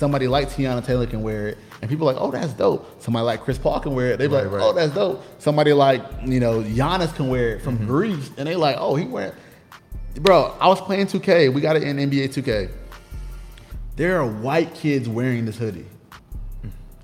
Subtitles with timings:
[0.00, 3.02] Somebody like Teyana Taylor can wear it, and people are like, oh, that's dope.
[3.02, 4.16] Somebody like Chris Paul can wear it.
[4.18, 4.62] They be Right, like, right.
[4.62, 5.22] oh, that's dope.
[5.38, 7.86] Somebody like you know Giannis can wear it from Mm-hmm.
[7.86, 9.34] Greece, and they like, oh, he wear.
[10.14, 11.52] Bro, I was playing 2K.
[11.52, 12.70] We got it in NBA 2K.
[13.96, 15.84] There are white kids wearing this hoodie.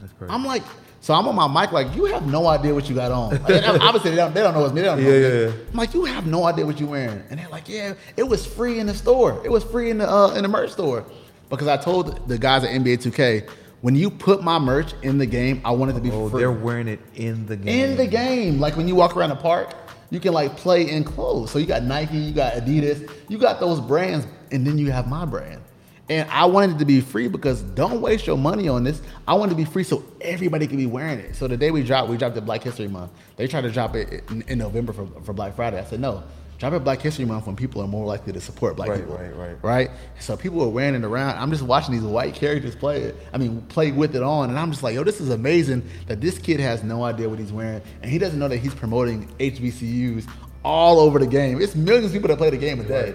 [0.01, 0.33] That's crazy.
[0.33, 0.63] I'm like,
[1.01, 3.31] so I'm on my mic, like, you have no idea what you got on.
[3.43, 4.81] Like, obviously, they don't, they don't know it's me.
[4.81, 5.53] They don't know Yeah, yeah, yeah.
[5.71, 7.23] I'm like, you have no idea what you're wearing.
[7.31, 9.41] And they're like, yeah, it was free in the store.
[9.45, 11.05] It was free in the uh, in the merch store.
[11.49, 13.49] Because I told the guys at NBA 2K,
[13.83, 16.41] when you put my merch in the game, I want it to be oh, free.
[16.41, 17.91] they're wearing it in the game.
[17.91, 18.59] in the game.
[18.59, 19.75] Like when you walk around the park,
[20.11, 21.51] you can like play in clothes.
[21.51, 25.09] So you got Nike, you got Adidas, you got those brands, and then you have
[25.09, 25.63] my brand.
[26.09, 29.03] And I wanted it to be free because don't waste your money on this.
[29.27, 31.35] I want it to be free so everybody can be wearing it.
[31.35, 33.11] So the day we dropped, we dropped it Black History Month.
[33.37, 35.81] They tried to drop it in, in November for, for Black Friday.
[35.81, 36.23] I said no.
[36.59, 39.15] Drop it Black History Month when people are more likely to support black people.
[39.15, 39.41] Right, people.
[39.41, 39.89] right, right.
[39.89, 39.91] Right?
[40.21, 41.37] So people are wearing it around.
[41.37, 43.17] I'm just watching these white characters play it.
[43.33, 44.49] I mean, play with it on.
[44.49, 47.39] And I'm just like, yo, this is amazing that this kid has no idea what
[47.39, 47.83] he's wearing.
[48.01, 50.27] And he doesn't know that he's promoting HBCUs
[50.65, 51.61] all over the game.
[51.61, 53.15] It's millions of people that play the game a day.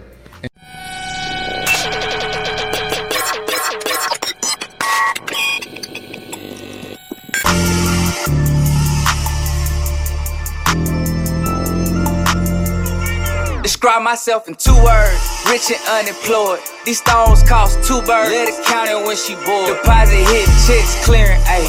[13.81, 15.17] Describe myself in two words,
[15.49, 16.59] rich and unemployed.
[16.85, 18.29] These stones cost two birds.
[18.29, 19.75] Let it count it when she bored.
[19.75, 21.65] Deposit hit, checks clearing, ayy,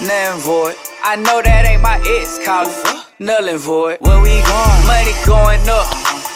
[0.00, 0.74] nothing void.
[1.04, 2.72] I know that ain't my ex calling,
[3.18, 3.98] null and void.
[4.00, 4.86] Where we going?
[4.88, 5.84] Money going up,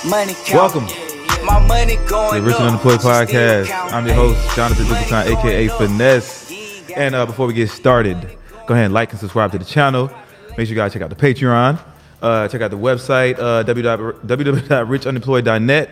[0.04, 0.84] money counting.
[0.84, 1.46] Welcome.
[1.46, 2.68] My money The Rich and.
[2.68, 3.70] Unemployed Podcast.
[3.94, 5.68] I'm your host, Jonathan Money aka.
[5.68, 6.52] Finesse.
[6.94, 8.20] And uh, before we get started,
[8.66, 10.10] go ahead and like and subscribe to the channel.
[10.58, 11.82] Make sure you guys check out the Patreon.
[12.24, 15.90] Uh, check out the website, uh, www.richunemployed.net.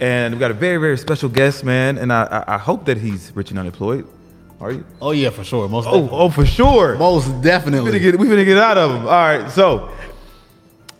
[0.00, 1.98] And we got a very, very special guest, man.
[1.98, 4.06] And I, I, I hope that he's rich and unemployed.
[4.60, 4.84] Are you?
[5.02, 5.68] Oh, yeah, for sure.
[5.68, 6.96] Most, Oh, oh, for sure.
[6.96, 7.90] most definitely.
[7.90, 9.02] we're gonna get out of them.
[9.02, 9.90] All right, so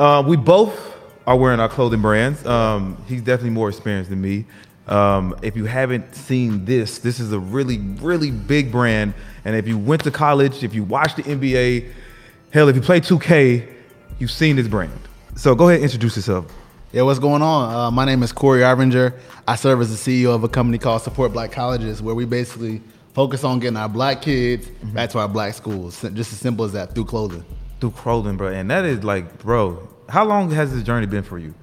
[0.01, 2.45] uh, we both are wearing our clothing brands.
[2.45, 4.45] Um, he's definitely more experienced than me.
[4.89, 9.15] Um, if you haven't seen this, this is a really, really big brand.
[9.45, 11.93] And if you went to college, if you watched the NBA,
[12.53, 13.75] hell, if you play 2K,
[14.19, 15.01] you've seen this brand.
[15.37, 16.47] So go ahead and introduce yourself.
[16.93, 17.75] Yeah, what's going on?
[17.75, 19.15] Uh, my name is Corey Arvinger.
[19.47, 22.81] I serve as the CEO of a company called Support Black Colleges, where we basically
[23.13, 26.01] focus on getting our black kids back to our black schools.
[26.01, 27.45] Just as simple as that through clothing.
[27.81, 28.49] Through clothing, bro.
[28.49, 31.55] And that is like, bro, how long has this journey been for you?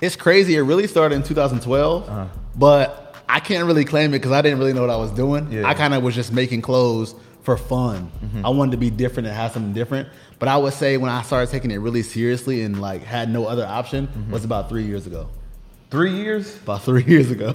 [0.00, 0.56] It's crazy.
[0.56, 4.72] It really started in 2012, but I can't really claim it because I didn't really
[4.72, 5.52] know what I was doing.
[5.52, 5.68] Yeah.
[5.68, 8.10] I kind of was just making clothes for fun.
[8.44, 10.08] I wanted to be different and have something different.
[10.38, 13.46] But I would say when I started taking it really seriously and like had no
[13.46, 15.28] other option was about three years ago.
[15.90, 16.56] Three years?
[16.56, 17.54] About three years ago.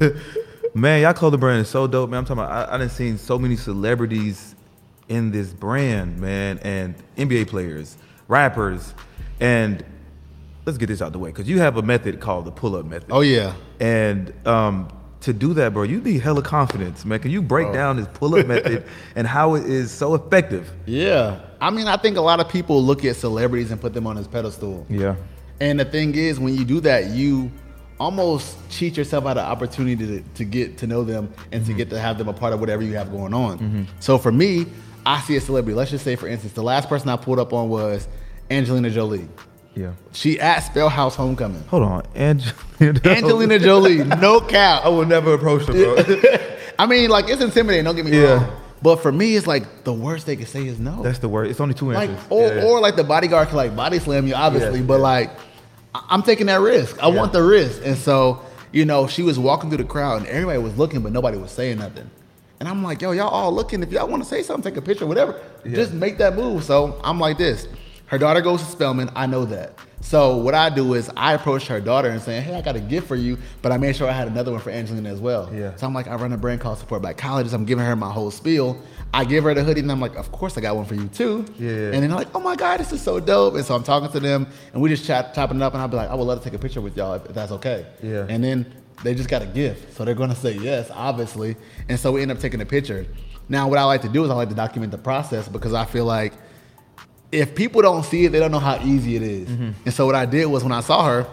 [0.74, 2.18] Man, y'all clothing brand is so dope, man.
[2.18, 4.54] I'm talking about I, I done seen so many celebrities
[5.08, 7.96] in this brand, man, and NBA players,
[8.28, 8.94] rappers,
[9.40, 9.82] and
[10.66, 13.08] let's get this out the way because you have a method called the pull-up method.
[13.10, 13.54] oh yeah.
[13.80, 14.88] And um,
[15.26, 17.18] to do that, bro, you need hella confidence, man.
[17.18, 20.72] Can you break down this pull-up method and how it is so effective?
[20.86, 21.40] Yeah.
[21.60, 24.16] I mean, I think a lot of people look at celebrities and put them on
[24.16, 24.86] this pedestal.
[24.88, 25.16] Yeah.
[25.60, 27.50] And the thing is, when you do that, you
[27.98, 31.78] almost cheat yourself out of opportunity to, to get to know them and to mm-hmm.
[31.78, 33.58] get to have them a part of whatever you have going on.
[33.58, 33.82] Mm-hmm.
[33.98, 34.66] So for me,
[35.04, 35.74] I see a celebrity.
[35.76, 38.06] Let's just say, for instance, the last person I pulled up on was
[38.50, 39.28] Angelina Jolie.
[39.76, 39.92] Yeah.
[40.12, 41.62] She at Spellhouse Homecoming.
[41.68, 43.00] Hold on, Angelina.
[43.04, 44.84] Angelina Jolie, no cap.
[44.84, 45.96] I would never approach her, bro.
[46.78, 47.84] I mean, like it's intimidating.
[47.84, 48.34] Don't get me Yeah.
[48.46, 48.60] wrong.
[48.82, 51.02] But for me, it's like the worst they can say is no.
[51.02, 51.50] That's the worst.
[51.50, 52.26] It's only two like answers.
[52.30, 52.64] or, Yeah.
[52.64, 55.00] or like the bodyguard can like body slam you obviously Yeah, but yeah.
[55.02, 55.30] like
[55.94, 58.40] I- i'm taking that risk i want the risk and so
[58.72, 61.50] you know she was walking through the crowd and everybody was looking but nobody was
[61.50, 62.08] saying nothing
[62.60, 64.84] and i'm like yo y'all all looking if y'all want to say something take a
[64.84, 67.66] picture whatever just make that move so i'm like this
[68.06, 71.66] her daughter goes to spelman i know that so what i do is i approached
[71.66, 74.08] her daughter and saying hey i got a gift for you but i made sure
[74.08, 75.74] i had another one for angelina as well Yeah.
[75.76, 78.10] so i'm like i run a brand called support black colleges i'm giving her my
[78.12, 78.80] whole spiel
[79.14, 81.08] i give her the hoodie and i'm like of course i got one for you
[81.08, 81.68] too Yeah.
[81.70, 83.54] and then they're like, oh my God, this is so dope.
[83.54, 85.88] And so I'm talking to them and we just chat, chopping it up and I'll
[85.88, 87.86] be like, I would love to take a picture with y'all if, if that's okay.
[88.02, 88.26] Yeah.
[88.28, 88.66] And then
[89.04, 89.94] they just got a gift.
[89.96, 91.56] So they're going to say yes, obviously.
[91.88, 93.06] And so we end up taking a picture.
[93.48, 95.84] Now, what I like to do is I like to document the process because I
[95.84, 96.32] feel like
[97.32, 99.48] if people don't see it, they don't know how easy it is.
[99.48, 99.70] Mm-hmm.
[99.84, 101.26] And so what I did was when I saw her,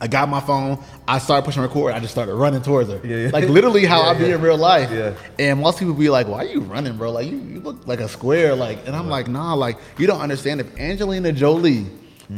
[0.00, 3.00] I got my phone, I started pushing record, I just started running towards her.
[3.04, 3.30] Yeah, yeah.
[3.32, 4.90] Like literally how Yeah, I be in real life.
[5.38, 7.10] And most people be like, "Why are you running, bro?
[7.10, 10.20] Like you, you look like a square." Like, and I'm like, "Nah, like you don't
[10.20, 10.60] understand.
[10.60, 11.86] If Angelina Jolie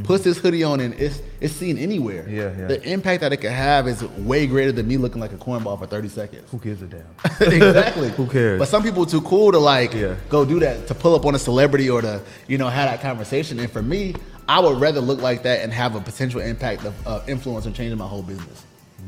[0.04, 2.28] puts this hoodie on and it's it's seen anywhere.
[2.28, 2.66] Yeah, yeah.
[2.68, 5.78] The impact that it could have is way greater than me looking like a cornball
[5.78, 6.50] for 30 seconds.
[6.50, 7.06] Who gives a damn?
[7.52, 8.10] exactly.
[8.10, 8.58] Who cares?
[8.58, 10.14] But some people too cool to like Yeah.
[10.28, 13.00] go do that to pull up on a celebrity or to you know have that
[13.00, 13.58] conversation.
[13.58, 14.14] And for me,
[14.48, 17.74] I would rather look like that and have a potential impact of uh, influence and
[17.74, 18.64] changing my whole business.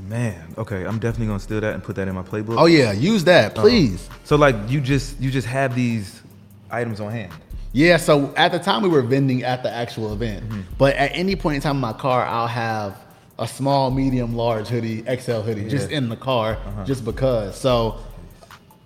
[0.08, 2.56] Man, okay, I'm definitely gonna steal that and put that in my playbook.
[2.58, 4.08] Oh yeah, use that, please.
[4.24, 6.20] So like you just you just have these
[6.70, 7.32] items on hand.
[7.72, 10.60] Yeah, so at the time we were vending at the actual event, Mm-hmm.
[10.78, 12.98] but at any point in time in my car, I'll have
[13.38, 15.96] a small, medium, large hoodie, XL hoodie, just Yeah.
[15.96, 16.04] Uh-huh.
[16.04, 17.58] in the car, just because.
[17.58, 17.98] So,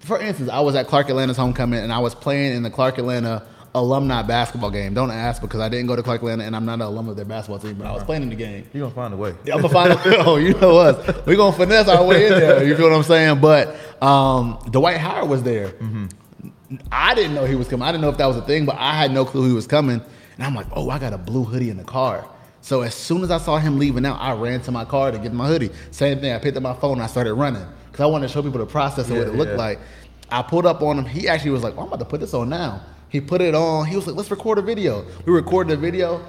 [0.00, 2.99] for instance, I was at Clark Atlanta's homecoming and I was playing in the Clark
[2.99, 3.43] Atlanta
[3.75, 4.94] alumni basketball game.
[4.94, 7.17] Don't ask because I didn't go to Clark Atlanta and I'm not an alum of
[7.17, 8.67] their basketball team, but I was playing in the game.
[8.73, 9.31] You're gonna find a way.
[9.53, 10.06] I'm gonna find out.
[10.27, 11.27] Oh, you know us.
[11.27, 12.65] We're gonna finesse our way in there.
[12.65, 13.41] You feel what I'm saying?
[13.41, 15.75] But um, Dwight Howard was there.
[16.90, 17.86] I didn't know he was coming.
[17.86, 19.66] I didn't know if that was a thing, but I had no clue he was
[19.66, 20.00] coming.
[20.36, 22.28] And I'm like, oh, I got a blue hoodie in the car.
[22.60, 25.18] So as soon as I saw him leaving out, I ran to my car to
[25.18, 25.70] get my hoodie.
[25.92, 26.32] Same thing.
[26.32, 28.58] I picked up my phone and I started running because I wanted to show people
[28.58, 29.56] the process of what it looked yeah.
[29.56, 29.78] like.
[30.30, 31.04] I pulled up on him.
[31.04, 32.82] He actually was like, well, I'm about to put this on now.
[33.08, 33.86] He put it on.
[33.86, 35.06] He was like, let's record a video.
[35.24, 36.26] We recorded a video.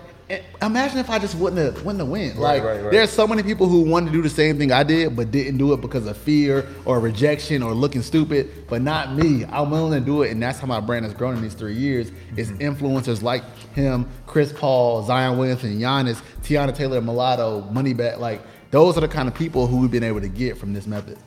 [0.61, 2.37] Imagine if I just wouldn't have wouldn't have win.
[2.37, 2.91] Like right, right.
[2.91, 5.57] there's so many people who wanted to do the same thing I did, but didn't
[5.57, 8.67] do it because of fear or rejection or looking stupid.
[8.67, 9.45] But not me.
[9.45, 11.75] I'm willing to do it, and that's how my brand has grown in these three
[11.75, 12.11] years.
[12.35, 12.61] Is mm-hmm.
[12.61, 18.19] influencers like him, Chris Paul, Zion Williamson, Giannis, Teyana Taylor, Mulatto, Moneybagg.
[18.19, 18.41] Like
[18.71, 21.17] those are the kind of people who we've been able to get from this method.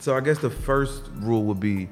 [0.00, 1.88] So I guess the first rule would be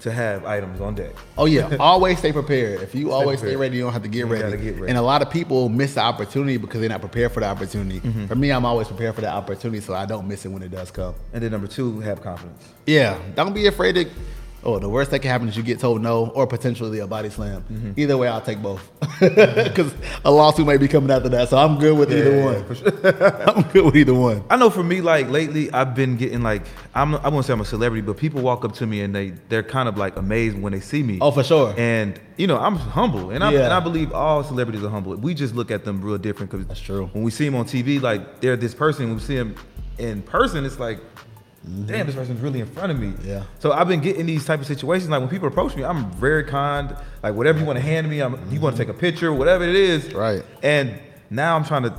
[0.00, 1.12] to have items on deck.
[1.36, 2.82] Oh yeah, always stay prepared.
[2.82, 4.56] If you always stay ready, you don't have to get ready.
[4.56, 4.88] get ready.
[4.88, 8.00] And a lot of people miss the opportunity because they're not prepared for the opportunity.
[8.00, 8.26] Mm-hmm.
[8.26, 10.70] For me, I'm always prepared for the opportunity, so I don't miss it when it
[10.70, 11.14] does come.
[11.32, 12.68] And then number two, have confidence.
[12.86, 14.10] Yeah, don't be afraid to.
[14.64, 17.30] Oh, the worst that can happen is you get told no, or potentially a body
[17.30, 17.62] slam.
[17.72, 17.92] Mm-hmm.
[17.96, 18.90] Either way, I'll take both
[19.20, 19.94] because
[20.24, 21.48] a lawsuit may be coming after that.
[21.48, 22.64] So I'm good with either Yeah, one.
[22.68, 23.48] yeah, sure.
[23.56, 24.42] I'm good with either one.
[24.50, 26.62] I know for me, like lately, I've been getting like
[26.94, 29.30] I'm I won't say I'm a celebrity, but people walk up to me and they
[29.48, 31.18] they're kind of like amazed when they see me.
[31.20, 31.72] Oh, for sure.
[31.78, 33.64] And you know, I'm humble, and I Yeah.
[33.64, 35.14] and I believe all celebrities are humble.
[35.14, 37.08] We just look at them real different because That's true.
[37.12, 39.06] When we see them on TV, like they're this person.
[39.06, 39.54] When we see them
[39.98, 40.98] in person, it's like,
[41.86, 43.08] damn, this person's really in front of me.
[43.08, 43.28] Mm-hmm.
[43.28, 43.42] Yeah.
[43.58, 45.10] So I've been getting these type of situations.
[45.10, 46.96] Like when people approach me, I'm very kind.
[47.22, 49.64] Like whatever you want to hand me, I'm, you want to take a picture, whatever
[49.64, 50.04] it is.
[50.04, 50.18] Mm-hmm.
[50.18, 50.44] Right.
[50.62, 50.98] And
[51.30, 51.94] now I'm trying to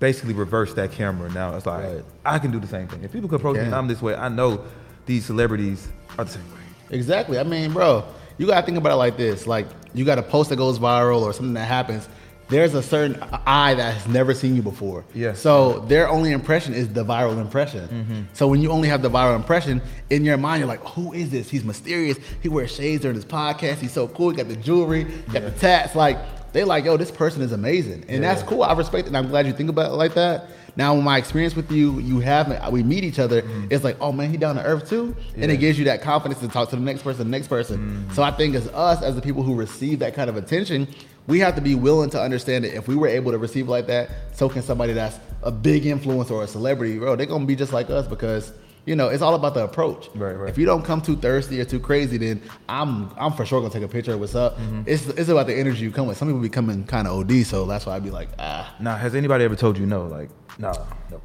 [0.00, 1.30] basically reverse that camera.
[1.30, 2.04] Now it's like Right.
[2.24, 3.04] I can do the same thing.
[3.04, 4.14] If people can approach me, and I'm this way.
[4.14, 4.64] I know
[5.06, 5.88] these celebrities
[6.18, 6.60] are the same way.
[6.90, 7.38] Exactly.
[7.38, 8.04] I mean, bro,
[8.38, 11.22] you gotta think about it like this: like you got a post that goes viral
[11.22, 12.08] or something that happens.
[12.48, 15.04] There's a certain eye that has never seen you before.
[15.14, 15.32] Yeah.
[15.32, 17.88] So their only impression is the viral impression.
[17.88, 18.22] Mm-hmm.
[18.34, 19.80] So when you only have the viral impression
[20.10, 21.48] in your mind, you're like, "Who is this?
[21.48, 22.18] He's mysterious.
[22.42, 23.76] He wears shades during his podcast.
[23.76, 24.30] He's so cool.
[24.30, 25.94] He got the jewelry, got the tats.
[25.94, 26.18] Like
[26.52, 28.62] they like, yo, this person is amazing, and that's cool.
[28.62, 29.08] I respect it.
[29.08, 30.48] and I'm glad you think about it like that.
[30.76, 32.72] Now, my experience with you, you haven't.
[32.72, 33.42] We meet each other.
[33.70, 36.40] It's like, oh man, he down to earth too, and it gives you that confidence
[36.40, 38.08] to talk to the next person, the next person.
[38.12, 40.88] So I think as us, as the people who receive that kind of attention,
[41.26, 43.86] we have to be willing to understand that if we were able to receive like
[43.86, 47.16] that, so can somebody that's a big influence or a celebrity, bro.
[47.16, 48.52] They're gonna be just like us because
[48.86, 50.08] you know it's all about the approach.
[50.14, 50.48] Right, right.
[50.48, 53.72] If you don't come too thirsty or too crazy, then I'm I'm for sure gonna
[53.72, 54.58] take a picture of what's up.
[54.86, 56.16] It's it's about the energy you come with.
[56.18, 58.74] Some people be coming kind of OD, so that's why I'd be like, ah.
[58.80, 60.06] Now, has anybody ever told you no?
[60.06, 60.72] Like, no,
[61.10, 61.20] no.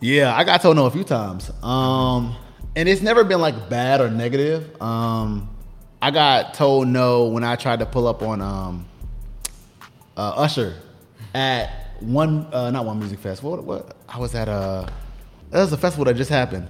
[0.00, 1.50] Yeah, I got told no a few times.
[1.62, 2.36] Um,
[2.74, 4.80] and it's never been like bad or negative.
[4.80, 5.48] Um,
[6.02, 8.86] I got told no when I tried to pull up on um,
[10.16, 10.74] uh, Usher
[11.34, 13.42] at one, uh, not one music fest.
[13.42, 13.96] What, what?
[14.08, 14.88] I was at a,
[15.50, 16.68] that was a festival that just happened.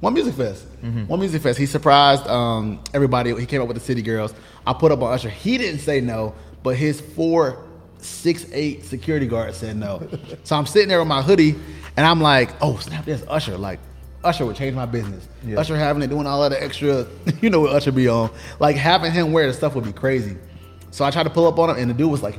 [0.00, 0.64] One music fest.
[1.08, 1.58] One music fest.
[1.58, 3.34] He surprised um, everybody.
[3.38, 4.32] He came up with the City Girls.
[4.64, 5.28] I put up on Usher.
[5.28, 7.64] He didn't say no, but his four
[8.00, 10.08] six eight security guard said no.
[10.44, 11.56] so I'm sitting there with my hoodie,
[11.96, 13.58] and I'm like, oh snap, there's Usher.
[13.58, 13.80] Like
[14.22, 15.26] Usher would change my business.
[15.44, 15.58] Yeah.
[15.58, 17.06] Usher having it, doing all of the extra,
[17.40, 18.30] you know what Usher be on.
[18.60, 20.36] Like having him wear the stuff would be crazy.
[20.90, 22.36] So I tried to pull up on him, and the dude was like,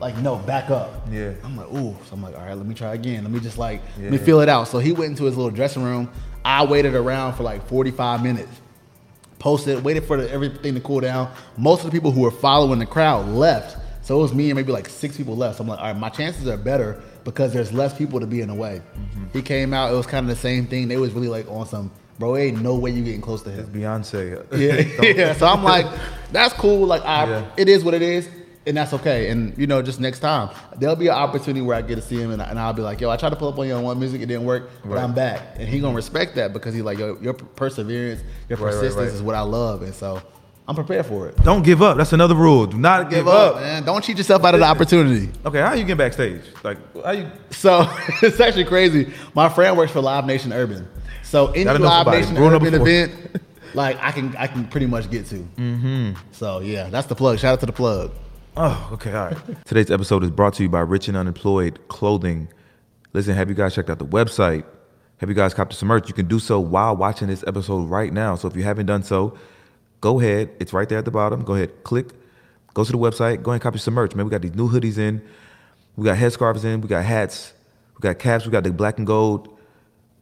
[0.00, 1.06] like no, back up.
[1.10, 1.32] Yeah.
[1.44, 1.96] I'm like, ooh.
[2.06, 3.22] So I'm like, all right, let me try again.
[3.22, 4.68] Let me just like, let me feel it out.
[4.68, 6.10] So he went into his little dressing room.
[6.44, 8.50] I waited around for like 45 minutes
[9.38, 11.32] posted, waited for the, everything to cool down.
[11.56, 13.76] Most of the people who were following the crowd left.
[14.02, 15.58] So it was me and maybe like six people left.
[15.58, 18.40] So I'm like, all right, my chances are better because there's less people to be
[18.40, 18.80] in the way.
[18.96, 19.24] Mm-hmm.
[19.32, 20.88] He came out, it was kind of the same thing.
[20.88, 23.68] They was really like on some, bro, ain't no way you getting close to It's
[23.68, 23.74] him.
[23.80, 24.46] Beyonce.
[25.02, 25.32] Yeah, yeah.
[25.34, 25.86] So I'm like,
[26.32, 26.86] that's cool.
[26.86, 27.50] Like, I, Yeah.
[27.56, 28.28] it is what it is,
[28.66, 29.30] and that's okay.
[29.30, 32.16] And you know, just next time there'll be an opportunity where I get to see
[32.20, 33.82] him, and, and I'll be like, yo, I tried to pull up on you on
[33.82, 35.02] one music, it didn't work, but Right.
[35.04, 38.66] I'm back, and he gonna respect that because he's like, yo, your perseverance, your Right,
[38.66, 39.14] right, persistence right.
[39.14, 40.22] is what I love, and so
[40.68, 41.36] I'm prepared for it.
[41.42, 41.96] Don't give up.
[41.96, 42.64] That's another rule.
[42.66, 43.82] Do not give, Give up, man.
[43.84, 45.28] Don't cheat yourself out of the opportunity.
[45.44, 46.42] Okay, how you get backstage?
[46.62, 47.28] Like, how you?
[47.50, 47.90] So
[48.22, 49.12] it's actually crazy.
[49.34, 50.86] My friend works for Live Nation Urban.
[51.24, 52.06] So any Live.
[52.06, 53.12] Nation Urban event,
[53.74, 55.36] like I can I can pretty much get to.
[55.56, 56.12] Mm-hmm.
[56.32, 57.38] So yeah, that's the plug.
[57.40, 58.12] Shout out to the plug.
[58.56, 59.38] Oh, okay, all right.
[59.64, 62.48] Today's episode is brought to you by Rich and Unemployed Clothing.
[63.12, 64.64] Listen, have you guys checked out the website?
[65.18, 66.08] Have you guys copped some merch?
[66.08, 68.34] You can do so while watching this episode right now.
[68.34, 69.36] So if you haven't done so,
[70.00, 70.50] go ahead.
[70.58, 71.44] It's right there at the bottom.
[71.44, 72.08] Go ahead, click,
[72.74, 74.14] go to the website, go ahead and copy some merch.
[74.14, 75.22] Man, we got these new hoodies in,
[75.96, 77.52] we got headscarves in, we got hats,
[77.96, 79.56] we got caps, we got the black and gold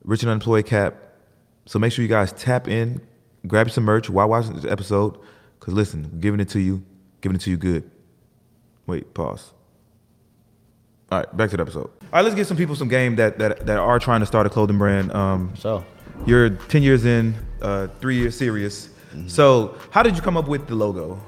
[0.04, 0.96] Rich and Unemployed cap.
[1.66, 3.00] So make sure you guys tap in,
[3.46, 5.18] grab some merch while watching this episode.
[5.60, 6.82] Cause listen, we're giving it to you,
[7.20, 7.90] giving it to you good.
[8.88, 9.52] Wait, pause.
[11.12, 11.84] All right, back to the episode.
[11.84, 14.46] All right, let's get some people some game that that, that are trying to start
[14.46, 15.12] a clothing brand.
[15.12, 15.84] Um, So
[16.26, 18.88] you're 10 years in, uh, three years serious.
[19.26, 21.20] So how did you come up with the logo?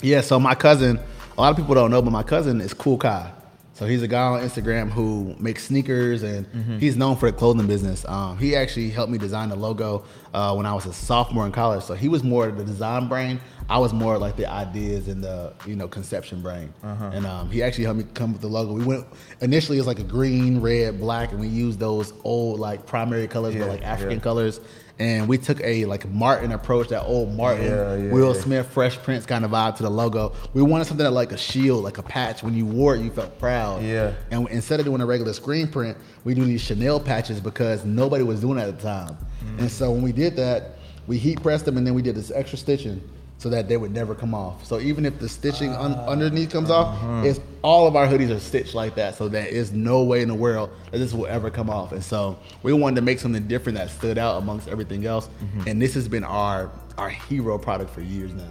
[0.00, 1.00] yeah, so my cousin,
[1.36, 3.32] a lot of people don't know, but my cousin is Cool Kai.
[3.74, 6.46] So he's a guy on Instagram who makes sneakers and
[6.80, 8.04] he's known for the clothing business.
[8.06, 11.52] Um, he actually helped me design the logo uh, when I was a sophomore in
[11.52, 11.84] college.
[11.84, 13.40] So he was more the design brain.
[13.70, 16.72] I was more like the ideas and the you know conception brain.
[16.82, 18.72] And um, he actually helped me come with the logo.
[18.72, 19.06] We went
[19.40, 23.28] initially it was like a green, red, black, and we used those old like primary
[23.28, 24.22] colors, Yeah, but like African yeah.
[24.22, 24.60] colors.
[25.00, 28.34] And we took a like Martin approach, that old Martin Yeah, Will.
[28.34, 30.32] Smith Fresh Prince kind of vibe to the logo.
[30.54, 32.42] We wanted something that like a shield, like a patch.
[32.42, 33.84] When you wore it, you felt proud.
[33.84, 34.14] Yeah.
[34.32, 38.24] And instead of doing a regular screen print, we do these chenille patches because nobody
[38.24, 39.16] was doing it at the time.
[39.44, 39.58] Mm-hmm.
[39.60, 42.32] And so when we did that, we heat pressed them and then we did this
[42.34, 43.00] extra stitching
[43.38, 44.64] so that they would never come off.
[44.66, 47.06] So even if the stitching un- Ah, underneath comes uh-huh.
[47.08, 49.14] off, it's all of our hoodies are stitched like that.
[49.14, 51.92] So there is no way in the world that this will ever come off.
[51.92, 55.28] And so we wanted to make something different that stood out amongst everything else.
[55.42, 55.68] Mm-hmm.
[55.68, 58.50] And this has been our our hero product for years now.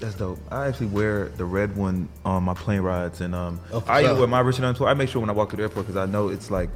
[0.00, 0.40] That's dope.
[0.50, 4.18] I actually wear the red one on my plane rides, and um, Oh, I even
[4.18, 4.90] wear my Rich and Unemployed.
[4.90, 6.68] I make sure when I walk through the airport because I know it's like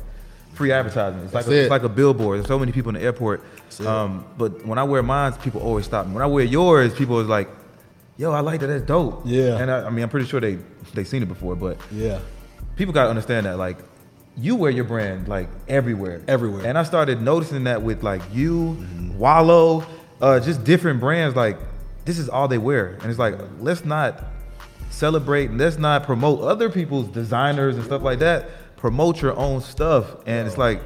[0.55, 1.21] free advertising.
[1.21, 2.39] It's like a, it's like a billboard.
[2.39, 3.43] There's so many people in the airport.
[3.87, 6.15] Um, but when I wear mine, people always stop me.
[6.15, 7.49] When I wear yours, people is like,
[8.17, 8.67] "Yo, I like that.
[8.67, 9.59] That's dope." Yeah.
[9.59, 10.59] And I, I mean, I'm pretty sure they
[10.95, 12.19] they seen it before, but Yeah.
[12.77, 13.79] people gotta understand that like
[14.37, 16.65] you wear your brand like everywhere Everywhere.
[16.65, 18.77] and i started noticing that with like you
[19.17, 19.85] wallow
[20.21, 21.59] uh, just different brands like
[22.05, 24.23] this is all they wear and it's like let's not
[24.91, 30.17] celebrate let's not promote other people's designers and stuff like that promote your own stuff
[30.27, 30.81] and it's like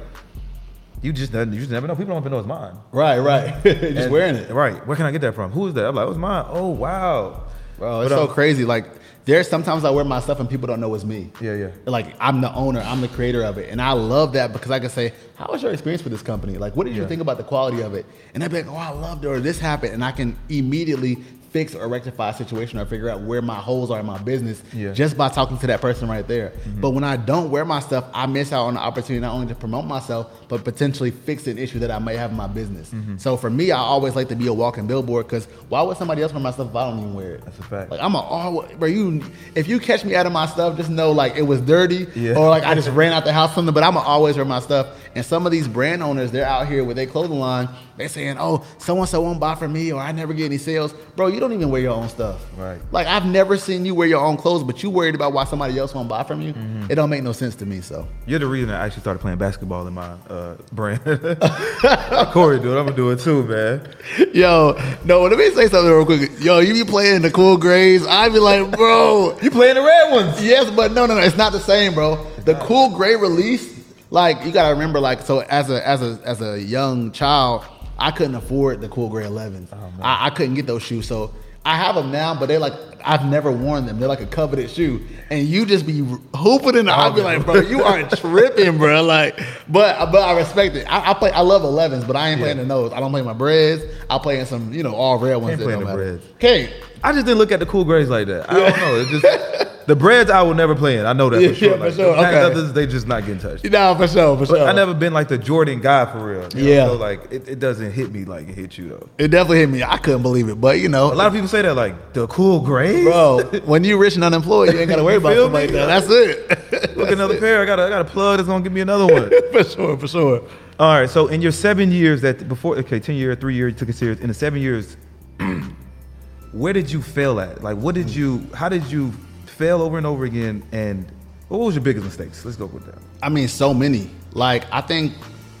[1.01, 3.53] you just you just never know people don't even know it's mine Right, right.
[3.63, 4.49] Just And- wearing it.
[4.51, 6.45] right where can i get that from who is that i'm like oh it's mine
[6.49, 7.43] oh wow
[7.77, 8.65] Bro, it's But, so um, crazy.
[8.65, 8.85] Like
[9.25, 11.31] there's sometimes I wear my stuff and people don't know it's me.
[11.41, 11.69] Yeah, yeah.
[11.85, 13.71] Like I'm the owner, I'm the creator of it.
[13.71, 16.59] And I love that because I can say, How was your experience with this company?
[16.59, 17.07] Like what did you Yeah.
[17.07, 18.05] think about the quality of it?
[18.35, 19.93] And I'd be like, Oh, I loved it, or this happened.
[19.95, 21.17] And I can immediately
[21.53, 24.61] fix or rectify a situation or figure out where my holes are in my business
[24.73, 24.87] Yeah.
[24.87, 24.93] Mm-hmm.
[24.95, 26.51] just by talking to that person right there.
[26.81, 29.47] But when I don't wear my stuff, I miss out on the opportunity not only
[29.47, 32.89] to promote myself, but potentially fix an issue that I may have in my business.
[32.89, 33.17] Mm-hmm.
[33.17, 36.23] So for me, I always like to be a walking billboard because why would somebody
[36.23, 37.45] else wear my stuff if I don't even wear it?
[37.45, 37.91] That's a fact.
[37.91, 38.87] Like I'm a oh, bro.
[38.89, 39.23] You,
[39.55, 42.35] if you catch me out of my stuff, just know like it was dirty, Yeah.
[42.35, 43.73] or like I just ran out the house something.
[43.73, 44.87] But I'm to always wear my stuff.
[45.15, 47.69] And some of these brand owners, they're out here with their clothing line.
[47.97, 50.57] they're saying, "Oh, so and so won't buy from me, or I never get any
[50.57, 52.41] sales." Bro, you don't even wear your own stuff.
[52.57, 52.79] Right.
[52.91, 55.77] Like I've never seen you wear your own clothes, but you worried about why somebody
[55.77, 56.53] else won't buy from you.
[56.53, 56.91] Mm-hmm.
[56.91, 57.81] It don't make no sense to me.
[57.81, 61.01] So You're the reason I actually started playing basketball in my uh, brand.
[62.31, 63.87] Corey, dude, I'm gonna do it too, man.
[64.33, 66.31] Yo, no, let me say something real quick.
[66.39, 68.05] Yo, you be playing the cool grays.
[68.07, 70.43] I be like, bro, You playing the red ones?
[70.43, 72.25] yes, but no, no, no, it's not the same, bro.
[72.45, 76.41] The cool gray release, like you gotta remember, like so as a as a as
[76.41, 77.63] a young child,
[77.97, 79.67] I couldn't afford the cool gray 11s.
[80.01, 81.33] I, I couldn't get those shoes, so
[81.65, 82.73] I have them now, but they're like
[83.05, 83.99] I've never worn them.
[83.99, 85.99] They're like a coveted shoe, and you just be
[86.35, 86.91] hooping in the.
[86.91, 89.03] I'll be oh, like, bro, you are tripping, bro.
[89.03, 90.85] Like, but but I respect it.
[90.91, 91.31] I, I play.
[91.31, 92.91] I love 11s, but I ain't playing the nose.
[92.93, 93.83] I don't play my breads.
[94.09, 95.57] I play in some, you know, all red ones.
[95.57, 96.25] Can't play the breads.
[96.35, 96.73] Okay.
[97.03, 98.49] I just didn't look at the cool grays like that.
[98.49, 98.95] I don't know.
[98.95, 101.05] It just the breads I will never play in.
[101.05, 101.69] I know that Yeah, for sure.
[101.71, 102.15] yeah, for like, sure.
[102.15, 102.41] the Okay.
[102.41, 103.65] others, they just not getting touched.
[103.65, 104.65] No, for sure, for sure.
[104.65, 106.47] I never been like the Jordan guy for real.
[106.55, 106.69] you know?
[106.71, 106.85] Yeah.
[106.85, 109.09] So like it, it doesn't hit me like it hit you though.
[109.17, 109.83] It definitely hit me.
[109.83, 112.25] I couldn't believe it, but you know, A lot of people say that like the
[112.27, 112.61] cool
[113.03, 115.85] bro, when you rich and unemployed, you ain't gotta worry about something like that.
[115.87, 116.97] That's it.
[116.97, 117.61] Look another pair.
[117.61, 119.29] I got a, I got a plug that's gonna give me another one.
[119.51, 120.43] for sure, for sure.
[120.79, 121.09] All right.
[121.09, 123.95] So in your seven years that before, okay, ten year, three year, you took it
[123.95, 124.19] serious.
[124.19, 124.97] In the seven years,
[126.51, 127.63] where did you fail at?
[127.63, 128.47] Like, what did you?
[128.53, 129.11] How did you
[129.45, 130.63] fail over and over again?
[130.71, 131.11] And
[131.47, 132.43] what was your biggest mistakes?
[132.45, 132.99] Let's go with that.
[133.21, 134.09] I mean, so many.
[134.33, 135.13] Like, I think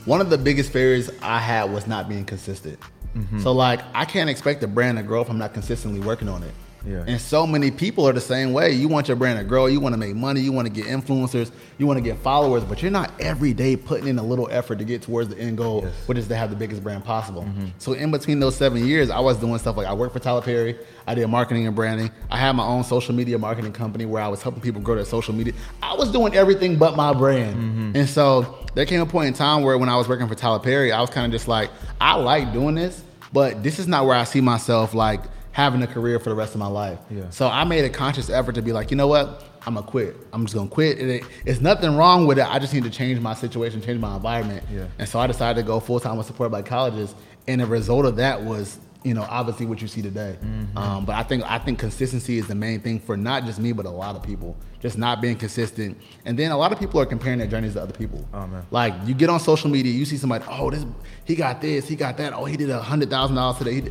[0.05, 2.79] one of the biggest failures I had was not being consistent.
[3.15, 3.41] Mm-hmm.
[3.41, 6.43] So like I can't expect the brand to grow if I'm not consistently working on
[6.43, 6.53] it.
[6.85, 7.03] Yeah.
[7.07, 8.71] And so many people are the same way.
[8.71, 10.85] You want your brand to grow, you want to make money, you want to get
[10.85, 14.49] influencers, you want to get followers, but you're not every day putting in a little
[14.51, 15.93] effort to get towards the end goal, Yes.
[16.07, 17.43] which is to have the biggest brand possible.
[17.43, 17.67] Mm-hmm.
[17.77, 20.41] So in between those seven years, I was doing stuff like I worked for Tyler
[20.41, 22.11] Perry, I did marketing and branding.
[22.29, 25.05] I had my own social media marketing company where I was helping people grow their
[25.05, 25.53] social media.
[25.81, 27.55] I was doing everything but my brand.
[27.55, 27.95] Mm-hmm.
[27.95, 30.59] And so there came a point in time where when I was working for Tyler
[30.59, 34.05] Perry, I was kind of just like, I like doing this, but this is not
[34.05, 35.21] where I see myself like
[35.53, 36.99] having a career for the rest of my life.
[37.09, 37.29] Yeah.
[37.29, 39.45] So I made a conscious effort to be like, you know what?
[39.65, 40.17] I'm gonna quit.
[40.33, 40.99] I'm just gonna quit.
[40.99, 42.45] It, it- it's nothing wrong with it.
[42.51, 44.63] I just need to change my situation, change my environment.
[44.69, 44.87] Yeah.
[44.99, 47.15] And so I decided to go full time with support Black Colleges,
[47.47, 50.37] and the result of that was, you know, obviously what you see today.
[50.43, 50.77] Mm-hmm.
[50.77, 53.71] Um, but I think I think consistency is the main thing for not just me,
[53.73, 54.57] but a lot of people.
[54.81, 57.81] Just not being consistent, and then a lot of people are comparing their journeys to
[57.81, 58.27] other people.
[58.33, 58.65] Oh, man.
[58.69, 60.85] Like you get on social media, you see somebody, oh, this
[61.23, 63.89] he got this, he got that, oh, he did a hundred thousand dollars today.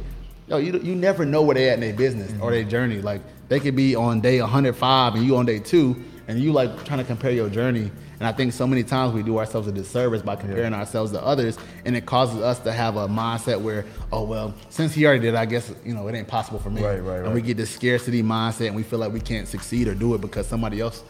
[0.52, 3.00] Yo, you you never know where they at in their business or their journey.
[3.00, 5.96] Like they could be on day 105 and you on day two,
[6.28, 7.90] and you like trying to compare your journey.
[8.18, 11.24] And I think so many times we do ourselves a disservice by comparing ourselves to
[11.24, 11.56] others,
[11.86, 15.34] and it causes us to have a mindset where, oh well, since he already did,
[15.34, 16.84] I guess you know it ain't possible for me.
[16.84, 17.24] Right, right, right.
[17.24, 20.14] And we get this scarcity mindset, and we feel like we can't succeed or do
[20.14, 21.02] it because somebody else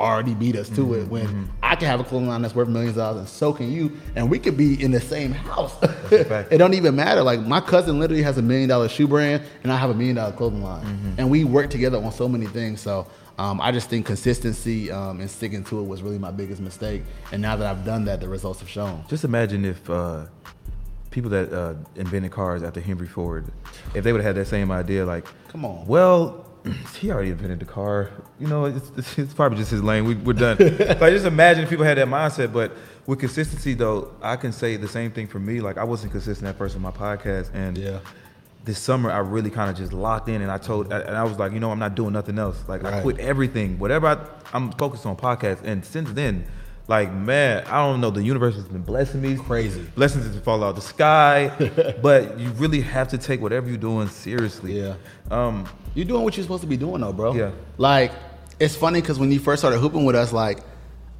[0.00, 1.08] already beat us to it.
[1.08, 3.70] When I can have a clothing line that's worth millions of dollars, and so can
[3.70, 5.76] you, and we could be in the same house.
[6.10, 7.22] it don't even matter.
[7.22, 10.16] Like my cousin literally has a million dollar shoe brand, and I have a million
[10.16, 12.80] dollar clothing line, and we work together on so many things.
[12.80, 13.06] So.
[13.38, 17.02] Um, I just think consistency um, and sticking to it was really my biggest mistake.
[17.32, 19.02] And now that I've done that, the results have shown.
[19.08, 20.26] Just imagine if uh,
[21.10, 23.46] people that uh, invented cars after Henry Ford,
[23.94, 25.86] if they would have had that same idea, like, Come on.
[25.86, 26.49] well,
[27.00, 28.10] he already invented the car.
[28.38, 30.04] You know, it's, it's, it's probably just his lane.
[30.04, 30.56] We, we're done.
[30.78, 32.52] like, just imagine if people had that mindset.
[32.52, 32.72] But
[33.06, 35.60] with consistency, though, I can say the same thing for me.
[35.60, 38.00] Like, I wasn't consistent at first with my podcast, and Yeah.
[38.64, 41.38] this summer I really kind of just locked in, and I told, and I was
[41.38, 42.62] like, you know, I'm not doing nothing else.
[42.68, 44.06] Like, I quit everything, whatever.
[44.06, 44.18] I,
[44.56, 46.44] I'm focused on podcasts, and since then.
[46.90, 48.10] Like man, I don't know.
[48.10, 49.36] The universe has been blessing me.
[49.36, 49.80] Crazy.
[49.94, 51.52] blessings that fall out the sky,
[52.02, 54.80] but you really have to take whatever you're doing seriously.
[54.80, 54.96] Yeah.
[55.30, 57.32] Um, You're doing what you're supposed to be doing, though, bro.
[57.32, 57.52] Yeah.
[57.78, 58.10] Like,
[58.58, 60.58] it's funny because when you first started hooping with us, like,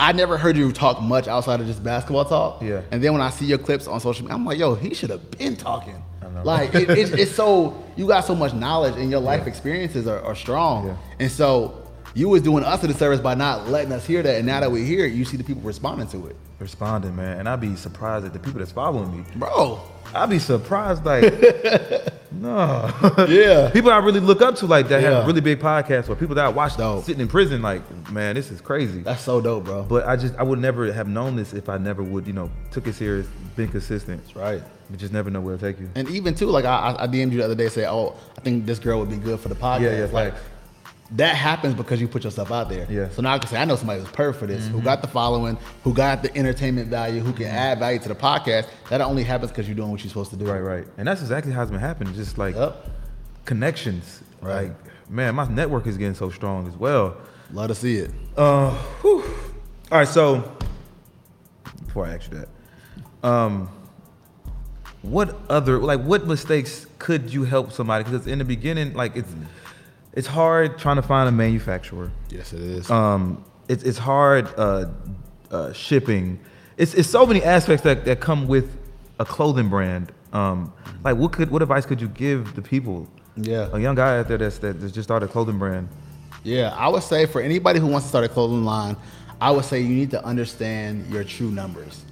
[0.01, 2.63] I never heard you talk much outside of just basketball talk.
[2.63, 2.83] Yeah.
[2.91, 5.11] And then when I see your clips on social media, I'm like, yo, he should
[5.11, 6.03] have been talking.
[6.21, 6.43] I know.
[6.43, 10.21] Like, it, it's, it's so, you got so much knowledge and your life experiences are,
[10.23, 10.89] are strong.
[10.89, 10.97] Yeah.
[11.21, 11.80] And so
[12.15, 14.37] you was doing us a disservice by not letting us hear that.
[14.37, 16.37] And now that we hear it, you see the people responding to it.
[16.59, 19.25] responding, man, and I'd be surprised at the people that's following me.
[19.37, 19.81] Bro.
[20.15, 21.23] I'd be surprised, like,
[22.33, 22.91] no,
[23.29, 23.71] Yeah.
[23.73, 25.11] people I really look up to, like that Yeah.
[25.19, 27.05] have really big podcasts, or people that I watch Dope.
[27.05, 29.01] sitting in prison, like, man, this is crazy.
[29.03, 29.83] That's so dope, bro.
[29.85, 32.51] But I just, I would never have known this if I never would, you know,
[32.73, 34.23] took it serious, been consistent.
[34.25, 34.63] That's right.
[34.91, 35.89] You just never know where it'll take you.
[35.95, 38.67] And even too, like I, I DM'd you the other day, say, "Oh, I think
[38.67, 40.45] this girl would be good for the podcast." Yeah, yeah, like facts.
[41.13, 42.87] That happens because you put yourself out there.
[42.89, 43.05] Yeah.
[43.05, 43.15] Mm-hmm.
[43.15, 45.09] So now I can say, I know somebody who's perfect for this, who got the
[45.09, 48.69] following, who got the entertainment value, who can add value to the podcast.
[48.91, 50.45] That only happens because you're doing what you're supposed to do.
[50.45, 50.87] Right, right.
[50.99, 52.15] And that's exactly how it's been happening.
[52.15, 52.89] Just like Yep.
[53.45, 54.23] connections.
[54.41, 54.69] Right.
[54.69, 57.17] Like, man, my network is getting so strong as well.
[57.53, 58.13] Love to see it.
[58.37, 58.71] Uh,
[59.03, 59.25] whew.
[59.91, 60.57] All right, so
[61.85, 63.69] before I ask you that, um,
[65.03, 68.05] what other like what mistakes could you help somebody?
[68.05, 69.33] Because in the beginning, like it's
[70.13, 72.11] it's hard trying to find a manufacturer.
[72.31, 72.91] Yes, it is.
[72.91, 74.87] Um, it's it's hard uh,
[75.51, 76.41] uh, shipping.
[76.77, 78.77] It's it's so many aspects that, that come with
[79.19, 80.13] a clothing brand.
[80.33, 80.73] Um,
[81.05, 83.09] like what could what advice could you give the people?
[83.37, 83.69] Yeah.
[83.73, 85.89] a young guy out there that's that just started a clothing brand.
[86.43, 88.97] Yeah, I would say for anybody who wants to start a clothing line,
[89.41, 92.05] I would say you need to understand your true numbers.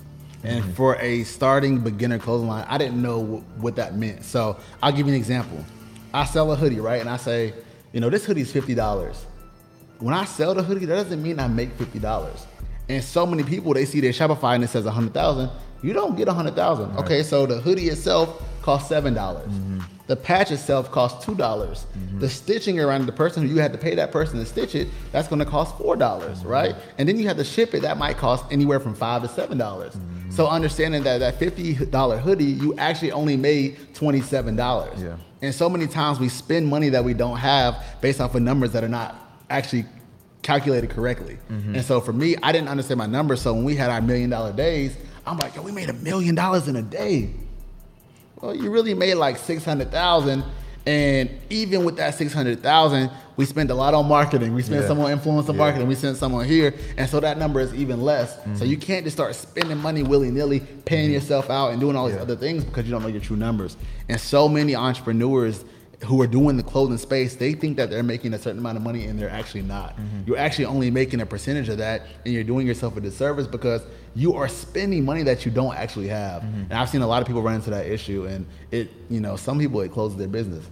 [0.45, 4.25] And for a starting beginner clothing line, I didn't know wh- what that meant.
[4.25, 5.65] So I'll give you an example.
[6.15, 7.01] I sell a hoodie, right?
[7.01, 7.55] And I say,
[7.99, 9.27] you know, this hoodie is fifty dollars.
[9.99, 12.47] When I sell the hoodie, that doesn't mean I make fifty dollars.
[12.89, 15.51] And so many people they see their Shopify and it says a hundred thousand.
[15.83, 16.97] You don't get a hundred thousand.
[16.97, 19.49] Okay, so the hoodie itself costs seven dollars.
[19.49, 19.81] Mm-hmm.
[20.07, 21.87] The patch itself costs two dollars.
[21.99, 22.21] Mm-hmm.
[22.21, 24.87] The stitching around the person who you had to pay that person to stitch it,
[25.11, 26.49] that's going to cost four dollars, mm-hmm.
[26.51, 26.77] right?
[26.99, 27.83] And then you have to ship it.
[27.83, 29.97] That might cost anywhere from five to seven dollars.
[30.31, 35.03] So understanding that that fifty dollar hoodie, you actually only made twenty seven dollars.
[35.03, 35.17] Yeah.
[35.41, 38.73] And so many times we spend money that we don't have based off of numbers
[38.73, 39.15] that are not
[39.49, 39.87] actually
[40.43, 41.39] calculated correctly.
[41.51, 41.77] Mm-hmm.
[41.77, 43.41] And so for me, I didn't understand my numbers.
[43.43, 46.35] So when we had our million dollar days, I'm like, yo, we made a million
[46.35, 47.31] dollars in a day.
[48.41, 50.45] Well, you really made like six hundred thousand,
[50.89, 54.55] And even with that six hundred thousand, we spent a lot on marketing.
[54.55, 54.89] We spent Yeah.
[54.89, 55.59] some on influencer Yeah.
[55.59, 55.87] marketing.
[55.87, 58.35] We spent some on here, and so that number is even less.
[58.37, 58.65] So Mm-hmm.
[58.65, 62.17] you can't just start spending money willy nilly, paying yourself out and doing all these
[62.17, 62.23] Yeah.
[62.23, 63.77] other things because you don't know your true numbers.
[64.09, 65.63] And so many entrepreneurs
[66.07, 68.83] who are doing the clothing space, they think that they're making a certain amount of
[68.85, 69.91] money and they're actually not.
[69.97, 70.21] Mm-hmm.
[70.27, 73.83] You're actually only making a percentage of that and you're doing yourself a disservice because
[74.15, 76.43] you are spending money that you don't actually have.
[76.43, 76.71] Mm-hmm.
[76.71, 79.35] And I've seen a lot of people run into that issue and it, you know,
[79.37, 80.65] some people it closes their business.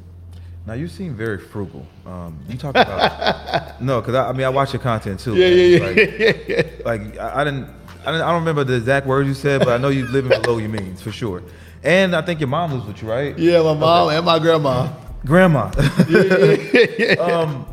[0.66, 1.86] Now you seem very frugal.
[2.04, 5.36] Um, you talk about no, because I, I mean I watch your content too.
[5.36, 5.94] Yeah, man.
[5.96, 6.62] yeah, Like, yeah.
[6.84, 7.68] like I, I didn't,
[8.04, 10.40] I didn't, I don't remember the exact words you said, but I know you living
[10.42, 11.42] below your means for sure.
[11.84, 13.38] And I think your mom lives with you, right?
[13.38, 14.92] yeah, my mom and my grandma.
[15.24, 15.66] Grandma.
[17.20, 17.66] um,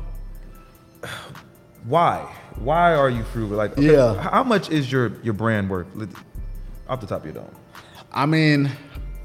[1.85, 2.31] why?
[2.57, 3.57] Why are you frugal?
[3.57, 4.21] Like, okay, Yeah.
[4.21, 5.87] How much is your your brand worth?
[6.87, 7.55] Off the top of your dome.
[8.11, 8.69] I mean,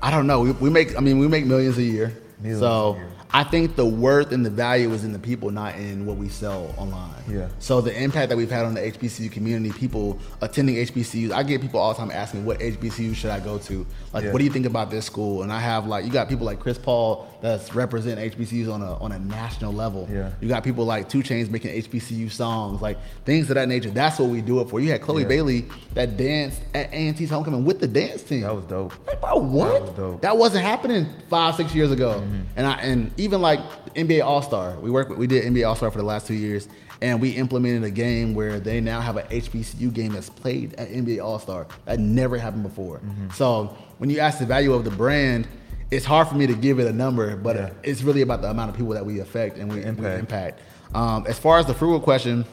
[0.01, 0.41] I don't know.
[0.41, 2.17] We, we make, I mean, we make millions a year.
[2.41, 3.11] Millions so a year.
[3.31, 6.29] I think the worth and the value is in the people, not in what we
[6.29, 7.11] sell online.
[7.29, 7.49] Yeah.
[7.59, 11.61] So the impact that we've had on the HBCU community, people attending HBCUs, I get
[11.61, 13.87] people all the time asking me, what HBCU should I go to?
[14.15, 14.33] Like, Yeah.
[14.33, 15.43] what do you think about this school?
[15.43, 18.95] And I have like, you got people like Chris Paul that's represent HBCUs on a
[18.97, 20.09] on a national level.
[20.11, 20.31] Yeah.
[20.41, 23.91] You got people like 2 Chainz making HBCU songs, like things of that nature.
[23.91, 24.81] That's what we do it for.
[24.81, 25.29] You had Chloe Yeah.
[25.29, 28.41] Bailey that danced at A&T's homecoming with the dance team.
[28.41, 28.95] That was dope.
[29.07, 29.69] Like, bro, what?
[29.73, 30.11] That was dope.
[30.13, 30.21] Mm-hmm.
[30.23, 32.23] That wasn't happening five, six years ago.
[32.57, 33.61] And I and even like
[33.95, 35.11] NBA All Star, we worked.
[35.11, 36.69] with- We did NBA All Star for the last two years,
[37.03, 40.89] and we implemented a game where they now have an HBCU game that's played at
[40.91, 41.67] NBA All Star.
[41.85, 42.99] That never happened before.
[42.99, 43.31] Mm-hmm.
[43.35, 45.47] So when you ask the value of the brand,
[45.91, 47.71] it's hard for me to give it a number, but Yeah.
[47.83, 50.19] it's really about the amount of people that we affect and we we Impact.
[50.21, 50.61] impact.
[50.95, 52.45] Um, as far as the frugal question,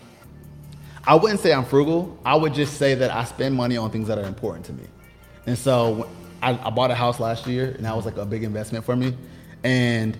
[1.07, 2.17] I wouldn't say I'm frugal.
[2.25, 4.83] I would just say that I spend money on things that are important to me.
[5.45, 6.07] And so
[6.41, 8.95] I, I bought a house last year, and that was like a big investment for
[8.95, 9.15] me.
[9.63, 10.17] And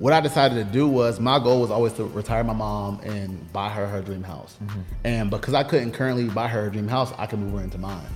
[0.00, 3.52] what I decided to do was my goal was always to retire my mom and
[3.52, 4.56] buy her her dream house.
[4.64, 4.80] Mm-hmm.
[5.04, 7.76] And because I couldn't currently buy her her dream house, I could move her into
[7.76, 8.06] mine.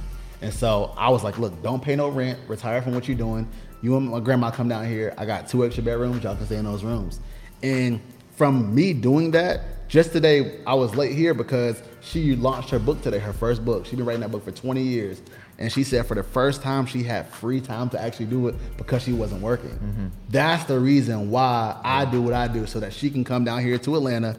[0.41, 3.47] And so I was like, look, don't pay no rent, retire from what you're doing.
[3.83, 5.13] You and my grandma come down here.
[5.19, 6.25] I got two extra bedrooms.
[6.25, 7.21] Y'all can stay in those rooms.
[7.63, 8.01] And
[8.35, 13.03] from me doing that, just today I was late here because she launched her book
[13.03, 13.85] today, her first book.
[13.85, 15.21] She's been writing that book for 20 years.
[15.59, 18.57] And she said for the first time she had free time to actually do it
[18.77, 20.11] because she wasn't working.
[20.29, 23.63] That's the reason why I do what I do so that she can come down
[23.63, 24.39] here to Atlanta,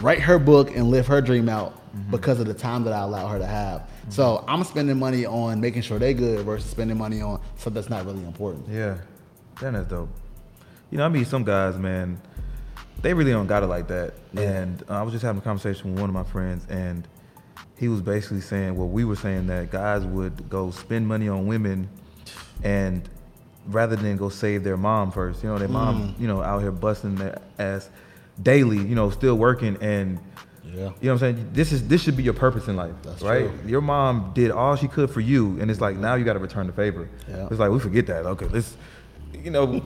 [0.00, 3.28] write her book and live her dream out because of the time that I allow
[3.28, 3.88] her to have.
[4.08, 7.90] So I'm spending money on making sure they good versus spending money on something that's
[7.90, 8.68] not really important.
[8.68, 8.98] Yeah,
[9.60, 10.08] that's dope.
[10.90, 12.20] You know, I meet some guys, man.
[13.02, 14.14] They really don't got it like that.
[14.36, 17.06] And uh, I was just having a conversation with one of my friends, and
[17.78, 21.46] he was basically saying, well, we were saying that guys would go spend money on
[21.46, 21.88] women,
[22.62, 23.08] and
[23.66, 26.72] rather than go save their mom first, you know, their mom, you know, out here
[26.72, 27.88] busting their ass
[28.42, 30.18] daily, you know, still working, and
[30.64, 30.72] Yeah.
[30.74, 31.50] you know what I'm saying?
[31.52, 33.48] This is this should be your purpose in life, That's right?
[33.48, 33.70] true.
[33.70, 36.38] Your mom did all she could for you, and it's like now you got to
[36.40, 37.08] return the favor.
[37.28, 37.46] Yeah.
[37.50, 38.26] It's like we forget that.
[38.26, 38.76] Okay, let's,
[39.32, 39.82] you know,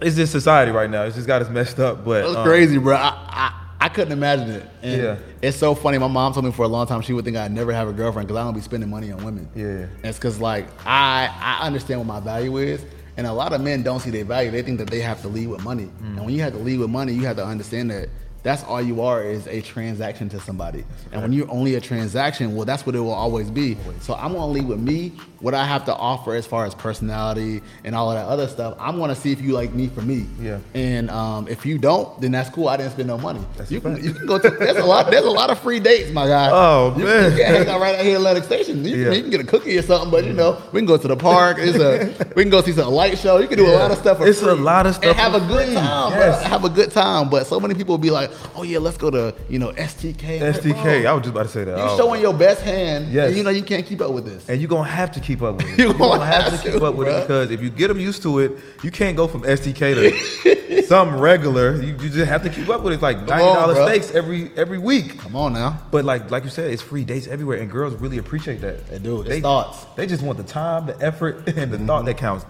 [0.00, 1.02] it's just society right now.
[1.04, 2.04] It's just got us messed up.
[2.04, 2.96] But That's um, crazy, bro.
[2.96, 4.66] I, I I couldn't imagine it.
[4.82, 5.16] And Yeah.
[5.42, 5.96] It's so funny.
[5.98, 7.92] My mom told me for a long time she would think I'd never have a
[7.92, 9.48] girlfriend because I don't be spending money on women.
[9.54, 9.64] Yeah.
[9.66, 12.84] And it's because like I I understand what my value is,
[13.16, 14.50] and a lot of men don't see their value.
[14.50, 16.16] They think that they have to lead with money, Mm.
[16.16, 18.08] and when you have to lead with money, you have to understand that.
[18.42, 20.84] That's all you are is a transaction to somebody.
[21.12, 23.76] And when you're only a transaction, well, that's what it will always be.
[24.00, 27.60] So I'm gonna leave with me, what I have to offer as far as personality
[27.84, 28.76] and all of that other stuff.
[28.78, 30.26] I'm gonna see if you like me for me.
[30.40, 30.58] Yeah.
[30.74, 32.68] And um, if you don't, then that's cool.
[32.68, 33.40] I didn't spend no money.
[33.56, 35.80] That's you can you can go to there's a lot there's a lot of free
[35.80, 36.48] dates, my guy.
[36.50, 37.32] Oh, you, man.
[37.32, 38.84] you can hang out right out here at Atlantic Station.
[38.84, 39.12] You, Yeah.
[39.12, 41.16] you can get a cookie or something, but you know we can go to the
[41.16, 41.56] park.
[41.60, 43.38] It's a we can go see some light show.
[43.38, 44.18] You can do a lot of stuff.
[44.22, 46.12] It's a lot of stuff and have a good time.
[46.12, 46.40] Yes.
[46.40, 46.48] bro.
[46.50, 47.28] Have a good time.
[47.28, 50.40] But so many people will be like, oh yeah, let's go to you know STK.
[50.40, 51.76] Like, bro, I was just about to say that.
[51.76, 51.96] You Oh.
[51.96, 53.28] showing your best hand, Yes.
[53.28, 54.48] and you know you can't keep up with this.
[54.48, 55.78] and you're gonna have to keep up with it.
[55.78, 57.18] You You're gonna have have to keep up with bruh.
[57.18, 60.82] it because if you get them used to it, you can't go from STK to
[60.86, 61.76] some regular.
[61.80, 62.94] You, you just have to keep up with it.
[62.94, 65.18] It's like ninety dollar steaks every every week.
[65.18, 65.80] Come on now.
[65.90, 68.86] But like like you said, it's free dates everywhere, and girls really appreciate that.
[68.88, 69.22] They do.
[69.22, 69.84] It's thoughts.
[69.96, 72.18] They just want the time, the effort, and the thought that mm-hmm.
[72.20, 72.46] counts.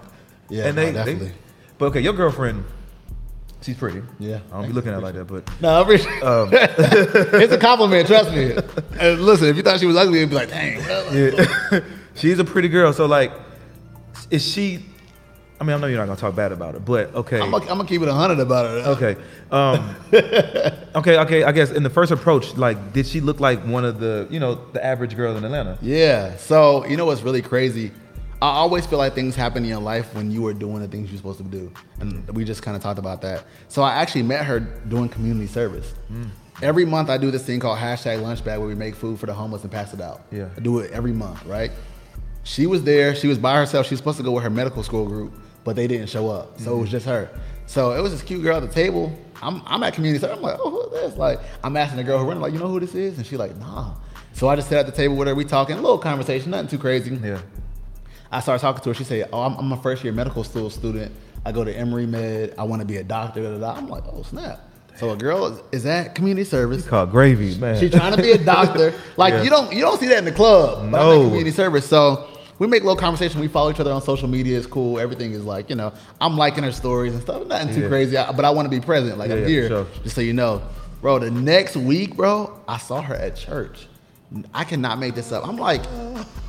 [0.48, 1.32] Yeah, and no, they, they definitely.
[1.78, 2.64] But okay, your girlfriend,
[3.62, 4.02] she's pretty.
[4.18, 4.40] Yeah.
[4.52, 7.58] I don't be looking at her like that, but No, I appreciate Um, it's a
[7.58, 8.06] compliment.
[8.06, 8.54] Trust me.
[9.00, 10.78] And listen, if you thought she was ugly, it'd be like, dang.
[11.12, 11.80] yeah,
[12.14, 12.92] she's a pretty girl.
[12.92, 13.32] So like,
[14.30, 14.84] is she?
[15.58, 17.38] I mean, I know you're not gonna talk bad about her, but okay.
[17.40, 18.86] I'm gonna keep it hundred about it.
[18.86, 19.16] Okay.
[19.50, 19.94] Um,
[20.94, 21.18] okay.
[21.18, 21.44] Okay.
[21.44, 24.40] I guess in the first approach, like, did she look like one of the, you
[24.40, 25.76] know, the average girl in Atlanta?
[25.82, 26.36] Yeah.
[26.36, 27.92] So you know what's really crazy?
[28.42, 31.10] I always feel like things happen in your life when you are doing the things
[31.10, 33.44] you're supposed to do, and we just kind of talked about that.
[33.68, 35.92] So I actually met her doing community service.
[36.10, 36.30] Mm.
[36.62, 39.26] Every month I do this thing called hashtag lunch bag where we make food for
[39.26, 40.22] the homeless and pass it out.
[40.30, 40.48] Yeah.
[40.56, 41.70] I do it every month, right?
[42.42, 43.14] She was there.
[43.14, 43.86] She was by herself.
[43.86, 46.58] She was supposed to go with her medical school group, but they didn't show up.
[46.60, 47.30] So it was just her.
[47.66, 49.16] So it was this cute girl at the table.
[49.42, 50.38] I'm, I'm at community service.
[50.38, 51.18] I'm like, oh, who is this?
[51.18, 53.16] Like, I'm asking the girl who running, like, you know who this is?
[53.16, 53.94] And she's like, nah.
[54.32, 55.34] So I just sat at the table with her.
[55.34, 57.14] We talking, a little conversation, nothing too crazy.
[57.14, 57.40] Yeah.
[58.32, 58.94] I started talking to her.
[58.94, 61.12] She said, "Oh, I'm, I'm a first year medical school student.
[61.44, 62.54] I go to Emory Med.
[62.58, 63.78] I want to be a doctor." Da, da, da.
[63.78, 64.60] I'm like, "Oh snap!"
[64.96, 66.86] So a girl is, is at community service.
[66.86, 67.78] Called gravy, man.
[67.80, 68.92] She's trying to be a doctor.
[69.16, 69.42] Like Yeah.
[69.42, 70.90] you don't you don't see that in the club.
[70.90, 71.20] But I'm No.
[71.22, 71.88] at community service.
[71.88, 73.40] So we make little conversation.
[73.40, 74.58] We follow each other on social media.
[74.58, 74.98] It's cool.
[75.00, 75.92] Everything is like you know.
[76.20, 77.46] I'm liking her stories and stuff.
[77.46, 77.88] Nothing too Yeah.
[77.88, 78.16] crazy.
[78.36, 79.16] But I want to be present.
[79.18, 79.68] Like Yeah, I'm here.
[79.68, 79.86] sure.
[80.02, 80.60] Just so you know,
[81.00, 81.18] bro.
[81.18, 83.86] The next week, bro, I saw her at church.
[84.54, 85.48] I cannot make this up.
[85.48, 85.82] I'm like,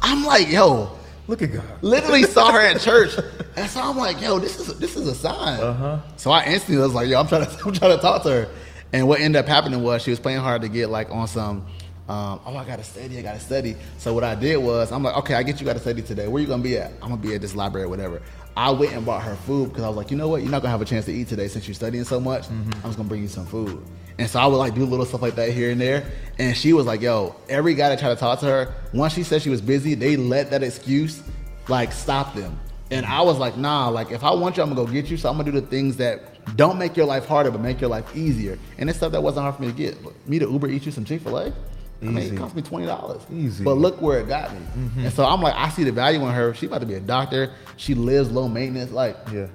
[0.02, 0.91] I'm like, yo.
[1.28, 1.64] Look at God.
[1.82, 3.16] Literally saw her at church,
[3.56, 6.00] and so I'm like, "Yo, this is this is a sign." Uh-huh.
[6.18, 8.48] So I instantly was like, "Yo, I'm trying to I'm trying to talk to her."
[8.94, 11.66] And what ended up happening was she was playing hard to get like on some.
[12.10, 13.20] Um, oh, I gotta study.
[13.20, 13.78] I gotta study.
[13.98, 16.28] So what I did was I'm like, okay, I get you gotta study today.
[16.28, 16.92] Where you gonna be at?
[17.02, 18.22] I'm gonna be at this library, or whatever.
[18.56, 20.42] I went and bought her food because I was like, you know what?
[20.42, 22.44] You're not gonna have a chance to eat today since you're studying so much.
[22.44, 22.72] Mm-hmm.
[22.76, 23.82] I'm just gonna bring you some food.
[24.18, 26.06] And so I would like do little stuff like that here and there.
[26.38, 29.24] And she was like, yo, every guy that tried to talk to her, once she
[29.24, 31.24] said she was busy, they let that excuse
[31.68, 32.60] like stop them.
[32.92, 35.16] And I was like, nah, like if I want you, I'm gonna go get you.
[35.16, 37.90] So I'm gonna do the things that don't make your life harder, but make your
[37.90, 38.60] life easier.
[38.78, 40.28] And it's stuff that wasn't hard for me to get.
[40.28, 41.54] Me to Uber eat you some Chick Fil A.
[42.02, 43.22] I mean, it cost me twenty dollars.
[43.32, 43.64] Easy.
[43.64, 44.60] But look where it got me.
[44.60, 45.00] Mm-hmm.
[45.06, 46.54] And so I'm like, I see the value in her.
[46.56, 47.54] She about to be a doctor.
[47.78, 48.92] She lives low maintenance.
[48.92, 49.48] Like, Yeah.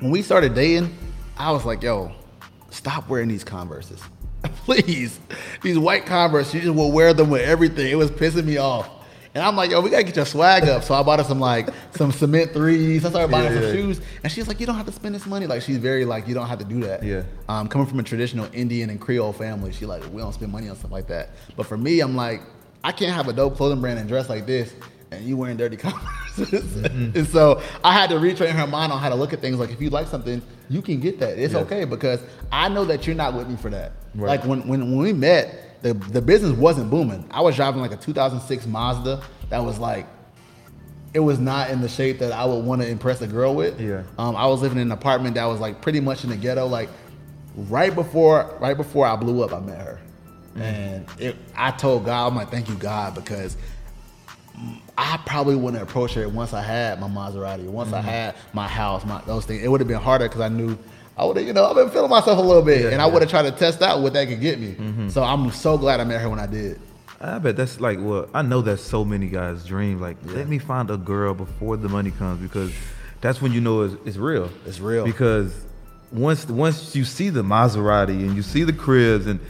[0.00, 0.94] when we started dating,
[1.38, 2.12] I was like, yo,
[2.70, 4.00] stop wearing these Converses.
[4.64, 5.18] Please.
[5.62, 7.90] These white Converse, you just will wear them with everything.
[7.90, 8.88] It was pissing me off.
[9.36, 10.82] And I'm like, yo, we gotta get your swag up.
[10.82, 13.04] So I bought her some like some cement threes.
[13.04, 14.00] I started buying her Yeah, some shoes.
[14.22, 15.46] And she's like, you don't have to spend this money.
[15.46, 17.02] Like she's very like, you don't have to do that.
[17.02, 17.22] Yeah.
[17.46, 20.70] Um, coming from a traditional Indian and Creole family, she like, we don't spend money
[20.70, 21.30] on stuff like that.
[21.54, 22.40] But for me, I'm like,
[22.82, 24.72] I can't have a dope clothing brand and dress like this.
[25.10, 25.76] And you wearing dirty
[26.36, 27.16] Converses, Mm-hmm.
[27.18, 29.58] and so I had to retrain her mind on how to look at things.
[29.58, 31.38] Like if you like something, you can get that.
[31.38, 31.60] It's Yeah.
[31.60, 32.20] okay because
[32.50, 33.92] I know that you're not with me for that.
[34.14, 34.28] Right.
[34.40, 37.28] Like when, when when we met, the the business wasn't booming.
[37.30, 40.06] I was driving like a 2006 Mazda that was like
[41.14, 43.80] it was not in the shape that I would want to impress a girl with.
[43.80, 44.02] Yeah.
[44.18, 46.66] Um, I was living in an apartment that was like pretty much in the ghetto.
[46.66, 46.90] Like
[47.56, 50.00] right before right before I blew up, I met her,
[50.56, 53.56] and it, I told God, I'm like, thank you God because
[54.98, 59.04] I probably wouldn't approach her once I had my Maserati, once I had my house,
[59.04, 59.62] my those things.
[59.62, 60.78] It would have been harder because I knew
[61.16, 63.06] I would have, you know, I've been feeling myself a little bit, Yeah, and I
[63.06, 64.74] would have tried to test out what that could get me.
[64.74, 65.08] Mm-hmm.
[65.08, 66.78] So I'm so glad I met her when I did.
[67.20, 70.00] I bet that's like well, I know that's so many guys' dream.
[70.00, 72.72] Like, let me find a girl before the money comes because
[73.22, 74.50] that's when you know it's, it's real.
[74.66, 75.04] It's real.
[75.04, 75.64] Because
[76.12, 79.40] once once you see the Maserati and you see the cribs and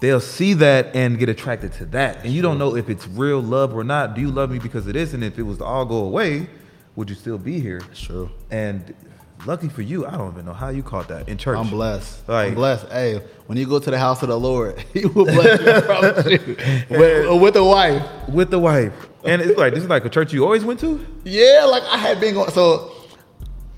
[0.00, 3.40] they'll see that and get attracted to that, and you don't know if it's real
[3.40, 4.14] love or not.
[4.14, 5.14] Do you love me because it is?
[5.14, 6.46] And if it was to all go away,
[6.94, 7.80] would you still be here?
[7.94, 8.30] true.
[8.50, 8.94] And
[9.46, 11.58] lucky for you, I don't even know how you caught that in church.
[11.58, 12.28] I'm blessed.
[12.28, 12.88] Like- I'm blessed.
[12.90, 15.80] Hey, when you go to the house of the Lord, He will bless you, I
[15.80, 16.56] promise you.
[16.98, 18.02] with, with a wife.
[18.28, 18.92] with the wife,
[19.24, 21.04] and it's like this is like a church you always went to.
[21.24, 22.50] Yeah, like I had been going.
[22.50, 22.92] So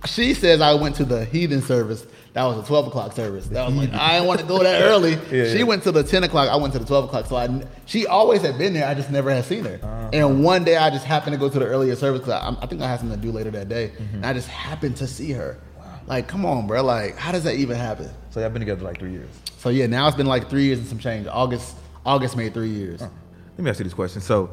[0.07, 2.07] she says I went to the heathen service.
[2.33, 3.49] That was a 12 o'clock service.
[3.49, 5.14] That was like, I didn't want to go that early.
[5.33, 5.62] Yeah, she yeah.
[5.64, 6.49] went to the 10 o'clock.
[6.49, 7.27] I went to the 12 o'clock.
[7.27, 8.87] So I, she always had been there.
[8.87, 9.81] I just never had seen her.
[9.83, 10.11] Uh-huh.
[10.12, 12.66] And one day I just happened to go to the earlier service because I, I
[12.66, 13.88] think I had something to do later that day.
[13.88, 14.16] Mm-hmm.
[14.16, 15.59] And I just happened to see her.
[16.07, 16.83] Like, come on, bro.
[16.83, 18.09] Like, how does that even happen?
[18.31, 19.31] So y'all been together like three years.
[19.59, 21.27] So yeah, now it's been like three years and some change.
[21.27, 23.01] August, August made three years.
[23.01, 23.11] Let
[23.59, 24.21] me ask you this question.
[24.21, 24.51] So,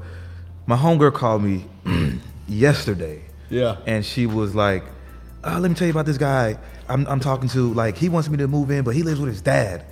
[0.66, 1.66] my homegirl called me
[2.48, 3.22] yesterday.
[3.50, 3.78] Yeah.
[3.86, 4.84] And she was like,
[5.44, 6.58] uh, "Let me tell you about this guy
[6.90, 7.74] I'm, I'm talking to.
[7.74, 9.86] Like, he wants me to move in, but he lives with his dad."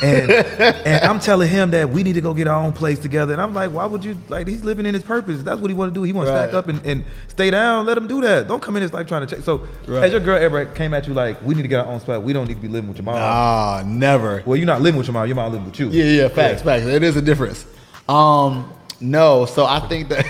[0.00, 0.30] And
[0.86, 3.32] and I'm telling him that we need to go get our own place together.
[3.32, 4.46] And I'm like, "Why would you like?
[4.46, 5.42] He's living in his purpose.
[5.42, 6.04] That's what he want to do.
[6.04, 6.44] He want to Right.
[6.44, 7.84] stack up and, and stay down.
[7.84, 8.46] Let him do that.
[8.46, 10.02] Don't come in his life trying to check." So, Right.
[10.04, 12.22] has your girl ever came at you like, "We need to get our own spot.
[12.22, 14.42] We don't need to be living with your mom." Ah, never.
[14.46, 15.26] Well, you're not living with your mom.
[15.26, 15.88] Your mom living with you.
[15.88, 16.84] Yeah, yeah, facts, facts.
[16.86, 17.66] It is a difference.
[18.08, 20.24] Um, no, so I think that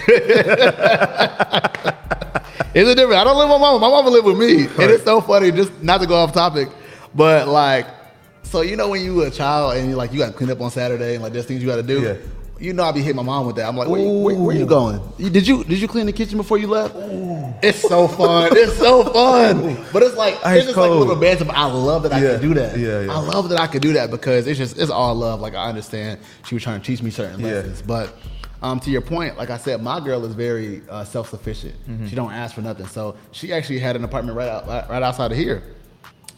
[2.74, 3.20] it's a different.
[3.20, 3.78] I don't live with my mama.
[3.78, 5.50] My mama live with me, and it's so funny.
[5.52, 6.68] Just not to go off topic,
[7.14, 7.86] but like,
[8.42, 10.50] so you know when you were a child and you like you got to clean
[10.50, 12.02] up on Saturday and like there's things you got to do.
[12.02, 12.16] Yeah.
[12.60, 13.66] You know I be hitting my mom with that.
[13.68, 15.00] I'm like, where, you, where, where you going?
[15.18, 16.94] Did you did you clean the kitchen before you left?
[16.94, 17.52] Ooh.
[17.60, 18.50] It's so fun.
[18.56, 19.84] It's so fun.
[19.92, 21.44] But it's like Ice it's just like a little banter.
[21.44, 22.32] But I love that I Yeah.
[22.34, 22.78] can do that.
[22.78, 23.12] Yeah, yeah.
[23.12, 25.40] I love that I could do that because it's just it's all love.
[25.40, 28.16] Like I understand she was trying to teach me certain lessons, but
[28.62, 31.74] um, to your point, like I said, my girl is very uh, self sufficient.
[31.88, 32.06] Mm-hmm.
[32.06, 32.86] She don't ask for nothing.
[32.86, 35.62] So she actually had an apartment right out, right outside of here,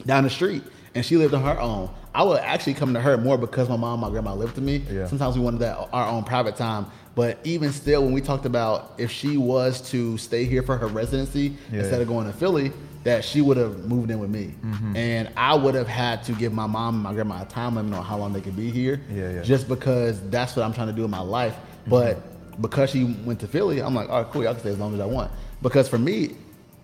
[0.07, 0.63] down the street,
[0.95, 1.91] and she lived on her own.
[2.15, 4.83] I would actually come to her more because my mom, my grandma lived with me.
[4.91, 5.07] Yeah.
[5.09, 6.87] Sometimes we wanted that our own private time.
[7.17, 10.87] But even still, when we talked about if she was to stay here for her
[10.89, 11.81] residency Yeah.
[11.81, 12.73] instead of going to Philly,
[13.05, 14.97] that she would have moved in with me, Mm-hmm.
[14.97, 17.93] and I would have had to give my mom and my grandma a time limit
[17.95, 19.01] on how long they could be here.
[19.13, 19.43] Yeah, yeah.
[19.43, 21.55] Just because that's what I'm trying to do in my life.
[21.87, 24.79] But because she went to Philly, I'm like, all right, cool, I can stay as
[24.79, 25.31] long as I want.
[25.63, 26.37] Because for me,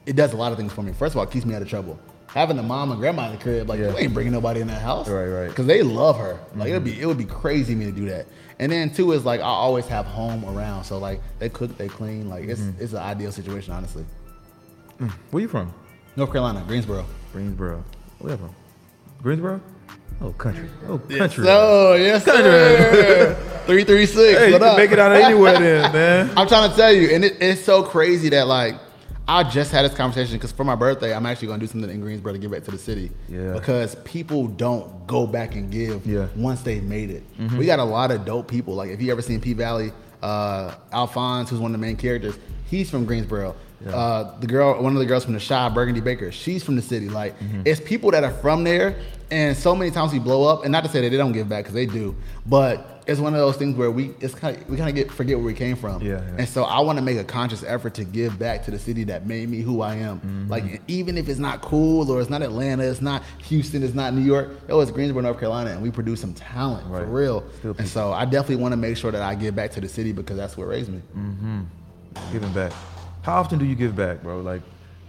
[0.06, 0.92] it does a lot of things for me.
[0.92, 1.98] First of all, it keeps me out of trouble.
[2.28, 3.90] Having a mom and grandma in the crib, like Yeah.
[3.90, 5.48] you ain't bringing nobody in that house, Right, right.
[5.48, 6.38] Because they love her.
[6.54, 7.02] Like it'd be, mm-hmm.
[7.02, 8.26] it would be crazy me to do that.
[8.60, 11.88] And then two is like I always have home around, so like they cook, they
[11.88, 12.28] clean.
[12.28, 12.82] Like it's mm-hmm.
[12.82, 14.04] it's an ideal situation, honestly.
[15.00, 15.10] Mm.
[15.30, 15.72] Where you from?
[16.14, 17.06] North Carolina, Greensboro.
[17.32, 17.82] Greensboro.
[18.18, 18.54] Where you from?
[19.22, 19.60] Greensboro?
[20.22, 20.68] Oh, country.
[20.88, 21.44] Oh, country.
[21.48, 23.34] Oh, yes, sir.
[23.66, 24.38] Three three six.
[24.38, 24.76] hey, you what can up?
[24.78, 25.92] make it out anywhere then,
[26.28, 26.30] man.
[26.36, 28.74] I'm trying to tell you, and it, it's so crazy that like
[29.28, 31.88] I just had this conversation because for my birthday, I'm actually going to do something
[31.88, 33.12] in Greensboro to give back to the city.
[33.28, 33.52] Yeah.
[33.52, 36.20] Because people don't go back and give Yeah.
[36.22, 36.42] Mm-hmm.
[36.42, 37.22] once they've made it.
[37.56, 38.74] We got a lot of dope people.
[38.74, 42.36] Like if you ever seen P Valley, uh, Alphonse, who's one of the main characters,
[42.66, 43.54] he's from Greensboro.
[43.86, 46.82] Uh, the girl, one of the girls from the Chi, Birgundi Baker, she's from the
[46.82, 47.08] city.
[47.08, 47.62] Like Mm-hmm.
[47.66, 48.96] it's people that are from there,
[49.30, 50.64] and so many times we blow up.
[50.64, 52.14] And not to say that they don't give back because they do,
[52.46, 55.10] but it's one of those things where we it's kind of we kind of get
[55.10, 56.00] forget where we came from.
[56.02, 56.36] Yeah, yeah.
[56.38, 59.04] And so I want to make a conscious effort to give back to the city
[59.04, 60.18] that made me who I am.
[60.20, 60.48] Mm-hmm.
[60.48, 64.14] Like even if it's not cool or it's not Atlanta, it's not Houston, it's not
[64.14, 67.00] New York, it was Greensboro, North Carolina, and we produce some talent Right.
[67.02, 67.44] for real.
[67.58, 69.88] Still and so I definitely want to make sure that I give back to the
[69.88, 71.00] city because that's what raised me.
[71.16, 71.60] Mm-hmm.
[72.32, 72.72] Giving back.
[73.22, 74.40] How often do you give back, bro?
[74.40, 74.62] Like,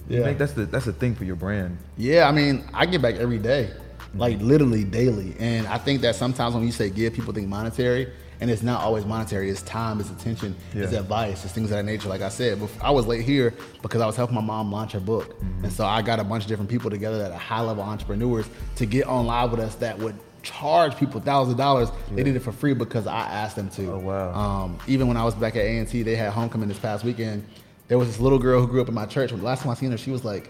[0.10, 0.25] you Yeah.
[0.25, 1.77] think that's the that's the thing for your brand.
[1.97, 3.69] Yeah, I mean, I give back every day,
[4.15, 5.36] like literally daily.
[5.39, 8.82] And I think that sometimes when you say give, people think monetary, and it's not
[8.82, 9.50] always monetary.
[9.50, 12.10] It's time, it's attention, it's advice, it's things of that nature.
[12.10, 15.00] Like I said, I was late here because I was helping my mom launch her
[15.00, 17.84] book, and so I got a bunch of different people together that are high level
[17.84, 18.47] entrepreneurs
[18.78, 21.89] to get on live with us that would charge people thousands of dollars.
[22.12, 23.93] They did it for free because I asked them to.
[23.93, 24.34] Oh, wow.
[24.34, 27.04] Um, even when I was back at A and T, they had homecoming this past
[27.04, 27.45] weekend.
[27.88, 29.32] There was this little girl who grew up in my church.
[29.32, 30.50] When the last time I seen her, she was like,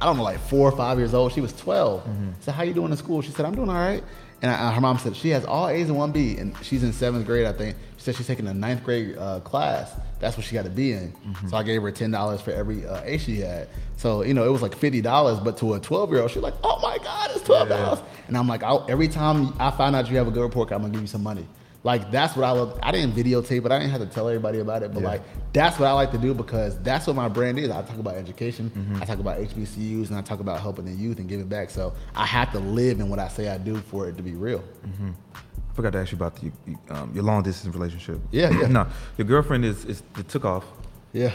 [0.00, 1.32] I don't know, like four or five years old.
[1.32, 2.02] She was 12.
[2.02, 2.28] Mm-hmm.
[2.28, 4.02] I said, "How you doing in school?" She said, "I'm doing all right."
[4.42, 6.92] And I, her mom said she has all A's and one B, and she's in
[6.92, 7.76] seventh grade, I think.
[7.96, 9.98] She said she's taking a ninth grade uh, class.
[10.20, 11.12] That's what she got to be in.
[11.12, 11.48] Mm-hmm.
[11.48, 13.68] So I gave her ten dollars for every uh, A she had.
[13.96, 16.42] So you know, it was like fifty dollars, but to a twelve year old, she's
[16.42, 19.96] like, "Oh my God, it's twelve dollars!" And I'm like, I'll, every time I find
[19.96, 21.46] out you have a good report, card, I'm gonna give you some money.
[21.86, 22.78] Like that's what I love.
[22.82, 23.70] I didn't videotape it.
[23.70, 24.92] I didn't have to tell everybody about it.
[24.92, 25.08] But Yeah.
[25.10, 25.22] like
[25.52, 27.70] that's what I like to do because that's what my brand is.
[27.70, 28.70] I talk about education.
[28.70, 29.02] Mm-hmm.
[29.02, 31.70] I talk about HBCUs, and I talk about helping the youth and giving back.
[31.70, 34.32] So I have to live in what I say I do for it to be
[34.34, 34.64] real.
[34.84, 36.50] I forgot to ask you about the,
[36.90, 38.18] um, your long distance relationship.
[38.32, 38.66] Yeah, yeah.
[38.78, 40.64] no, your girlfriend is is it took off.
[41.12, 41.30] Yeah,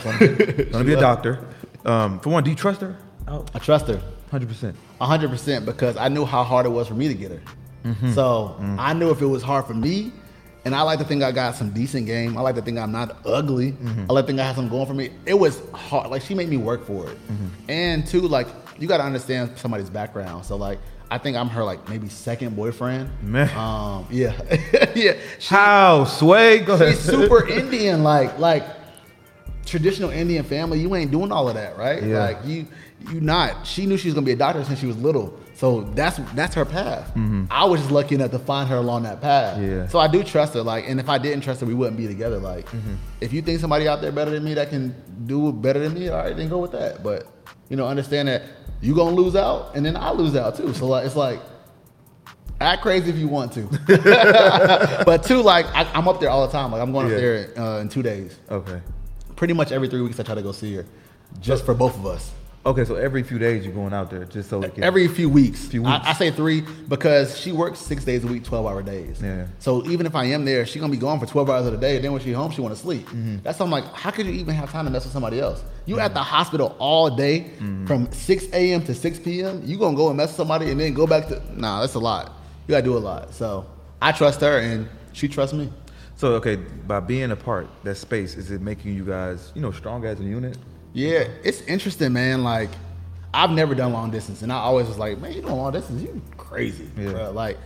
[0.72, 1.48] Gonna be a doctor.
[1.86, 2.98] Um, for one, do you trust her?
[3.28, 4.02] Oh, I trust her.
[4.30, 4.76] hundred percent.
[5.00, 7.42] hundred percent because I knew how hard it was for me to get her.
[7.86, 8.12] Mm-hmm.
[8.14, 8.76] So Mm.
[8.78, 10.12] I knew if it was hard for me,
[10.65, 12.38] and I like to think I got some decent game.
[12.38, 13.71] I like to think I'm not ugly.
[13.71, 14.06] Mm-hmm.
[14.10, 15.10] I like to think I have something going for me.
[15.26, 16.10] It was hard.
[16.12, 17.17] Like she made me work for it.
[17.28, 17.47] Mm-hmm.
[17.69, 18.47] And two, like
[18.78, 20.45] you got to understand somebody's background.
[20.45, 23.10] So like I think I'm her like maybe second boyfriend.
[23.21, 23.50] Man.
[23.58, 24.34] Um, yeah,
[24.95, 25.13] yeah.
[25.39, 26.60] She- How sway?
[26.60, 26.93] Go ahead.
[26.95, 28.63] she's super Indian, like like
[29.65, 30.80] traditional Indian family.
[30.80, 32.02] You ain't doing all of that, right?
[32.04, 32.19] Yeah.
[32.19, 32.67] Like you,
[33.12, 33.65] you not.
[33.67, 36.56] She knew she was gonna be a doctor since she was little, so that's that's
[36.56, 37.12] her path.
[37.52, 39.58] I was just lucky enough to find her along that path.
[39.58, 39.71] Mm-hmm.
[39.71, 39.88] Yeah.
[39.88, 40.63] So I do trust her.
[40.63, 42.39] Like, and if I didn't trust her, we wouldn't be together.
[42.39, 42.95] Like, Mm-hmm.
[43.21, 44.95] if you think somebody out there better than me that can
[45.28, 47.04] do better than me, all right, then go with that.
[47.04, 47.28] But
[47.69, 48.41] you know, understand that
[48.82, 50.74] you gonna lose out, and then I lose out too.
[50.74, 51.39] So like, it's like.
[52.60, 53.62] Act crazy if you want to,
[55.06, 56.71] but two, like I, I'm up there all the time.
[56.71, 57.15] Like I'm going Yeah.
[57.15, 58.38] up there uh, in two days.
[58.52, 58.80] Okay.
[59.36, 60.86] Pretty much every three weeks, I try to go see her,
[61.39, 62.32] just for both of us.
[62.63, 65.28] Okay, so every few days you're going out there just so it can Every few
[65.30, 65.65] weeks.
[65.65, 66.08] Few I, weeks.
[66.10, 69.19] I say three because she works six days a week, twelve hour days.
[69.19, 69.47] Yeah.
[69.58, 71.80] So even if I am there, she's gonna be gone for twelve hours of the
[71.80, 71.97] day.
[71.97, 73.08] Then when she's home, she want to sleep.
[73.08, 73.38] Mm-hmm.
[73.41, 75.63] That's I'm like, how could you even have time to mess with somebody else?
[75.88, 77.88] You at the hospital all day Mm-hmm.
[77.88, 78.84] from six a.m.
[78.86, 79.63] to six p.m.
[79.65, 81.41] You gonna go and mess with somebody and then go back to?
[81.60, 82.28] Nah, that's a lot.
[82.67, 83.34] You gotta do a lot.
[83.34, 83.65] So
[84.04, 85.74] I trust her and she trusts me.
[86.15, 90.06] So okay, by being apart, that space is it making you guys, you know, strong
[90.06, 90.60] as a unit?
[90.94, 92.44] Yeah, it's interesting, man.
[92.44, 92.70] Like,
[93.34, 96.02] I've never done long distance, and I always was like, man, you doing long distance?
[96.02, 97.04] You crazy, Yeah.
[97.06, 97.34] bruh.
[97.34, 97.58] Like,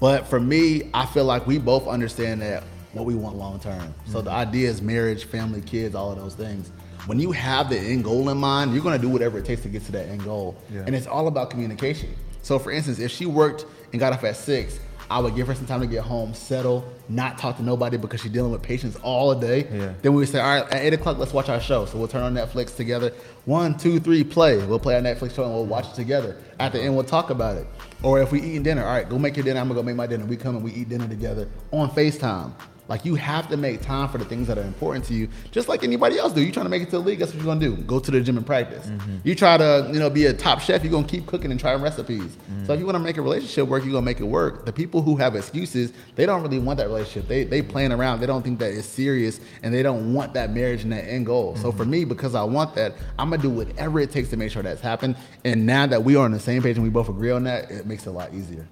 [0.00, 3.94] but for me, I feel like we both understand that what we want long term.
[4.06, 4.24] So Mm-hmm.
[4.26, 6.70] the idea is marriage, family, kids, all of those things.
[7.06, 9.68] When you have the end goal in mind, you're gonna do whatever it takes to
[9.68, 10.82] get to that end goal, Yeah.
[10.86, 12.10] and it's all about communication.
[12.42, 14.78] So, for instance, if she worked and got off at six.
[15.14, 18.20] I would give her some time to get home, settle, not talk to nobody because
[18.20, 19.68] she's dealing with patients all day.
[19.72, 19.94] Yeah.
[20.02, 21.86] Then we would say, all right, at eight o'clock, let's watch our show.
[21.86, 23.12] So we'll turn on Netflix together.
[23.44, 24.56] One, two, three, play.
[24.66, 26.36] We'll play our Netflix show and we'll watch it together.
[26.58, 27.68] At the end, we'll talk about it.
[28.02, 29.60] Or if we eating dinner, all right, go make your dinner.
[29.60, 30.24] I'm gonna go make my dinner.
[30.24, 32.50] We come and we eat dinner together on FaceTime.
[32.86, 35.68] Like you have to make time for the things that are important to you, just
[35.68, 36.42] like anybody else do.
[36.42, 37.76] You trying to make it to the league, that's what you're gonna do.
[37.82, 38.86] Go to the gym and practice.
[38.86, 39.16] Mm-hmm.
[39.24, 41.80] You try to, you know, be a top chef, you're gonna keep cooking and trying
[41.80, 42.20] recipes.
[42.20, 42.78] So if mm-hmm.
[42.80, 44.66] you want to make a relationship work, you're gonna make it work.
[44.66, 47.26] The people who have excuses, they don't really want that relationship.
[47.26, 48.20] They they playing around.
[48.20, 51.26] They don't think that it's serious, and they don't want that marriage and that end
[51.26, 51.56] goal.
[51.56, 51.90] So for mm-hmm.
[51.90, 54.82] me, because I want that, I'm gonna do whatever it takes to make sure that's
[54.82, 55.16] happened.
[55.44, 57.70] And now that we are on the same page and we both agree on that,
[57.70, 58.68] it makes it a lot easier.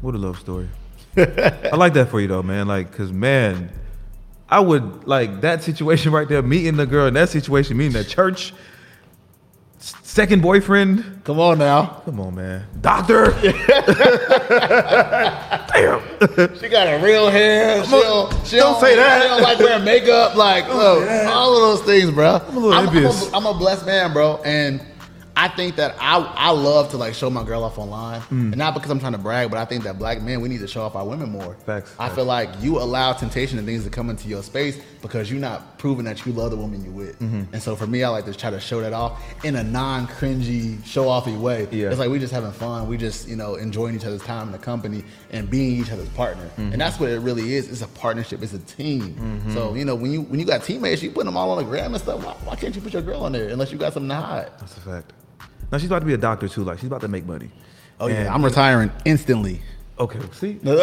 [0.00, 0.68] What a love story.
[1.72, 2.68] I like that for you though, man.
[2.68, 3.70] Like, cause man,
[4.48, 8.08] I would like that situation right there, meeting the girl in that situation, meeting at
[8.08, 8.54] church,
[9.78, 11.22] s- second boyfriend.
[11.24, 12.02] Come on now.
[12.04, 12.64] Come on, man.
[12.80, 13.26] Doctor.
[15.72, 16.00] Damn.
[16.58, 17.84] She got a real hair.
[17.84, 19.22] She don't, she don't say that.
[19.22, 20.34] She don't like wearing makeup.
[20.36, 22.40] Like, oh, look, all of those things, bro.
[22.48, 23.32] I'm a little I'm, envious.
[23.34, 24.40] I'm a blessed man, bro.
[24.44, 24.80] And
[25.40, 28.30] I think that I I love to like show my girl off online, Mm.
[28.52, 30.58] and not because I'm trying to brag, but I think that black men we need
[30.60, 31.54] to show off our women more.
[31.64, 32.16] Facts, I facts.
[32.16, 35.78] feel like you allow temptation and things to come into your space because you're not
[35.78, 37.16] proving that you love the woman you with.
[37.20, 37.54] Mm-hmm.
[37.54, 40.84] And so for me, I like to try to show that off in a non-cringy,
[40.84, 41.68] show-offy way.
[41.70, 41.88] Yeah.
[41.90, 42.88] It's like we just having fun.
[42.88, 46.08] We just you know enjoying each other's time in the company and being each other's
[46.10, 46.46] partner.
[46.46, 46.72] Mm-hmm.
[46.72, 47.70] And that's what it really is.
[47.70, 48.42] It's a partnership.
[48.42, 49.14] It's a team.
[49.54, 51.64] So you know when you when you got teammates, you put them all on the
[51.64, 52.24] gram and stuff.
[52.24, 54.50] Why, why can't you put your girl on there unless you got something to hide?
[54.58, 55.12] That's a fact.
[55.70, 56.64] Now she's about to be a doctor too.
[56.64, 57.50] Like she's about to make money.
[58.00, 59.60] Oh yeah, And- I'm retiring instantly.
[59.98, 60.74] Okay, see, Now,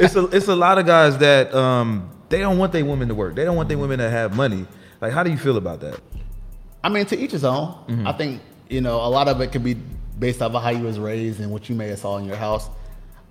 [0.00, 3.14] it's a it's a lot of guys that um they don't want their women to
[3.14, 3.34] work.
[3.36, 4.66] They don't want their women to have money.
[5.00, 6.00] Like, how do you feel about that?
[6.82, 7.68] I mean, to each his own.
[7.88, 8.06] Mm-hmm.
[8.06, 9.74] I think you know a lot of it could be
[10.18, 12.36] based off of how you was raised and what you may have saw in your
[12.36, 12.68] house.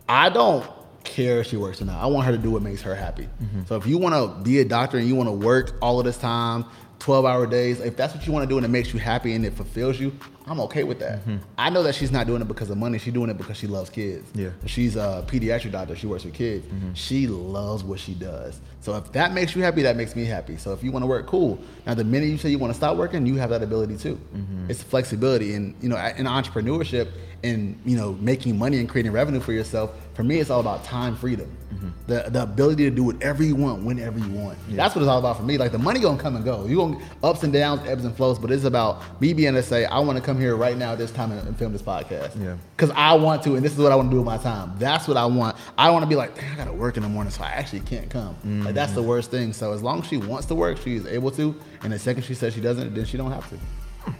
[0.07, 0.65] I don't
[1.03, 2.01] care if she works or not.
[2.01, 3.27] I want her to do what makes her happy.
[3.43, 3.63] Mm-hmm.
[3.67, 6.05] So if you want to be a doctor and you want to work all of
[6.05, 6.65] this time,
[6.99, 9.33] twelve hour days, if that's what you want to do and it makes you happy
[9.33, 10.11] and it fulfills you,
[10.45, 11.21] I'm okay with that.
[11.57, 12.97] I know that she's not doing it because of money.
[12.99, 14.27] She's doing it because she loves kids.
[14.29, 14.39] Mm-hmm.
[14.39, 14.49] Yeah.
[14.65, 15.95] She's a pediatric doctor.
[15.95, 16.65] She works with kids.
[16.93, 18.59] She loves what she does.
[18.81, 20.57] So if that makes you happy, that makes me happy.
[20.57, 21.59] So if you want to work, cool.
[21.85, 24.19] Now the minute you say you want to stop working, you have that ability too.
[24.67, 27.09] It's flexibility, and you know, in entrepreneurship
[27.43, 29.91] and you know, making money and creating revenue for yourself.
[30.13, 31.89] For me, it's all about time freedom, mm-hmm.
[32.07, 34.57] the the ability to do whatever you want, whenever you want.
[34.69, 35.57] That's what it's all about for me.
[35.57, 36.65] Like the money gonna come and go.
[36.65, 39.63] You gonna ups and downs, ebbs and flows, but it's about me being able to
[39.63, 42.41] say, I want to come here right now, this time, and, and film this podcast
[42.41, 42.57] Yeah.
[42.75, 44.73] because I want to, and this is what I want to do with my time.
[44.77, 45.55] That's what I want.
[45.77, 48.09] I want to be like, I gotta work in the morning, so I actually can't
[48.09, 48.35] come.
[48.63, 49.09] Like that's the mm-hmm.
[49.09, 49.53] worst thing.
[49.53, 51.55] So as long as she wants to work, she's able to.
[51.81, 53.55] And the second she says she doesn't, then she don't have to.
[53.55, 54.11] Hmm.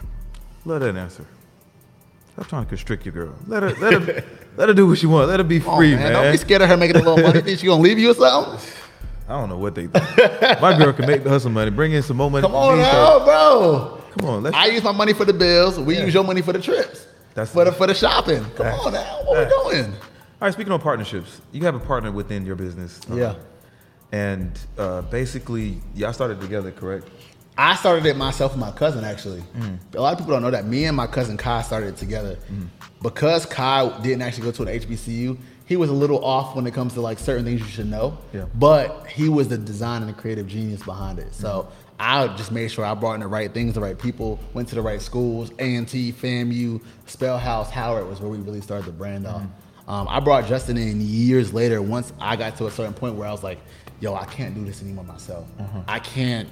[0.66, 1.26] Let her answer.
[2.40, 3.36] Stop trying to constrict your girl.
[3.48, 4.24] Let her let her
[4.56, 5.30] let her do what she wants.
[5.30, 6.14] Let her be Oh, free, man, man.
[6.14, 7.42] Don't be scared of her making a little money.
[7.42, 8.60] Think she gonna leave you or something?
[9.28, 10.62] I don't know what they think.
[10.62, 12.44] My girl can make her some money, bring in some more money.
[12.44, 14.02] Come on now, bro.
[14.18, 15.78] Come on, let's I use my money for the bills.
[15.78, 16.06] We Yeah.
[16.06, 17.06] use your money for the trips.
[17.34, 18.46] That's- for the for the shopping.
[18.56, 19.92] Come on now, what we doing?
[19.92, 23.02] All right, speaking of partnerships, you have a partner within your business.
[23.12, 23.36] Yeah.
[24.14, 27.10] And uh, basically, y'all started together, correct?
[27.60, 29.42] I started it myself and my cousin actually.
[29.58, 29.80] Mm.
[29.94, 32.38] A lot of people don't know that me and my cousin Kai started it together.
[33.02, 36.74] Because Kai didn't actually go to an HBCU, he was a little off when it
[36.74, 38.18] comes to like certain things you should know.
[38.34, 38.46] Yeah.
[38.56, 41.34] But he was the design and the creative genius behind it.
[41.36, 44.70] So I just made sure I brought in the right things, the right people, went
[44.70, 49.28] to the right schools, A&T, FAMU, Spellhouse, Howard was where we really started the brand
[49.28, 49.44] off.
[49.86, 53.28] Um, I brought Justin in years later once I got to a certain point where
[53.28, 53.60] I was like,
[54.00, 55.46] yo, I can't do this anymore myself.
[55.90, 56.48] I can't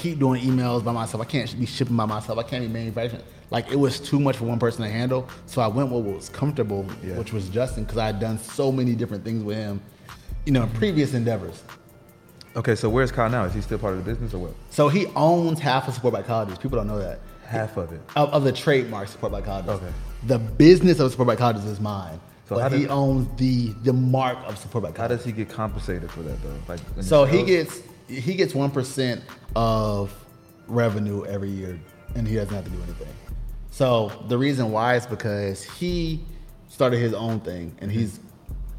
[0.00, 1.22] keep doing emails by myself.
[1.22, 2.38] I can't be shipping by myself.
[2.38, 3.22] I can't be manufacturing.
[3.50, 5.28] Like it was too much for one person to handle.
[5.46, 7.18] So I went with what was comfortable, Yeah.
[7.18, 9.80] which was Justin, because I had done so many different things with him,
[10.46, 11.62] you know, in previous endeavors.
[12.56, 13.44] Okay, so where's Kyle now?
[13.44, 14.54] Is he still part of the business or what?
[14.70, 16.58] So he owns half of Support Black Colleges.
[16.58, 17.20] People don't know that.
[17.46, 18.00] Half of it.
[18.16, 19.70] Of, of the trademark Support Black Colleges.
[19.70, 19.92] Okay.
[20.26, 22.18] The business of Support Black Colleges is mine.
[22.48, 25.48] So how but he owns the the mark of Support Black How does he get
[25.48, 26.56] compensated for that though?
[26.68, 27.80] Like So he gets
[28.10, 29.22] he gets one percent
[29.54, 30.12] of
[30.66, 31.78] revenue every year,
[32.14, 33.08] and he doesn't have to do anything.
[33.70, 36.20] So the reason why is because he
[36.68, 38.20] started his own thing, and he's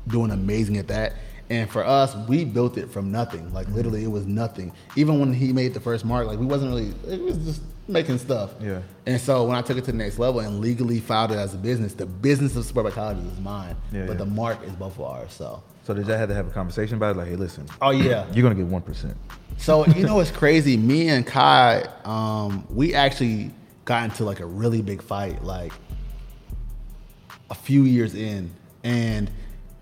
[0.07, 1.13] doing amazing at that.
[1.49, 3.53] And for us, we built it from nothing.
[3.53, 3.75] Like mm-hmm.
[3.75, 4.71] literally, it was nothing.
[4.95, 6.93] Even when he made the first mark, like we wasn't really.
[7.13, 8.53] It was just making stuff.
[8.61, 8.81] Yeah.
[9.05, 11.53] And so when I took it to the next level and legally filed it as
[11.53, 14.17] a business, the business of by is mine, Yeah, but yeah.
[14.19, 15.33] the mark is both of ours.
[15.33, 15.63] So.
[15.83, 17.19] So did y'all have to have a conversation about it?
[17.19, 18.25] Like, hey, listen, Oh yeah.
[18.33, 19.15] you're gonna get one percent.
[19.57, 20.77] So you know what's crazy?
[20.77, 23.51] Me and Kai, um, we actually
[23.85, 25.73] got into like a really big fight, like
[27.49, 28.51] a few years in,
[28.83, 29.29] and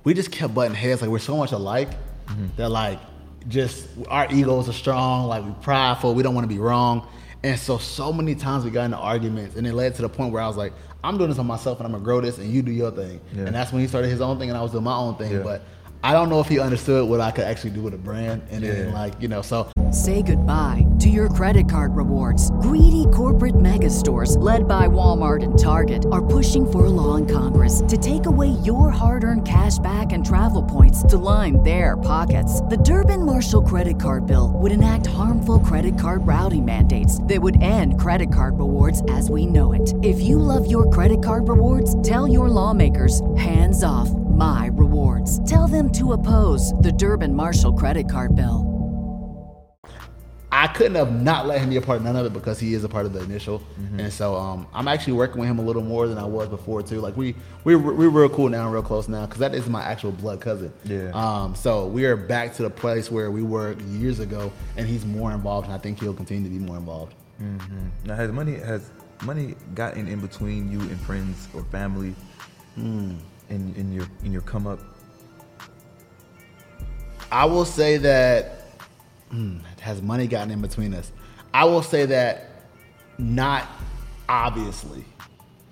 [0.04, 1.02] we we just kept butting heads.
[1.02, 1.90] Like we're so much alike
[2.30, 2.46] Mm-hmm.
[2.58, 3.00] that like
[3.48, 5.26] just our egos are strong.
[5.28, 6.14] Like we're prideful.
[6.14, 7.08] We don't want to be wrong.
[7.42, 10.32] And so so many times we got into arguments, and it led to the point
[10.32, 10.74] where I was like,
[11.04, 13.20] I'm doing this on myself, and I'm gonna grow this, and you do your thing.
[13.34, 13.46] Yeah.
[13.46, 15.32] And that's when he started his own thing, and I was doing my own thing.
[15.32, 15.40] Yeah.
[15.44, 15.64] But
[16.02, 18.64] I don't know if he understood what I could actually do with a brand, and
[18.64, 22.52] then like you know, so Say goodbye to your credit card rewards.
[22.62, 27.26] Greedy corporate mega stores, led by Walmart and Target, are pushing for a law in
[27.26, 31.98] Congress to take away your hard earned cash back and travel points to line their
[31.98, 32.62] pockets.
[32.62, 37.62] The Durbin Marshall credit card bill would enact harmful credit card routing mandates that would
[37.64, 39.92] end credit card rewards as we know it.
[40.04, 44.10] If you love your credit card rewards, tell your lawmakers hands off
[44.40, 45.38] my rewards.
[45.50, 48.66] Tell them to oppose the Durbin Marshall credit card bill.
[50.52, 52.74] I couldn't have not let him be a part of none of it because he
[52.74, 53.62] is a part of the initial,
[54.00, 56.82] and so um, I'm actually working with him a little more than I was before
[56.82, 57.02] too.
[57.02, 57.36] Like we
[57.66, 60.74] we we're real cool now, real close now, because that is my actual blood cousin.
[60.86, 61.12] Yeah.
[61.14, 61.54] Um.
[61.54, 65.32] So we are back to the place where we were years ago, and he's more
[65.34, 67.14] involved, and I think he'll continue to be more involved.
[68.06, 68.90] Now, has money has
[69.24, 72.16] money gotten in between you and friends or family
[72.76, 73.16] Hmm.
[73.50, 74.80] In in your in your come up?
[77.32, 78.66] I will say that
[79.30, 81.12] hmm, has money gotten in between us?
[81.54, 82.50] I will say that
[83.18, 83.68] not
[84.28, 85.04] obviously.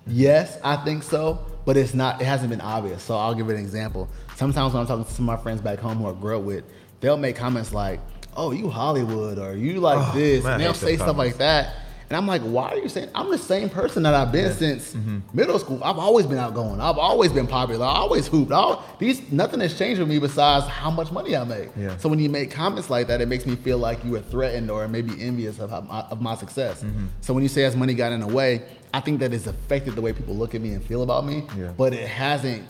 [0.06, 2.20] Yes, I think so, but it's not.
[2.20, 3.02] It hasn't been obvious.
[3.02, 4.08] So I'll give it an example.
[4.36, 6.44] Sometimes when I'm talking to some of my friends back home who I grew up
[6.44, 6.64] with,
[7.00, 8.00] they'll make comments like,
[8.36, 11.74] "Oh, you Hollywood," or "You like Oh, this," man, and they'll say stuff like that.
[12.08, 13.10] And I'm like, why are you saying?
[13.14, 15.18] I'm the same person that I've been since mm-hmm.
[15.34, 15.82] middle school.
[15.84, 16.80] I've always been outgoing.
[16.80, 17.84] I've always been popular.
[17.84, 18.50] I always hooped.
[18.50, 21.68] All, these nothing has changed with me besides how much money I make.
[21.76, 21.96] Yeah.
[21.98, 24.70] So when you make comments like that, it makes me feel like you are threatened
[24.70, 26.82] or maybe envious of, my, of my success.
[26.82, 27.06] Mm-hmm.
[27.20, 28.62] So when you say has money got in the way,
[28.94, 31.44] I think that has affected the way people look at me and feel about me.
[31.58, 31.72] Yeah.
[31.76, 32.66] But it hasn't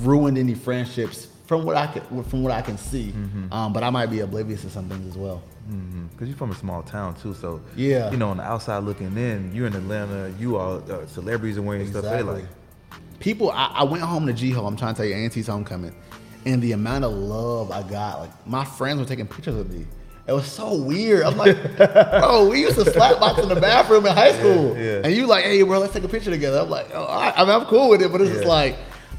[0.00, 3.12] ruined any friendships from what I can from what I can see.
[3.12, 3.52] Mm-hmm.
[3.52, 5.42] Um, but I might be oblivious to some things as well.
[6.10, 8.10] Because you're from a small town too, so Yeah.
[8.10, 10.32] you know, on the outside looking in, you're in Atlanta.
[10.38, 12.04] You all uh, celebrities are wearing stuff.
[12.04, 12.44] They like,
[13.18, 13.50] people.
[13.50, 14.66] I, I went home to G Ho.
[14.66, 15.94] I'm trying to tell you, A&T's homecoming,
[16.44, 18.20] and the amount of love I got.
[18.20, 19.86] Like my friends were taking pictures of me.
[20.26, 21.22] It was so weird.
[21.24, 25.02] I'm like, bro, we used to slap box in the bathroom in high school, yeah.
[25.04, 26.60] and you like, hey, bro, let's take a picture together.
[26.60, 27.34] I'm like, oh, right.
[27.36, 28.76] I mean, I'm cool with it, but it's just like,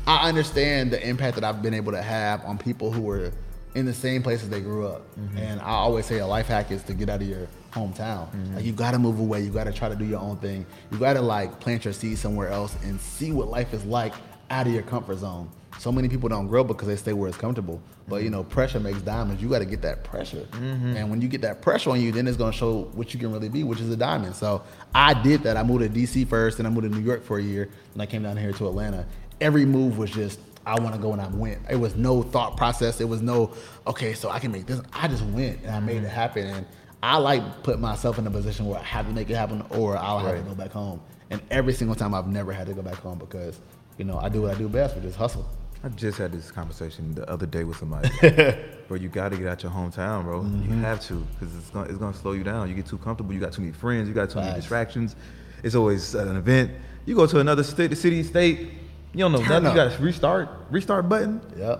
[0.07, 3.31] I understand the impact that I've been able to have on people who were
[3.75, 5.03] in the same places they grew up.
[5.19, 5.37] Mm-hmm.
[5.37, 8.31] And I always say a life hack is to get out of your hometown.
[8.31, 8.55] Mm-hmm.
[8.55, 9.41] Like you got to move away.
[9.41, 10.65] You got to try to do your own thing.
[10.91, 14.13] You got to like plant your seed somewhere else and see what life is like
[14.49, 15.49] out of your comfort zone.
[15.77, 17.81] So many people don't grow because they stay where it's comfortable.
[18.07, 19.41] But you know, pressure makes diamonds.
[19.43, 20.47] You got to get that pressure.
[20.53, 23.19] And when you get that pressure on you, then it's going to show what you
[23.19, 24.35] can really be, which is a diamond.
[24.35, 24.63] So
[24.93, 25.57] I did that.
[25.57, 28.01] I moved to DC first, and I moved to New York for a year, and
[28.01, 29.05] I came down here to Atlanta.
[29.41, 31.59] Every move was just I want to go and I went.
[31.69, 32.99] It was no thought process.
[33.01, 33.53] It was no
[33.87, 34.81] okay, so I can make this.
[34.93, 36.45] I just went and I made it happen.
[36.47, 36.65] And
[37.03, 39.97] I like put myself in a position where I have to make it happen, or
[39.97, 40.43] I'll have Right.
[40.43, 41.01] to go back home.
[41.29, 43.59] And every single time I've never had to go back home because
[43.97, 45.47] you know I do what I do best, which is hustle.
[45.83, 48.09] I just had this conversation the other day with somebody.
[48.87, 50.41] bro, you got to get out your hometown, bro.
[50.41, 50.73] Mm-hmm.
[50.73, 52.67] You have to, because it's gonna it's gonna slow you down.
[52.69, 53.33] You get too comfortable.
[53.33, 54.07] You got too many friends.
[54.07, 55.15] You got too many distractions.
[55.63, 56.71] It's always an event.
[57.05, 58.71] You go to another state, city, state.
[59.15, 59.77] You don't know Turn nothing.
[59.77, 61.79] You got to restart, restart button, Yep,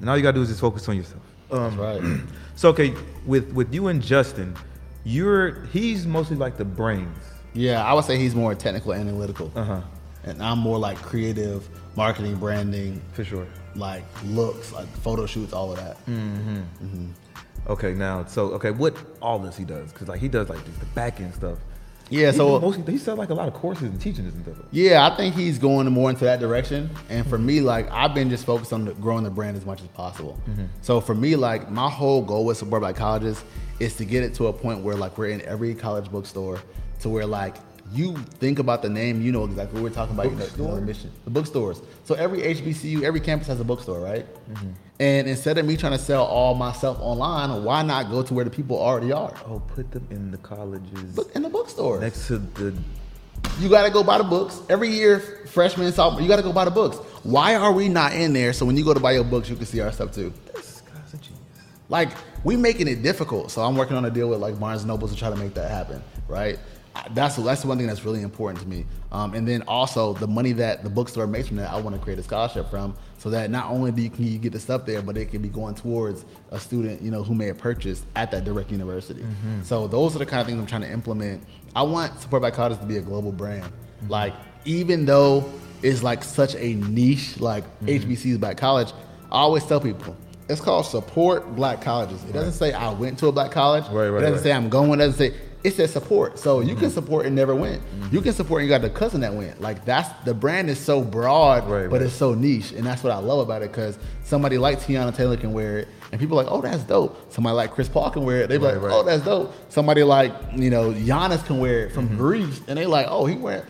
[0.00, 1.22] and all you got to do is just focus on yourself.
[1.50, 2.00] that's right.
[2.56, 2.94] So okay,
[3.26, 4.56] with with you and Justin,
[5.04, 7.16] you're he's mostly like the brains.
[7.54, 9.80] Yeah, I would say he's more technical, analytical, Uh huh.
[10.24, 13.46] and I'm more like creative, marketing, branding, For sure.
[13.76, 15.96] like looks, like photo shoots, all of that.
[16.06, 17.06] Mm hmm.
[17.68, 19.92] Okay, now so okay, what all this he does?
[19.92, 21.58] Because like he does like the back end stuff.
[22.10, 24.66] Yeah, so mostly he sells like a lot of courses and teachings and stuff.
[24.70, 26.90] Yeah, I think he's going more into that direction.
[27.08, 29.80] And for me, like I've been just focused on the, growing the brand as much
[29.80, 30.38] as possible.
[30.48, 30.64] Mm-hmm.
[30.82, 33.44] So for me, like my whole goal with Support Black Colleges
[33.78, 36.60] is to get it to a point where like we're in every college bookstore,
[37.00, 37.56] to where like
[37.92, 40.26] you think about the name, you know exactly what we're talking about.
[40.32, 41.80] Know, you know the mission, the bookstores.
[42.04, 44.26] So every HBCU, every campus has a bookstore, right?
[44.50, 44.70] Mm-hmm.
[45.00, 48.44] And instead of me trying to sell all myself online, why not go to where
[48.44, 49.32] the people already are?
[49.46, 52.00] Oh, put them in the colleges Look in the bookstore.
[52.00, 52.74] next to the.
[53.60, 55.20] You got to go buy the books every year.
[55.46, 56.96] Freshman, sophomore, you got to go buy the books.
[57.22, 58.52] Why are we not in there?
[58.52, 60.32] So when you go to buy your books, you can see our stuff too.
[60.52, 61.40] This guy's a genius.
[61.88, 62.10] Like
[62.42, 63.52] we making it difficult.
[63.52, 65.54] So I'm working on a deal with like Barnes and Noble to try to make
[65.54, 66.02] that happen.
[66.26, 66.58] Right.
[67.10, 68.84] That's that's one thing that's really important to me.
[69.12, 72.02] Um, and then also the money that the bookstore makes from that, I want to
[72.02, 74.84] create a scholarship from, so that not only do you, can you get the stuff
[74.84, 78.04] there, but it can be going towards a student, you know, who may have purchased
[78.16, 79.22] at that direct university.
[79.22, 79.62] Mm-hmm.
[79.62, 81.42] So those are the kind of things I'm trying to implement.
[81.74, 83.64] I want Support Black Colleges to be a global brand.
[83.64, 84.10] Mm-hmm.
[84.10, 84.34] Like
[84.64, 85.50] even though
[85.82, 88.10] it's like such a niche, like mm-hmm.
[88.10, 88.92] HBCUs by college,
[89.30, 90.16] I always tell people
[90.48, 92.24] it's called support black colleges.
[92.24, 93.84] It doesn't say I went to a black college.
[93.84, 94.94] Right, right, it doesn't say I'm going.
[94.94, 95.36] It doesn't say
[95.68, 96.38] it says support.
[96.38, 96.80] So you Mm-hmm.
[96.80, 97.80] can support and never win.
[98.10, 99.60] You can support and you got the cousin that went.
[99.60, 102.02] Like that's the brand is so broad, Right, but right.
[102.02, 103.70] it's so niche, and that's what I love about it.
[103.70, 107.32] Because somebody like Teyana Taylor can wear it, and people are like, oh, that's dope.
[107.32, 108.48] Somebody like Chris Paul can wear it.
[108.48, 109.54] They be Right, like, oh, that's dope.
[109.70, 112.16] Somebody like you know Giannis can wear it from Mm-hmm.
[112.18, 113.66] Greece, and they like, oh, he wear.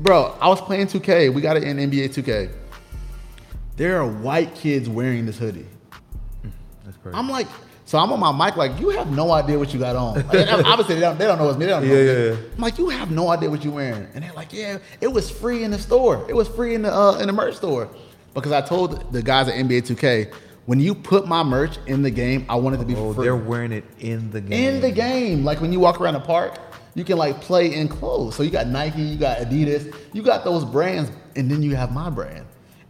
[0.00, 1.34] Bro, I was playing 2K.
[1.34, 2.52] We got it in NBA 2K.
[3.76, 5.66] There are white kids wearing this hoodie.
[6.84, 7.16] That's crazy.
[7.16, 7.46] I'm like,
[7.88, 10.16] so I'm on my mic, like, you have no idea what you got on.
[10.26, 11.64] Like, obviously, they don't, they don't know it's me.
[11.64, 12.36] They don't know Yeah, yeah, yeah.
[12.54, 14.06] I'm like, you have no idea what you're wearing.
[14.12, 16.22] And they're like, yeah, it was free in the store.
[16.28, 17.88] It was free in the uh, in the merch store.
[18.34, 20.34] Because I told the guys at NBA 2K,
[20.66, 23.24] when you put my merch in the game, I want it to be oh, free.
[23.24, 24.74] they're wearing it in the game.
[24.74, 25.42] in the game.
[25.42, 26.58] Like when you walk around the park,
[26.94, 28.34] you can like play in clothes.
[28.34, 31.90] So you got Nike, you got Adidas, you got those brands, and then you have
[31.90, 32.44] my brand.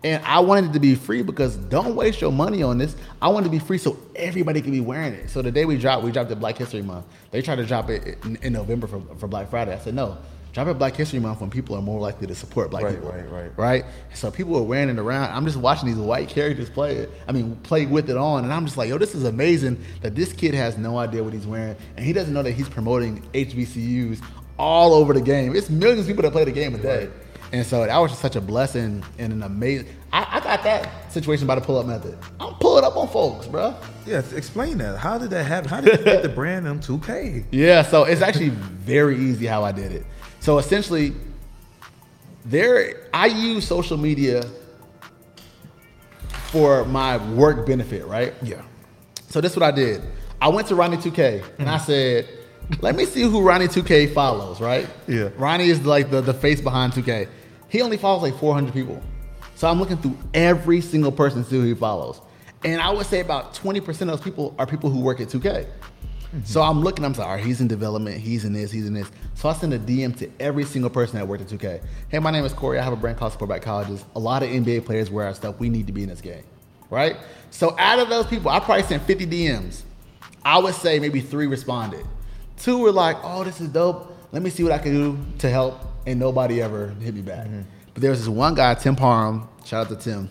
[0.05, 2.95] And I wanted it to be free because don't waste your money on this.
[3.21, 5.29] I want it to be free so everybody can be wearing it.
[5.29, 7.07] So the day we dropped, we dropped it Black History Month.
[7.33, 9.73] They tried to drop it in, in November for, for Black Friday.
[9.75, 10.17] I said no.
[10.53, 13.11] Drop it Black History Month when people are more likely to support black Right, people.
[13.11, 13.51] right, right.
[13.59, 13.85] Right?
[14.15, 15.33] So people are wearing it around.
[15.37, 17.11] I'm just watching these white characters play it.
[17.27, 18.45] I mean, play with it on.
[18.45, 21.33] And I'm just like, yo, this is amazing that this kid has no idea what
[21.33, 21.77] he's wearing.
[21.97, 24.23] And he doesn't know that he's promoting HBCUs
[24.59, 25.55] all over the game.
[25.55, 27.09] It's millions of people that play the game a day.
[27.53, 29.89] And so that was just such a blessing and an amazing.
[30.13, 32.19] I, I got that situation by the pull up method.
[32.39, 33.75] I'm pulling up on folks, bro.
[34.07, 34.99] Yeah, explain that.
[34.99, 35.71] How did that happen?
[35.71, 37.47] How did you get the brand on 2K?
[37.51, 40.05] Yeah, so it's actually very easy how I did it.
[40.41, 41.15] So essentially,
[42.45, 44.45] there I use social media
[46.51, 48.35] for my work benefit, right?
[48.43, 48.63] Yeah.
[49.29, 50.03] So this is what I did.
[50.41, 51.81] I went to Ronnie 2K and I mm.
[51.85, 52.29] said,
[52.81, 54.89] let me see who Ronnie 2K follows, right?
[55.07, 55.31] Yeah.
[55.37, 57.29] Ronnie is like the, the face behind 2K.
[57.69, 59.03] He only follows like 400 people.
[59.55, 62.21] So I'm looking through every single person to see who he follows.
[62.65, 65.67] And I would say about 20% of those people are people who work at 2K.
[66.29, 66.45] Mm-hmm.
[66.45, 68.93] So I'm looking, I'm sorry, all right, he's in development, he's in this, he's in
[68.93, 69.11] this.
[69.35, 71.83] So I send a DM to every single person that worked at 2K.
[72.09, 72.79] Hey, my name is Corey.
[72.79, 74.05] I have a brand called Support Black Colleges.
[74.15, 75.59] A lot of NBA players wear our stuff.
[75.59, 76.45] We need to be in this game,
[76.91, 77.17] right?
[77.51, 79.83] So out of those people, I probably sent 50 DMs.
[80.45, 82.07] I would say maybe three responded.
[82.59, 84.15] Two were like, oh, this is dope.
[84.31, 85.81] Let me see what I can do to help.
[86.07, 87.47] And nobody ever hit me back.
[87.47, 87.63] Mm-hmm.
[87.93, 89.49] But there was this one guy, Tim Parham.
[89.65, 90.31] Shout out to Tim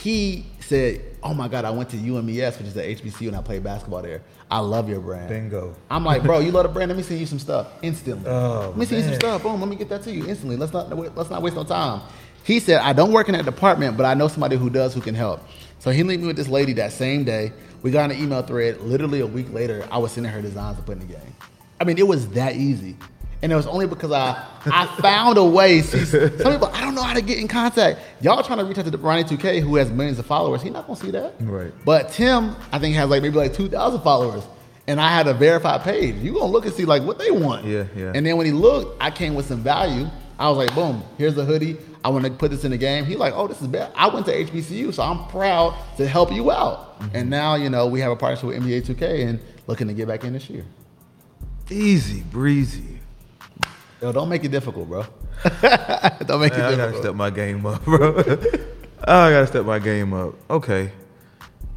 [0.00, 3.42] he said, "Oh my God, I went to UMES, which is the HBCU, and I
[3.42, 4.22] played basketball there.
[4.50, 5.74] I love your brand." Bingo.
[5.90, 6.88] I'm like, bro, you love the brand.
[6.88, 8.28] Let me send you some stuff instantly.
[8.28, 9.42] Oh, let me send you some stuff.
[9.42, 10.56] Boom, let me get that to you instantly.
[10.56, 12.02] Let's not let's not waste no time.
[12.42, 15.02] He said, I don't work in that department, but I know somebody who does who
[15.02, 15.46] can help.
[15.78, 17.52] So he linked me with this lady that same day.
[17.82, 18.80] We got an email thread.
[18.80, 21.34] Literally a week later, I was sending her designs to put in the game.
[21.78, 22.96] I mean, it was that easy.
[23.42, 25.80] And it was only because I I found a way.
[25.80, 28.00] See, some people, I don't know how to get in contact.
[28.20, 30.62] Y'all trying to reach out to the Ronnie 2K who has millions of followers.
[30.62, 31.34] He not gonna see that.
[31.40, 31.72] Right.
[31.84, 34.44] But Tim, I think has like maybe like 2,000 followers.
[34.86, 36.16] And I had a verified page.
[36.16, 37.64] You gonna look and see like what they want.
[37.64, 38.12] Yeah, yeah.
[38.14, 40.08] And then when he looked, I came with some value.
[40.38, 41.76] I was like, boom, here's the hoodie.
[42.02, 43.04] I want to put this in the game.
[43.04, 43.92] He like, oh, this is bad.
[43.94, 46.98] I went to HBCU, so I'm proud to help you out.
[46.98, 47.16] Mm-hmm.
[47.16, 50.08] And now, you know, we have a partnership with NBA 2K and looking to get
[50.08, 50.64] back in this year.
[51.68, 52.99] Easy breezy.
[54.00, 55.02] Yo, don't make it difficult, bro.
[55.42, 57.02] don't make Man, I it gotta difficult.
[57.02, 58.14] step my game up, bro.
[58.16, 58.22] Oh,
[59.06, 60.34] I gotta step my game up.
[60.48, 60.92] Okay.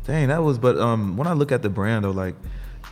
[0.06, 0.58] Dang, that was.
[0.58, 2.36] But um, when I look at the brand though, like,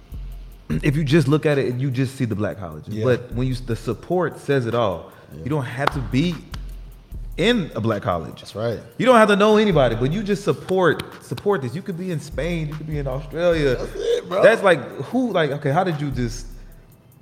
[0.70, 2.94] if you just look at it, you just see the black colleges.
[2.94, 3.06] Yeah.
[3.06, 5.12] But when you the support says it all.
[5.34, 6.36] You don't have to be
[7.38, 8.42] in a black college.
[8.42, 8.80] That's right.
[8.98, 11.74] You don't have to know anybody, but you just support support this.
[11.74, 13.76] You could be in Spain, you could be in Australia.
[13.76, 14.44] That's it, bro.
[14.44, 16.48] That's like who like okay, how did you just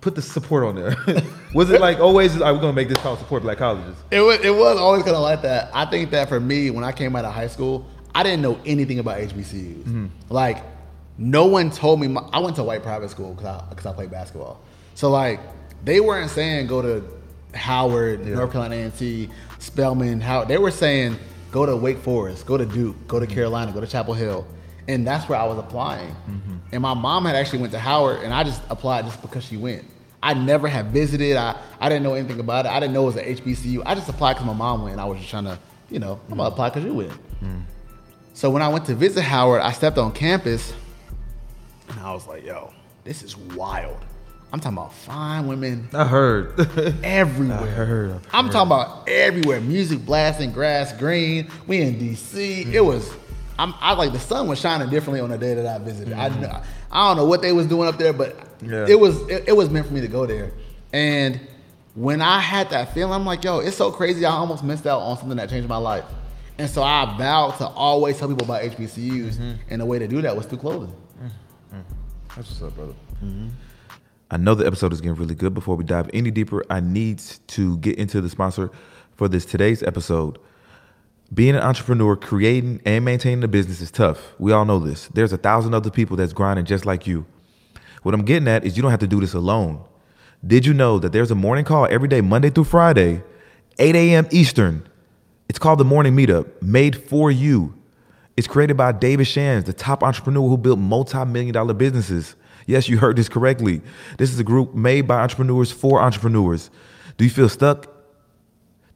[0.02, 0.95] put the support on there?
[1.54, 3.95] was it like always are we gonna make this called support black colleges?
[4.12, 5.70] It was, it was always kind of like that.
[5.74, 7.86] I think that for me, when I came out of high school,
[8.16, 9.84] I didn't know anything about HBCUs.
[9.84, 10.06] Mm-hmm.
[10.30, 10.64] Like,
[11.18, 12.08] no one told me.
[12.08, 14.62] My, I went to white private school because I, 'cause I played basketball.
[14.95, 15.39] So, like,
[15.84, 17.04] they weren't saying go to
[17.54, 19.30] Howard, North Carolina A&T,
[19.60, 20.22] Spelman.
[20.22, 21.18] How they were saying
[21.52, 23.36] go to Wake Forest, go to Duke, go to Mm-hmm.
[23.36, 24.45] Carolina, go to Chapel Hill,
[24.90, 26.10] and that's where I was applying.
[26.10, 26.58] Mm-hmm.
[26.72, 29.56] And my mom had actually went to Howard, and I just applied just because she
[29.56, 29.86] went.
[30.22, 31.38] I never had visited.
[31.38, 32.72] I, I didn't know anything about it.
[32.72, 33.84] I didn't know it was an HBCU.
[33.86, 34.94] I just applied because my mom went.
[34.94, 35.60] And I was just trying to,
[35.92, 36.54] you know, I'm gonna mm-hmm.
[36.54, 37.12] apply because you went.
[37.12, 37.60] Mm-hmm.
[38.34, 40.74] So when I went to visit Howard, I stepped on campus,
[41.90, 42.74] and I was like, "Yo,
[43.04, 43.98] this is wild."
[44.52, 46.60] I'm talking about fine women I heard.
[47.04, 47.60] everywhere.
[47.60, 48.52] I heard, I'm heard.
[48.52, 49.62] talking about everywhere.
[49.62, 51.52] Music blasting, grass green.
[51.68, 52.74] We in DC.
[52.74, 53.14] It was.
[53.60, 56.14] I'm, I like the sun was shining differently on the day that I visited.
[56.14, 56.41] I mm-hmm.
[56.41, 58.86] kn- I don't know what they was doing up there, but Yeah.
[58.88, 60.51] it was it, it was meant for me to go there.
[60.93, 61.39] And
[61.95, 64.26] when I had that feeling, I'm like, yo, it's so crazy.
[64.26, 66.05] I almost missed out on something that changed my life.
[66.57, 69.51] And so I vowed to always tell people about HBCUs, Mm-hmm.
[69.70, 70.93] and the way to do that was through clothing.
[71.18, 71.80] Mm-hmm.
[72.36, 72.93] That's what's up, brother.
[73.24, 73.47] Mm-hmm.
[74.32, 75.53] I know the episode is getting really good.
[75.53, 78.72] Before we dive any deeper, I need to get into the sponsor
[79.16, 80.38] for this today's episode.
[81.32, 84.34] Being an entrepreneur, creating and maintaining a business is tough.
[84.40, 85.08] We all know this.
[85.14, 87.26] There's a thousand other people that's grinding just like you.
[88.02, 89.84] What I'm getting at is you don't have to do this alone.
[90.46, 93.22] Did you know that there's a morning call every day, Monday through Friday,
[93.78, 94.28] 8 a.m.
[94.32, 94.88] Eastern?
[95.50, 97.76] It's called the Morning Meetup, made for you.
[98.38, 102.36] It's created by David Shands, the top entrepreneur who built multi-million dollar businesses.
[102.66, 103.82] Yes, you heard this correctly.
[104.18, 106.70] This is a group made by entrepreneurs for entrepreneurs.
[107.18, 107.99] Do you feel stuck?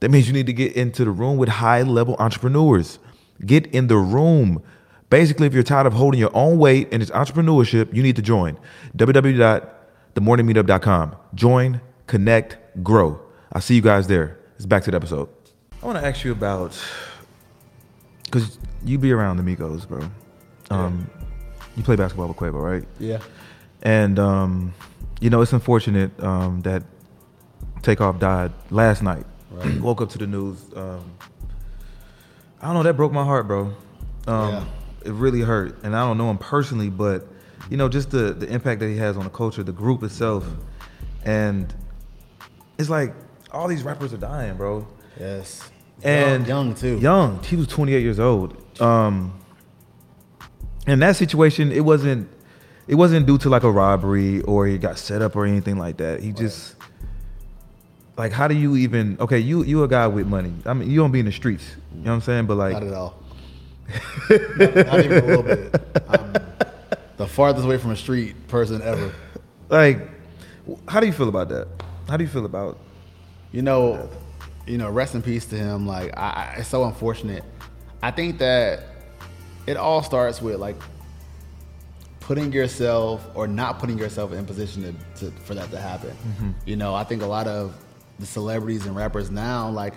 [0.03, 2.99] That means you need to get into the room with high-level entrepreneurs.
[3.45, 4.61] Get in the room.
[5.09, 8.21] Basically, if you're tired of holding your own weight and it's entrepreneurship, you need to
[8.21, 8.59] join
[8.97, 11.15] www.themorningmeetup.com.
[11.35, 13.17] Join, connect, grow.
[13.53, 14.39] I'll see you guys there.
[14.57, 15.29] It's back to the episode.
[15.81, 16.77] I want to ask you about
[18.25, 20.01] because you be around the Migos, bro.
[20.69, 21.09] Um,
[21.77, 22.83] You play basketball with Quavo, right?
[22.99, 23.19] Yeah.
[23.83, 24.73] And um,
[25.21, 26.83] you know, it's unfortunate um, that
[27.83, 29.25] Takeoff died last night.
[29.53, 29.79] Right.
[29.79, 30.57] Woke up to the news.
[30.75, 31.11] Um,
[32.61, 32.83] I don't know.
[32.83, 33.73] That broke my heart, bro.
[34.27, 34.63] Um, Yeah.
[35.05, 37.27] It really hurt, and I don't know him personally, but
[37.69, 40.45] you know, just the the impact that he has on the culture, the group itself,
[41.25, 41.73] and
[42.77, 43.13] it's like
[43.51, 44.87] all these rappers are dying, bro.
[45.19, 45.69] Yes.
[46.03, 46.97] And young, young too.
[46.99, 47.43] Young.
[47.43, 48.55] He was 28 years old.
[48.81, 49.37] Um,
[50.87, 52.29] in that situation, it wasn't
[52.87, 55.97] it wasn't due to like a robbery or he got set up or anything like
[55.97, 56.21] that.
[56.21, 56.75] He just
[58.17, 60.53] like how do you even okay, you you a guy with money.
[60.65, 61.65] I mean you don't be in the streets.
[61.95, 62.45] You know what I'm saying?
[62.45, 63.15] But like Not at all.
[64.29, 65.75] not, not even a little bit.
[66.09, 66.33] I'm
[67.17, 69.13] the farthest away from a street person ever.
[69.69, 70.09] like
[70.87, 71.67] how do you feel about that?
[72.07, 72.77] How do you feel about
[73.51, 74.09] You know,
[74.65, 75.85] you know, rest in peace to him.
[75.87, 77.43] Like, I, I, it's so unfortunate.
[78.01, 78.83] I think that
[79.67, 80.75] it all starts with like
[82.19, 86.11] putting yourself or not putting yourself in position to, to for that to happen.
[86.11, 86.51] Mm-hmm.
[86.65, 87.75] You know, I think a lot of
[88.23, 89.93] the celebrities and rappers now, like,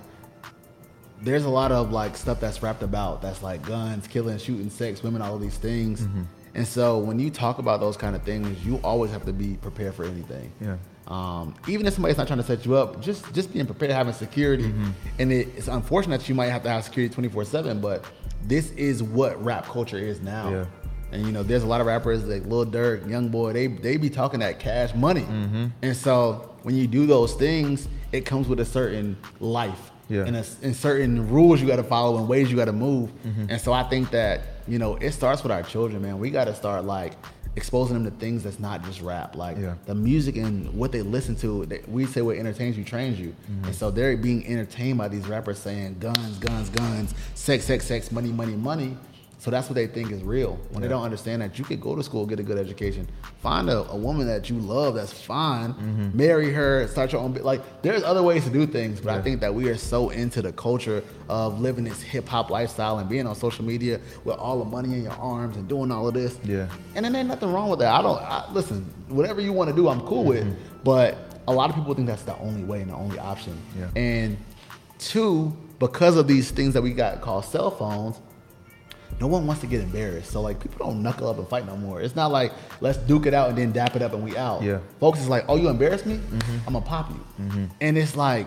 [1.22, 5.02] there's a lot of like stuff that's rapped about that's like guns, killing, shooting, sex,
[5.02, 6.06] women, all of these things.
[6.54, 9.54] And so when you talk about those kind of things, you always have to be
[9.54, 10.52] prepared for anything.
[10.60, 10.76] Yeah.
[11.06, 14.12] Um, even if somebody's not trying to set you up, just just being prepared, having
[14.12, 14.90] security, Mm-hmm.
[15.20, 17.80] and it, it's unfortunate that you might have to have security twenty four seven.
[17.80, 18.04] But
[18.42, 20.50] this is what rap culture is now.
[20.50, 20.64] Yeah.
[21.12, 23.52] And you know, there's a lot of rappers like Lil Durk, Young Boy.
[23.52, 25.66] They they be talking that cash money, Mm-hmm.
[25.82, 29.92] and so when you do those things, it comes with a certain life.
[30.08, 30.24] Yeah.
[30.24, 33.10] And, a, and certain rules you got to follow and ways you got to move.
[33.24, 33.50] Mm-hmm.
[33.50, 36.18] And so I think that you know it starts with our children, man.
[36.18, 37.12] We got to start like
[37.54, 39.74] exposing them to things that's not just rap, like Yeah.
[39.86, 41.66] the music and what they listen to.
[41.66, 45.26] They, we say what entertains you trains you, and so they're being entertained by these
[45.28, 48.96] rappers saying guns, guns, guns, sex, sex, sex, money, money, money.
[49.46, 50.58] So that's what they think is real.
[50.70, 53.70] When they don't understand that you could go to school, get a good education, find
[53.70, 56.16] a, a woman that you love that's fine, mm-hmm.
[56.16, 57.32] marry her, start your own.
[57.34, 60.42] Like there's other ways to do things, but I think that we are so into
[60.42, 64.58] the culture of living this hip hop lifestyle and being on social media with all
[64.58, 66.36] the money in your arms and doing all of this.
[66.42, 66.68] Yeah.
[66.96, 67.94] And then ain't nothing wrong with that.
[67.94, 68.92] I don't I, listen.
[69.06, 70.42] Whatever you want to do, I'm cool with.
[70.42, 70.80] Mm-hmm.
[70.82, 73.56] But a lot of people think that's the only way and the only option.
[73.78, 73.90] Yeah.
[73.94, 74.38] And
[74.98, 78.20] two, because of these things that we got called cell phones,
[79.20, 80.30] no one wants to get embarrassed.
[80.30, 82.00] So like people don't knuckle up and fight no more.
[82.02, 84.62] It's not like let's duke it out and then dap it up and we out.
[84.62, 84.78] Yeah.
[85.00, 86.16] Folks is like, oh, you embarrassed me?
[86.16, 86.56] Mm-hmm.
[86.66, 87.20] I'm gonna pop you.
[87.44, 87.64] Mm-hmm.
[87.80, 88.46] And it's like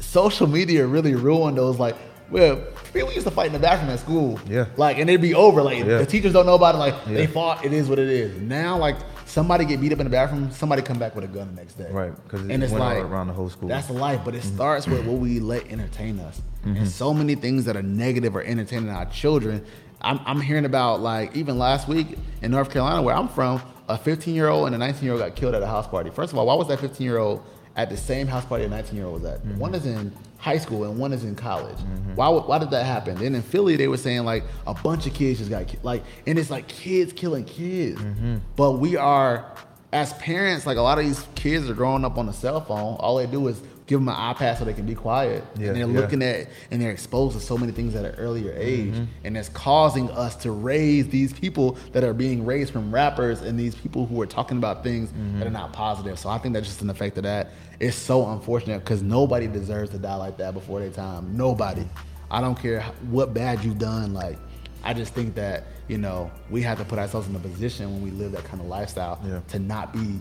[0.00, 1.96] social media really ruined those like
[2.30, 2.56] well
[2.92, 4.66] people used to fight in the bathroom at school Yeah.
[4.76, 5.98] like and it'd be over like Yeah.
[5.98, 7.14] the teachers don't know about it like Yeah.
[7.14, 8.96] they fought it is what it is now like
[9.32, 11.74] somebody get beat up in the bathroom somebody come back with a gun the next
[11.74, 11.88] day.
[11.90, 13.68] Right, 'cause it and it's like around the whole school.
[13.68, 16.42] that's life but it starts with what we let entertain us.
[16.66, 16.76] Mm-hmm.
[16.76, 19.64] and so many things that are negative are entertaining our children.
[20.00, 23.96] I'm, I'm hearing about like even last week in north carolina where i'm from a
[23.98, 26.10] 15 year old and a 19 year old got killed at a house party.
[26.10, 27.42] First of all why was that 15 year old
[27.74, 29.44] at the same house party a 19 year old was at?
[29.56, 30.12] One is in
[30.42, 31.76] high school and one is in college.
[31.78, 32.16] Mm-hmm.
[32.16, 33.14] Why, would- why did that happen?
[33.14, 36.02] Then in philly they were saying like a bunch of kids just got ki- like
[36.26, 38.00] and it's like kids killing kids.
[38.00, 38.38] Mm-hmm.
[38.56, 39.56] But we are
[39.92, 42.96] as parents like a lot of these kids are growing up on a cell phone.
[42.96, 43.62] All they do is
[43.92, 45.44] give them an ipad so they can be quiet.
[45.56, 46.00] Yeah, and they're yeah.
[46.00, 48.96] looking at and they're exposed to so many things at an earlier mm-hmm.
[48.98, 49.08] age.
[49.24, 53.60] And it's causing us to raise these people that are being raised from rappers and
[53.60, 55.38] these people who are talking about things mm-hmm.
[55.38, 56.18] that are not positive.
[56.18, 57.50] So i think that's just an effect of that.
[57.80, 61.36] It's so unfortunate because nobody deserves to die like that before their time.
[61.36, 61.86] Nobody.
[62.30, 62.80] I don't care
[63.10, 64.14] what bad you've done.
[64.14, 64.38] Like
[64.84, 68.02] i just think that you know we have to put ourselves in a position when
[68.02, 69.38] we live that kind of lifestyle Yeah.
[69.50, 70.18] to not be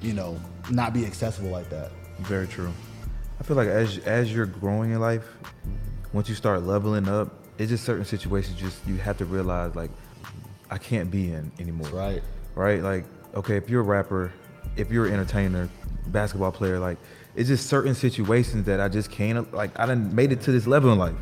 [0.00, 0.38] you know
[0.70, 1.90] not be accessible like that.
[2.20, 2.72] Very true.
[3.40, 5.24] I feel like as as you're growing in life,
[6.12, 9.90] once you start leveling up, it's just certain situations just you have to realize like
[10.70, 11.88] I can't be in anymore.
[11.88, 12.22] Right.
[12.54, 12.82] Right?
[12.82, 14.32] Like, okay, if you're a rapper,
[14.76, 15.68] if you're an entertainer,
[16.08, 16.98] basketball player, like
[17.34, 20.66] it's just certain situations that I just can't like I done made it to this
[20.66, 21.14] level in life.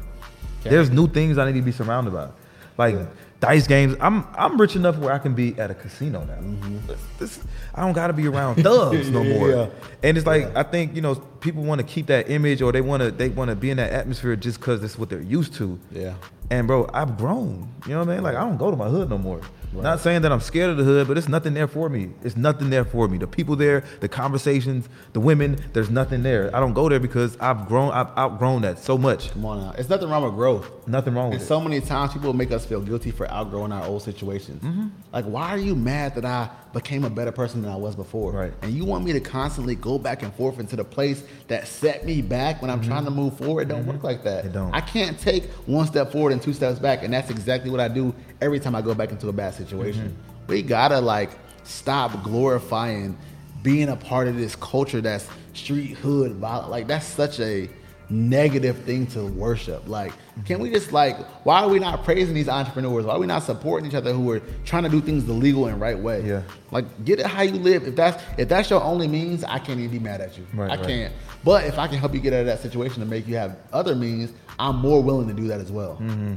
[0.65, 2.29] There's new things I need to be surrounded by.
[2.77, 2.99] Like
[3.41, 3.97] dice games.
[4.01, 6.81] I'm I'm rich enough where I can be at a casino now.
[6.87, 7.41] This- this-
[7.75, 9.31] I don't gotta be around thugs no Mm-hmm.
[9.31, 9.51] Yeah, more.
[9.51, 9.67] yeah.
[10.03, 12.81] And it's like I think, you know, people want to keep that image or they
[12.81, 15.79] wanna they wanna be in that atmosphere just cause that's what they're used to.
[15.93, 16.15] Yeah.
[16.51, 17.69] And bro, I've grown.
[17.87, 18.23] You know what I mean?
[18.23, 19.41] Like I don't go to my hood no more.
[19.71, 22.09] Not saying that I'm scared of the hood, but it's nothing there for me.
[22.25, 23.19] It's nothing there for me.
[23.19, 26.55] The people there, the conversations, the women, there's nothing there.
[26.57, 27.93] I don't go there because I've grown.
[27.93, 29.31] I've outgrown that so much.
[29.33, 29.75] Come on now.
[29.77, 30.71] It's nothing wrong with growth.
[30.89, 31.47] Nothing wrong with And it.
[31.47, 34.63] so many times people make us feel guilty for outgrowing our old situations.
[34.63, 34.89] Mm-hmm.
[35.13, 38.33] Like, why are you mad that I became a better person than I was before?
[38.33, 38.55] Right.
[38.63, 42.05] And you want me to constantly go back and forth into the place that set
[42.05, 43.63] me back when I'm trying to move forward?
[43.63, 44.45] It don't work like that.
[44.45, 44.49] Mm-hmm.
[44.49, 44.75] It don't.
[44.75, 47.03] I can't take one step forward and two steps back.
[47.03, 50.09] And that's exactly what I do every time I go back into a bad situation.
[50.09, 50.47] Mm-hmm.
[50.53, 51.31] We gotta like
[51.65, 53.17] stop glorifying
[53.63, 56.71] being a part of this culture that's street hood violent.
[56.71, 57.69] Like that's such a
[58.11, 59.89] negative thing to worship.
[59.89, 60.13] Like,
[60.45, 63.05] can we just like, why are we not praising these entrepreneurs?
[63.05, 65.67] Why are we not supporting each other who are trying to do things the legal
[65.67, 66.23] and right way?
[66.25, 66.43] Yeah.
[66.71, 67.87] Like, get it how you live.
[67.87, 70.47] If that's if that's your only means, I can't even be mad at you.
[70.55, 70.87] Right, I right.
[70.87, 71.15] can't.
[71.45, 73.57] But if I can help you get out of that situation to make you have
[73.73, 75.95] other means, I'm more willing to do that as well.
[75.95, 76.35] Mm-hmm.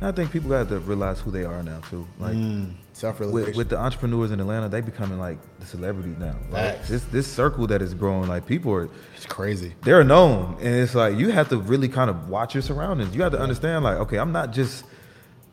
[0.00, 2.06] And I think people got to realize who they are now too.
[2.18, 2.36] Like
[2.94, 6.36] Self with, with the entrepreneurs in Atlanta, they becoming like the celebrities now.
[6.50, 6.88] Like Facts.
[6.88, 9.74] this this circle that is growing, like people are it's crazy.
[9.82, 13.16] they're known, and it's like you have to really kind of watch your surroundings.
[13.16, 14.84] You have to understand, like, okay, I'm not just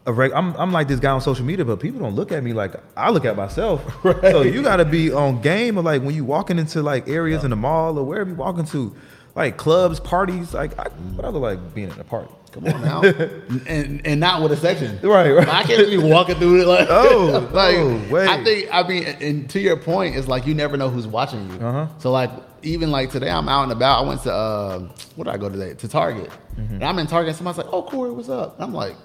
[0.05, 2.43] a reg- I'm I'm like this guy on social media, but people don't look at
[2.43, 3.83] me like I look at myself.
[4.21, 7.43] So you got to be on game, or like when you walking into like areas
[7.45, 8.93] in the mall or wherever you walking to,
[9.35, 10.53] like clubs, parties.
[10.53, 12.29] Like, I, what I look like being in a party.
[12.51, 13.01] Come on now,
[13.67, 14.99] and and not with a section.
[15.03, 15.47] Right, right.
[15.47, 16.87] I can't be walking through it like.
[16.89, 18.27] Oh, like oh, wait.
[18.27, 21.49] I think I mean, and to your point, it's like you never know who's watching
[21.51, 21.59] you.
[21.65, 21.87] Uh-huh.
[21.99, 22.31] So like
[22.63, 24.03] even like today, I'm out and about.
[24.03, 24.79] I went to uh,
[25.15, 25.73] what did I go today?
[25.75, 26.73] To Target, Mm-hmm.
[26.75, 27.29] and I'm in Target.
[27.29, 28.95] and Somebody's like, "Oh, Corey, what's up?" And I'm like.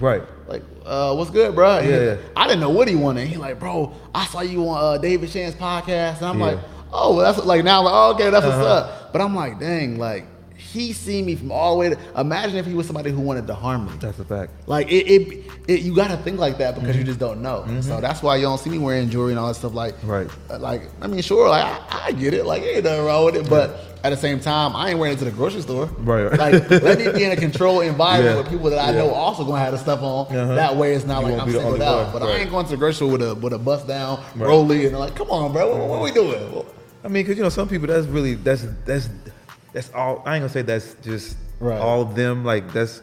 [0.00, 0.22] Right.
[0.46, 1.80] Like, uh, what's good, bro?
[1.80, 2.16] Yeah, yeah.
[2.36, 3.26] I didn't know what he wanted.
[3.26, 6.44] He like, bro, I saw you on uh, David Shands' podcast, and I'm Yeah.
[6.46, 6.58] like,
[6.92, 8.58] oh, well, that's like now, I'm like, oh, okay, that's Uh-huh.
[8.58, 9.12] what's up.
[9.12, 10.24] But I'm like, dang, like
[10.72, 11.88] he see me from all the way.
[11.90, 13.92] To, imagine if he was somebody who wanted to harm me.
[14.00, 14.52] That's a fact.
[14.66, 17.06] Like it, it, it you got to think like that because you Mm-hmm.
[17.06, 17.64] just don't know.
[17.80, 19.74] So that's why you don't see me wearing jewelry and all that stuff.
[19.74, 20.28] Like, Right.
[20.50, 22.44] uh, Like, I mean, sure, like I, I get it.
[22.44, 25.18] Like, ain't nothing wrong with it, but at the same time, I ain't wearing it
[25.20, 25.86] to the grocery store.
[25.86, 26.30] Right.
[26.38, 28.42] Like, let me be in a controlled environment Yeah.
[28.42, 30.26] with people that I know also gonna have the stuff on.
[30.36, 30.54] Uh-huh.
[30.54, 32.12] That way, it's not You like I'm singled out.
[32.12, 32.30] But Right.
[32.36, 34.48] I ain't going to the grocery store with a with a bust down, Right.
[34.48, 36.52] rollie, and like, come on, bro, what, what we doing?
[36.52, 36.66] Well,
[37.04, 39.08] I mean, because you know, some people that's really that's that's
[39.72, 40.22] that's all.
[40.26, 41.78] I ain't gonna say that's just Right.
[41.78, 42.44] all of them.
[42.44, 43.02] Like that's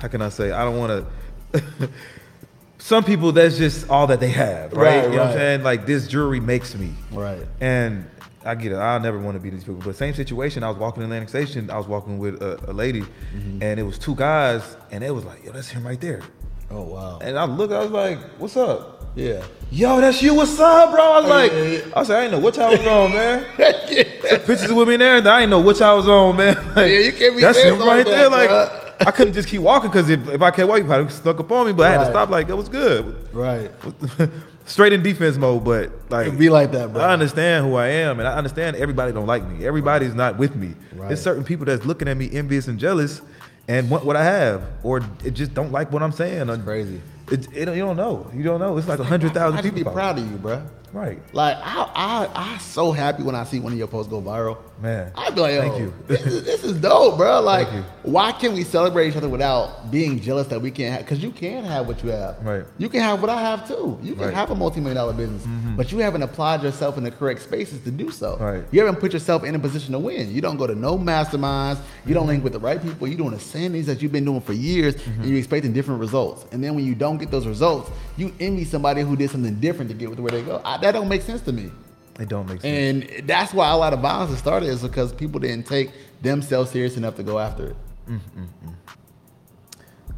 [0.00, 0.50] how can I say?
[0.52, 1.06] I don't want
[1.52, 1.90] to.
[2.78, 4.82] some people that's just all that they have, right?
[5.02, 5.62] Right, you know what I'm saying?
[5.62, 7.46] Like this jewelry makes me, Right.
[7.60, 8.08] And
[8.42, 8.76] I get it.
[8.76, 9.82] I never want to be these people.
[9.84, 10.62] But same situation.
[10.62, 11.68] I was walking in Atlantic Station.
[11.70, 13.62] I was walking with a, a lady, Mm-hmm.
[13.62, 16.22] and it was two guys, and it was like, yo, that's him right there.
[16.70, 17.18] Oh wow.
[17.20, 17.72] And I looked.
[17.74, 18.99] I was like, what's up?
[19.14, 19.44] Yeah.
[19.70, 20.34] Yo, that's you.
[20.34, 21.00] What's up, bro?
[21.02, 21.80] I was like, yeah, yeah.
[21.94, 23.44] I said, I didn't know what y'all was on, man.
[23.56, 25.26] Pictures with me and everything.
[25.28, 26.56] I didn't know what y'all was on, man.
[26.76, 28.28] Like, Yeah, you can't be That's him right there.
[28.28, 31.10] that, Like, I couldn't just keep walking because if, if I kept walking, you probably
[31.12, 31.72] snuck up on me.
[31.72, 32.30] But I had to stop.
[32.30, 33.16] Like, that was good.
[33.32, 33.70] Right.
[34.66, 37.02] Straight in defense mode, but like, It be like that, bro.
[37.02, 39.66] I understand who I am, and I understand everybody don't like me.
[39.66, 40.74] Everybody's not with me.
[40.94, 41.08] Right.
[41.08, 43.20] There's certain people that's looking at me envious and jealous,
[43.66, 46.48] and want what I have, or it just don't like what I'm saying.
[46.48, 47.00] Or- Crazy.
[47.30, 48.30] It, it, you don't know.
[48.34, 48.76] You don't know.
[48.76, 49.78] It's like a hundred I thousand people.
[49.78, 50.62] be proud of you, bro.
[50.92, 54.20] Right, Like I, I, I so happy when I see one of your posts go
[54.20, 54.58] viral.
[54.82, 55.12] man.
[55.14, 55.92] I'd be like, Yo, Thank you.
[56.08, 57.40] This, is, this is dope, bro.
[57.40, 57.68] Like,
[58.02, 61.04] why can't we celebrate each other without being jealous that we can't have?
[61.04, 62.44] Because you can have what you have.
[62.44, 62.64] Right.
[62.78, 63.98] You can have what I have too.
[64.02, 64.28] You can Right.
[64.30, 64.36] Mm-hmm.
[64.36, 67.90] have a multi-million dollar business, but you haven't applied yourself in the correct spaces to
[67.92, 68.36] do so.
[68.38, 68.64] Right.
[68.72, 70.32] You haven't put yourself in a position to win.
[70.34, 71.78] You don't go to no masterminds.
[72.04, 73.06] You don't link with the right people.
[73.06, 75.20] You're doing the same things that you've been doing for years, Mm-hmm.
[75.20, 76.46] and you're expecting different results.
[76.52, 79.88] And then when you don't get those results, you envy somebody who did something different
[79.90, 80.60] to get to where they go.
[80.64, 81.70] I, that don't make sense to me.
[82.18, 83.10] It don't make sense.
[83.18, 85.90] And that's why a lot of violence started is because people didn't take
[86.22, 87.76] themselves serious enough to go after it.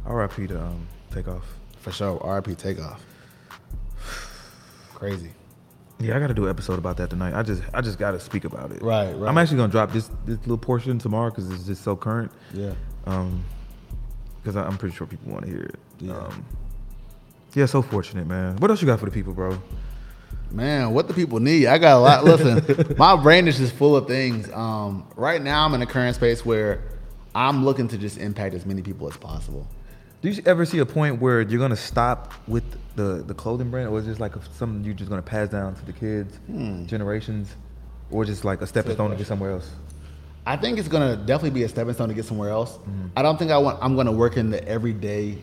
[0.05, 0.47] R.I.P.
[0.47, 1.45] to um, Takeoff.
[1.79, 2.19] For sure.
[2.23, 3.05] RIP takeoff.
[4.95, 5.31] Crazy.
[5.99, 7.37] Yeah, I got to do an episode about that tonight.
[7.37, 8.81] I just, I just got to speak about it.
[8.81, 9.29] Right, right.
[9.29, 12.31] I'm actually gonna drop this this little portion tomorrow because it's just so current.
[12.53, 12.73] Yeah.
[13.05, 13.43] Um,
[14.41, 15.75] because I'm pretty sure people want to hear it.
[15.99, 16.17] Yeah.
[16.17, 16.45] Um,
[17.53, 18.57] yeah, so fortunate, man.
[18.57, 19.61] What else you got for the people, bro?
[20.53, 21.65] Man, what the people need?
[21.65, 22.23] I got a lot.
[22.23, 24.51] Listen, my brain is just full of things.
[24.51, 26.83] Um, right now, I'm in a current space where
[27.33, 29.67] I'm looking to just impact as many people as possible.
[30.21, 32.63] Do you ever see a point where you're gonna stop with
[32.95, 35.85] the, the clothing brand, or is this like something you're just gonna pass down to
[35.85, 36.85] the kids, Hmm.
[36.85, 37.55] generations,
[38.11, 39.69] or just like a stepping stone to get somewhere else?
[40.45, 42.77] I think it's gonna definitely be a stepping stone to get somewhere else.
[42.77, 43.07] Mm-hmm.
[43.17, 43.79] I don't think I want.
[43.81, 45.39] I'm gonna work in the everyday,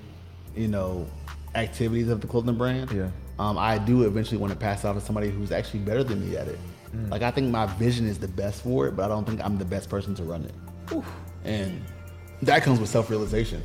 [0.55, 1.07] you know,
[1.55, 2.93] activities of the clothing brand.
[2.93, 3.09] Yeah.
[3.41, 6.29] Um, I do eventually want to pass it off to somebody who's actually better than
[6.29, 6.59] me at it.
[6.95, 7.11] Mm.
[7.11, 9.57] Like I think my vision is the best for it, but I don't think I'm
[9.57, 11.03] the best person to run it.
[11.45, 11.83] And
[12.43, 13.63] that comes with self-realization.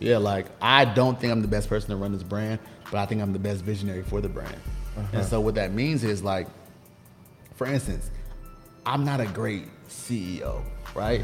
[0.00, 2.58] Yeah, like I don't think I'm the best person to run this brand,
[2.90, 4.56] but I think I'm the best visionary for the brand.
[5.12, 6.48] And so what that means is like,
[7.54, 8.10] for instance,
[8.84, 10.64] I'm not a great CEO,
[10.96, 11.22] right?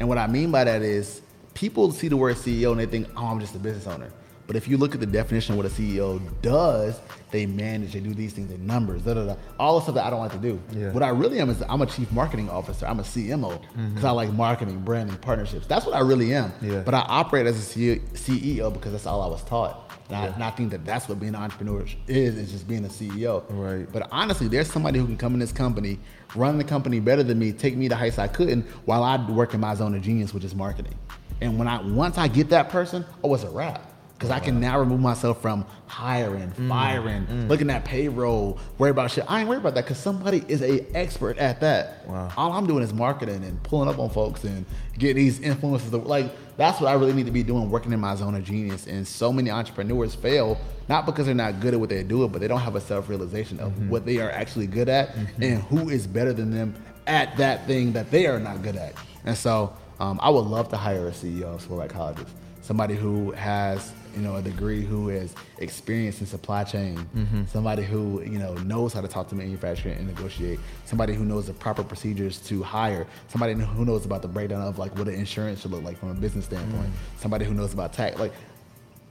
[0.00, 1.22] And what I mean by that is
[1.54, 4.10] people see the word CEO and they think, oh, I'm just a business owner.
[4.52, 7.00] But if you look at the definition of what a CEO does,
[7.30, 10.04] they manage, they do these things, in numbers, da da da, all the stuff that
[10.04, 10.60] I don't like to do.
[10.72, 10.92] Yeah.
[10.92, 12.86] What I really am is I'm a chief marketing officer.
[12.86, 14.04] I'm a CMO because mm-hmm.
[14.04, 15.66] I like marketing, branding, partnerships.
[15.66, 16.52] That's what I really am.
[16.60, 16.80] Yeah.
[16.80, 19.90] But I operate as a CEO because that's all I was taught.
[20.08, 22.84] And, I, and I think that that's what being an entrepreneur is, is just being
[22.84, 23.44] a CEO.
[23.48, 23.90] Right.
[23.90, 25.98] But honestly, there's somebody who can come in this company,
[26.34, 29.54] run the company better than me, take me to heights I couldn't, while I work
[29.54, 30.98] in my zone of genius, which is marketing.
[31.40, 33.91] And when I once I get that person, oh, it's a wrap.
[34.22, 39.10] Because I can now remove myself from hiring, Mm, firing, looking at payroll, worry about
[39.10, 39.24] shit.
[39.28, 42.06] I ain't worried about that because somebody is a expert at that.
[42.06, 42.30] Wow.
[42.36, 44.64] All I'm doing is marketing and pulling up on folks and
[44.96, 45.90] getting these influences.
[45.90, 48.44] To, like that's what I really need to be doing, working in my zone of
[48.44, 48.86] genius.
[48.86, 50.56] And so many entrepreneurs fail
[50.88, 53.08] not because they're not good at what they do, but they don't have a self
[53.08, 53.88] realization of Mm-hmm.
[53.90, 56.74] what they are actually good at and who is better than them
[57.08, 58.94] at that thing that they are not good at.
[59.24, 62.26] And so um, I would love to hire a CEO of like Colleges,
[62.60, 67.44] somebody who has you know a degree, who is experienced in supply chain, Mm-hmm.
[67.46, 71.46] somebody who you know knows how to talk to manufacturing and negotiate, somebody who knows
[71.46, 75.14] the proper procedures to hire, somebody who knows about the breakdown of like what an
[75.14, 77.20] insurance should look like from a business standpoint, Mm.
[77.20, 78.32] somebody who knows about tax, like.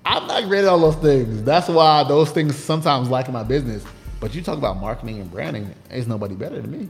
[0.04, 1.44] I'm not great at all those things.
[1.44, 3.86] That's why those things sometimes lack in my business.
[4.20, 6.90] But you talk about marketing and branding, there's nobody better than me.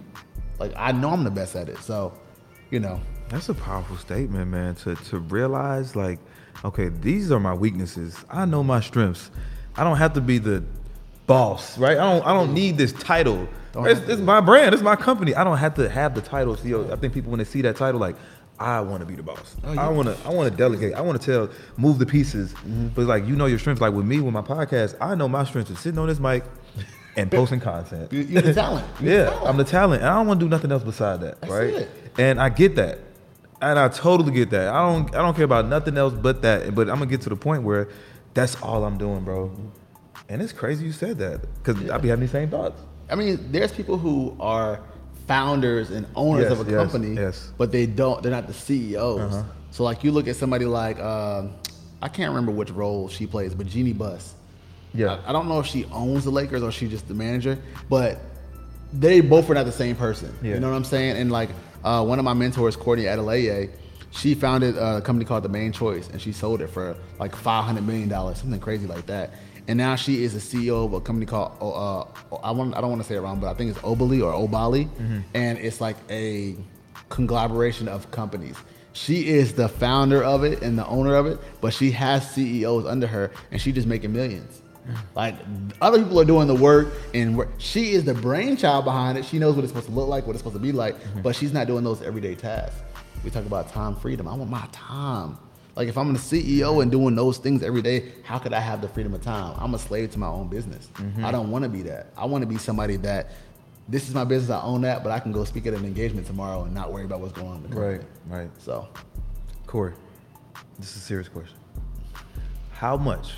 [0.59, 1.78] Like I know I'm the best at it.
[1.80, 2.14] So,
[2.70, 4.76] you know, That's a powerful statement, man.
[4.76, 6.20] To to realize like,
[6.66, 8.18] okay, these are my weaknesses.
[8.30, 9.32] I know my strengths.
[9.76, 10.64] I don't have to be the
[11.28, 11.97] boss, right?
[11.97, 13.47] I don't I don't need this title.
[13.74, 14.74] It's, it's my brand.
[14.74, 15.34] It's my company.
[15.34, 16.55] I don't have to have the title.
[16.57, 16.91] CEO.
[16.91, 18.18] I think people when they see that title, like,
[18.59, 19.55] I want to be the boss.
[19.64, 20.18] Oh, I want to.
[20.28, 20.93] I want to delegate.
[20.93, 22.51] I want to tell, move the pieces.
[22.53, 22.88] Mm-hmm.
[22.89, 23.82] But like, you know your strengths.
[23.82, 26.43] Like with me, with my podcast, I know my strengths is sitting on this mic
[27.16, 28.12] and posting content.
[28.12, 28.86] you- you're the talent.
[28.99, 29.47] You're the Yeah, talent.
[29.49, 31.70] I'm the talent, and I don't want to do nothing else beside that, That's right?
[31.74, 31.89] it.
[32.18, 32.99] And I get that,
[33.62, 34.70] and I totally get that.
[34.70, 36.74] I don't, I don't care about nothing else but that.
[36.76, 37.89] But I'm gonna get to the point where
[38.34, 39.51] that's all I'm doing, bro.
[40.30, 42.82] And it's crazy you said that because I be having these same thoughts.
[43.09, 44.80] I mean, there's people who are
[45.28, 47.51] founders and owners Yes, of a yes, company, yes.
[47.57, 48.24] but they don't.
[48.24, 49.20] They're not the CEOs.
[49.34, 49.43] Uh-huh.
[49.72, 51.53] So, like, you look at somebody like um,
[52.01, 54.34] I can't remember which role she plays, but Jeanie Buss.
[54.93, 55.20] Yeah.
[55.26, 57.57] I, I don't know if she owns the Lakers or she's just the manager,
[57.89, 58.20] but
[58.93, 60.36] they both are not the same person.
[60.41, 60.55] Yeah.
[60.55, 61.18] You know what I'm saying?
[61.18, 61.49] And like
[61.84, 63.70] uh, one of my mentors, Courtney Adeleye,
[64.12, 67.82] she founded a company called The Mane Choice, and she sold it for like 500
[67.86, 69.32] million dollars, something crazy like that.
[69.68, 72.90] And now she is the CEO of a company called uh, I want I don't
[72.90, 74.90] want to say it wrong, but I think it's Obali or Obali,
[75.34, 76.56] and it's like a
[77.10, 78.56] conglomeration of companies.
[78.94, 82.86] She is the founder of it and the owner of it, but she has CEOs
[82.86, 84.62] under her, and she just making millions.
[85.16, 85.36] Like
[85.82, 89.26] other people are doing the work, and she is the brainchild behind it.
[89.26, 91.22] She knows what it's supposed to look like, what it's supposed to be like, mm-hmm.
[91.22, 92.82] but she's not doing those everyday tasks.
[93.24, 94.28] We talk about time freedom.
[94.28, 95.38] I want my time.
[95.76, 98.82] Like if I'm the CEO and doing those things every day, how could I have
[98.82, 99.56] the freedom of time?
[99.58, 100.90] I'm a slave to my own business.
[100.96, 101.24] Mm-hmm.
[101.24, 102.12] I don't want to be that.
[102.18, 103.32] I want to be somebody that
[103.88, 104.50] this is my business.
[104.50, 107.06] I own that, but I can go speak at an engagement tomorrow and not worry
[107.06, 107.70] about what's going on.
[107.70, 108.50] Right, right.
[108.58, 108.88] So
[109.66, 109.94] Corey,
[110.78, 111.58] this is a serious question.
[112.72, 113.32] How much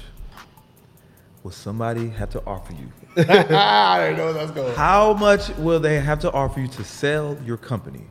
[1.44, 2.92] will somebody have to offer you?
[3.28, 4.74] I already know where that's going.
[4.76, 8.02] How much will they have to offer you to sell your company?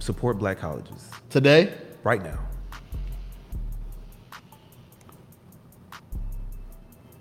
[0.00, 1.72] Support Black Colleges Today,
[2.04, 2.38] right now.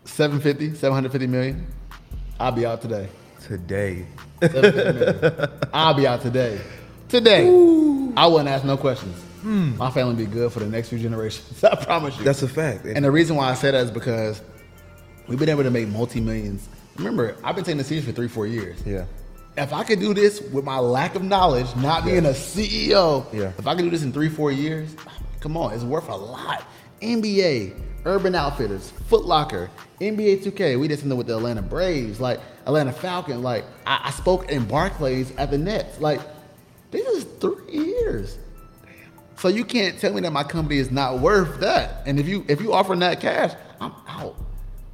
[0.06, 1.68] 750, 750 million.
[2.40, 3.10] I'll be out today.
[3.42, 4.06] Today.
[5.74, 6.60] I'll be out today.
[7.10, 7.46] Today.
[8.16, 9.16] I wouldn't ask no questions.
[9.42, 9.78] Hmm.
[9.78, 11.64] My family be good for the next few generations.
[11.64, 12.24] I promise you.
[12.24, 12.86] That's a fact.
[12.86, 14.42] and the reason why I say that is because
[15.28, 16.68] we've been able to make multi millions.
[16.98, 18.80] Remember, I've been taking this serious for three, four years.
[18.86, 19.06] yeah.
[19.56, 23.52] If I could do this with my lack of knowledge, not being a CEO, Yeah.
[23.58, 24.96] if I could do this in three, four years,
[25.40, 26.64] come on, it's worth a lot.
[27.02, 27.74] NBA,
[28.06, 29.70] Urban Outfitters, Foot Locker,
[30.00, 30.80] NBA 2K.
[30.80, 33.42] We did something with the Atlanta Braves, like Atlanta Falcon.
[33.42, 36.00] Like I, I spoke in Barclays at the Nets.
[36.00, 36.22] Like
[36.92, 38.38] this is three years.
[39.38, 42.04] So you can't tell me that my company is not worth that.
[42.06, 44.36] And if you if you offering that cash, I'm out.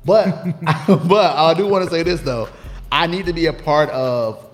[0.05, 0.43] But
[1.07, 2.47] but I do want to say this though.
[2.91, 4.45] I need to be a part of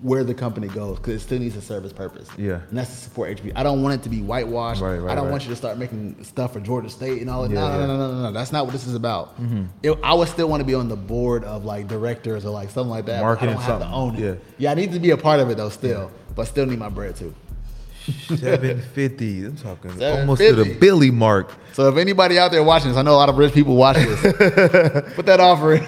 [0.00, 2.28] where the company goes because it still needs to serve its purpose.
[2.38, 2.60] Yeah.
[2.68, 3.52] And that's to support HB.
[3.56, 4.80] I don't want it to be whitewashed.
[4.80, 5.30] Right, right, I don't right.
[5.32, 7.50] want you to start making stuff for Georgia State and all that.
[7.50, 7.72] Yeah, no, yeah.
[7.78, 7.86] Mm-hmm.
[7.88, 8.32] no, no, no, no, no.
[8.32, 9.34] That's not what this is about.
[9.82, 12.70] It- I would still want to be on the board of like directors or like
[12.70, 13.22] something like that.
[13.22, 13.92] Marketing I don't have to something.
[13.92, 14.20] own it.
[14.20, 14.34] Yeah.
[14.58, 16.90] Yeah, I need to be a part of it though, still, but still need my
[16.90, 17.34] bread too.
[18.36, 19.44] Seven fifty.
[19.44, 20.78] I'm talking almost to the 750.
[20.78, 21.54] Billy mark.
[21.72, 23.96] So if anybody out there watching this, I know a lot of rich people watch
[23.96, 24.20] this.
[25.14, 25.82] Put that offer in.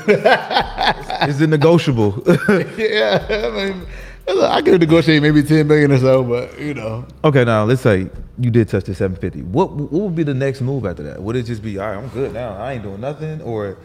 [1.28, 2.22] Is it negotiable?
[2.76, 3.86] yeah, I mean,
[4.28, 8.08] I could negotiate maybe ten million or so, but you know, okay, now let's say
[8.38, 9.42] you did touch the seven fifty.
[9.42, 11.22] What what would be the next move after that?
[11.22, 11.96] Would it just be all right?
[11.96, 12.56] I'm good now.
[12.56, 13.78] I ain't doing nothing, or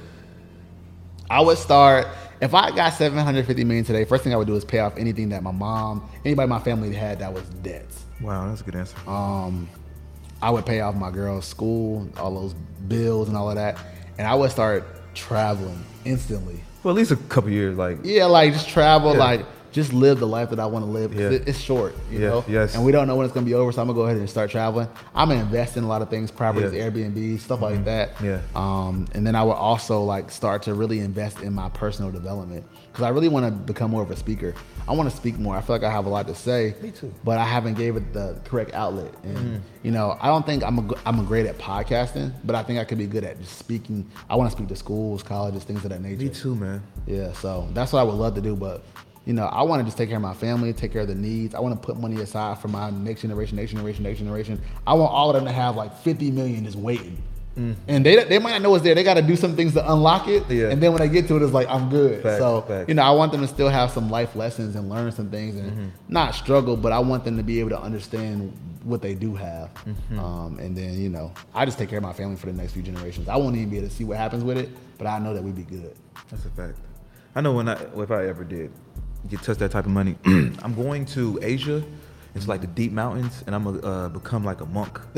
[1.30, 2.08] I would start
[2.42, 4.06] if I got seven hundred fifty million today.
[4.06, 6.60] First thing I would do is pay off anything that my mom, anybody in my
[6.60, 8.05] family had that was debts.
[8.22, 8.98] Wow, that's a good answer.
[9.10, 9.70] Um,
[10.42, 12.54] I would pay off my girl's school, all those
[12.88, 13.78] bills and all of that,
[14.18, 14.86] and I would start
[15.16, 16.60] traveling instantly.
[16.84, 19.20] Well, at least a couple years, like Yeah, like just travel, Yeah.
[19.20, 21.14] like just live the life that I want to live.
[21.14, 21.32] Yeah.
[21.32, 22.46] it- it's short, you Yeah, know.
[22.48, 22.76] yes.
[22.76, 24.30] And we don't know when it's gonna be over, so I'm gonna go ahead and
[24.30, 24.88] start traveling.
[25.14, 26.90] I'm gonna invest in a lot of things, properties, Yeah.
[26.90, 28.12] Airbnb, stuff like that.
[28.24, 28.40] Yeah.
[28.56, 32.66] Um, and then I would also like start to really invest in my personal development
[32.96, 34.54] because I really want to become more of a speaker.
[34.88, 35.54] I want to speak more.
[35.58, 36.76] I feel like I have a lot to say.
[36.82, 37.14] Me too.
[37.26, 39.14] But I haven't gave it the correct outlet.
[39.24, 39.56] And Mm-hmm.
[39.84, 42.80] you know, I don't think I'm a, I'm a great at podcasting, but I think
[42.80, 44.10] I could be good at just speaking.
[44.30, 46.24] I want to speak to schools, colleges, things of that nature.
[46.24, 46.82] me too, man.
[47.06, 48.56] Yeah, so that's what I would love to do.
[48.56, 48.82] But
[49.26, 51.16] you know, I want to just take care of my family, take care of the
[51.16, 51.54] needs.
[51.54, 54.62] I want to put money aside for my next generation, next generation, next generation.
[54.88, 57.22] I want all of them to have like 50 million just waiting.
[57.58, 58.96] And they they might not know it's there.
[58.96, 60.44] They got to do some things to unlock it.
[60.50, 60.70] Yeah.
[60.70, 62.22] And then when they get to it, it's like I'm good.
[62.22, 62.90] Facts, so facts.
[62.90, 65.56] you know, I want them to still have some life lessons and learn some things
[65.56, 65.88] and Mm-hmm.
[66.10, 68.52] not struggle, but I want them to be able to understand
[68.84, 69.74] what they do have.
[69.86, 70.20] Mm-hmm.
[70.20, 72.74] Um, and then you know, I just take care of my family for the next
[72.74, 73.30] few generations.
[73.30, 75.42] I won't even be able to see what happens with it, but I know that
[75.44, 75.96] we'd be good.
[76.30, 76.78] That's a fact.
[77.36, 78.72] I know when I if I ever did
[79.30, 81.82] get touch that type of money, I'm going to Asia.
[82.36, 85.00] It's like the deep mountains, and I'm gonna uh, become like a monk.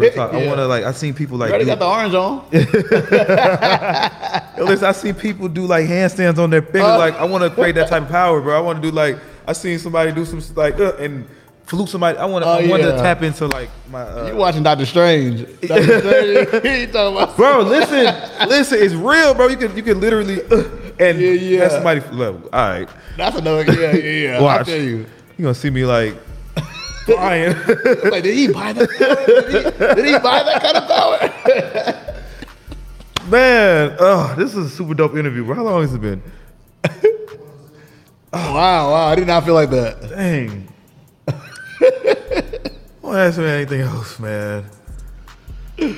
[0.00, 0.32] Real talk.
[0.34, 2.44] I want to like I seen people like You got the orange on.
[4.56, 6.82] Yo, listen, I see people do like handstands on their fingers.
[6.82, 6.98] Uh.
[6.98, 8.56] like I want to create that type of power, bro.
[8.56, 11.26] I want to do like I seen somebody do some like uh, and
[11.64, 12.18] flute somebody.
[12.18, 14.04] I want to Oh, I want to tap into like my.
[14.28, 15.40] You Uh, watching Doctor Strange?
[15.62, 16.50] Doctor Strange.
[16.66, 19.48] he talking about bro, listen, listen, it's real, bro.
[19.48, 20.64] You can you can literally uh,
[20.98, 21.60] and Yeah, yeah.
[21.60, 22.00] that's somebody.
[22.12, 23.64] Look, all right, That's another.
[23.72, 24.38] Yeah, yeah, yeah.
[24.38, 24.66] I watch.
[24.66, 25.06] tell you.
[25.38, 26.14] You gonna see me like
[27.14, 27.56] flying?
[28.10, 28.88] Like, did he buy that?
[28.88, 31.18] Did he, did he buy that kind of power?
[33.30, 35.54] Man, oh, this is a super dope interview, bro.
[35.54, 36.22] How long has it been?
[38.32, 39.06] Oh, wow, wow.
[39.08, 40.08] I did not feel like that.
[40.08, 40.68] Dang.
[43.02, 44.64] Don't ask me anything else, man.
[45.76, 45.96] Damn,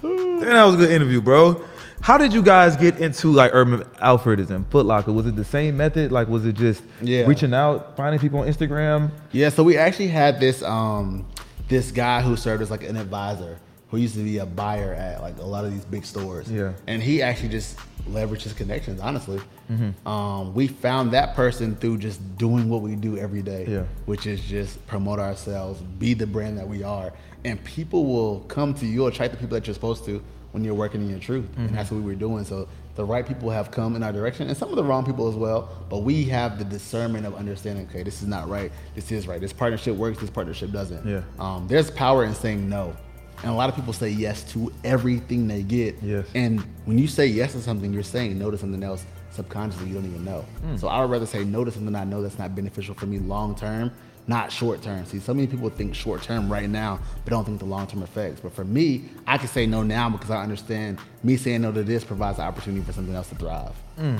[0.00, 1.62] that was a good interview, bro.
[2.10, 5.12] How did you guys get into like Urban Outfitters and Foot Locker?
[5.12, 6.10] Was it the same method?
[6.10, 7.22] Like, was it just Yeah.
[7.22, 9.12] reaching out, finding people on Instagram?
[9.30, 11.24] Yeah, so we actually had this um
[11.68, 13.58] this guy who served as like an advisor
[13.92, 16.50] who used to be a buyer at like a lot of these big stores.
[16.50, 16.72] Yeah.
[16.88, 17.78] And he actually just
[18.10, 19.40] leveraged his connections, honestly.
[19.70, 20.08] Mm-hmm.
[20.08, 23.84] Um, we found that person through just doing what we do every day, Yeah.
[24.06, 27.12] which is just promote ourselves, be the brand that we are.
[27.44, 30.20] And people will come to you or attract the people that you're supposed to
[30.52, 31.44] when you're working in your truth.
[31.52, 31.66] Mm-hmm.
[31.66, 32.44] And that's what we were doing.
[32.44, 35.28] So the right people have come in our direction and some of the wrong people
[35.28, 35.70] as well.
[35.88, 38.72] But we have the discernment of understanding, okay, this is not right.
[38.94, 39.40] This is right.
[39.40, 40.18] This partnership works.
[40.18, 41.06] This partnership doesn't.
[41.06, 41.22] Yeah.
[41.38, 42.96] Um, there's power in saying no.
[43.42, 45.96] And a lot of people say yes to everything they get.
[46.02, 46.26] Yes.
[46.34, 49.94] And when you say yes to something, you're saying no to something else subconsciously you
[49.94, 50.44] don't even know.
[50.76, 53.18] So I would rather say no to something I know that's not beneficial for me
[53.18, 53.92] long term,
[54.26, 55.04] not short term.
[55.06, 58.02] See, so many people think short term right now, but don't think the long term
[58.02, 58.40] effects.
[58.40, 61.82] But for me, I can say no now because I understand me saying no to
[61.82, 63.74] this provides the opportunity for something else to thrive.
[63.98, 64.16] I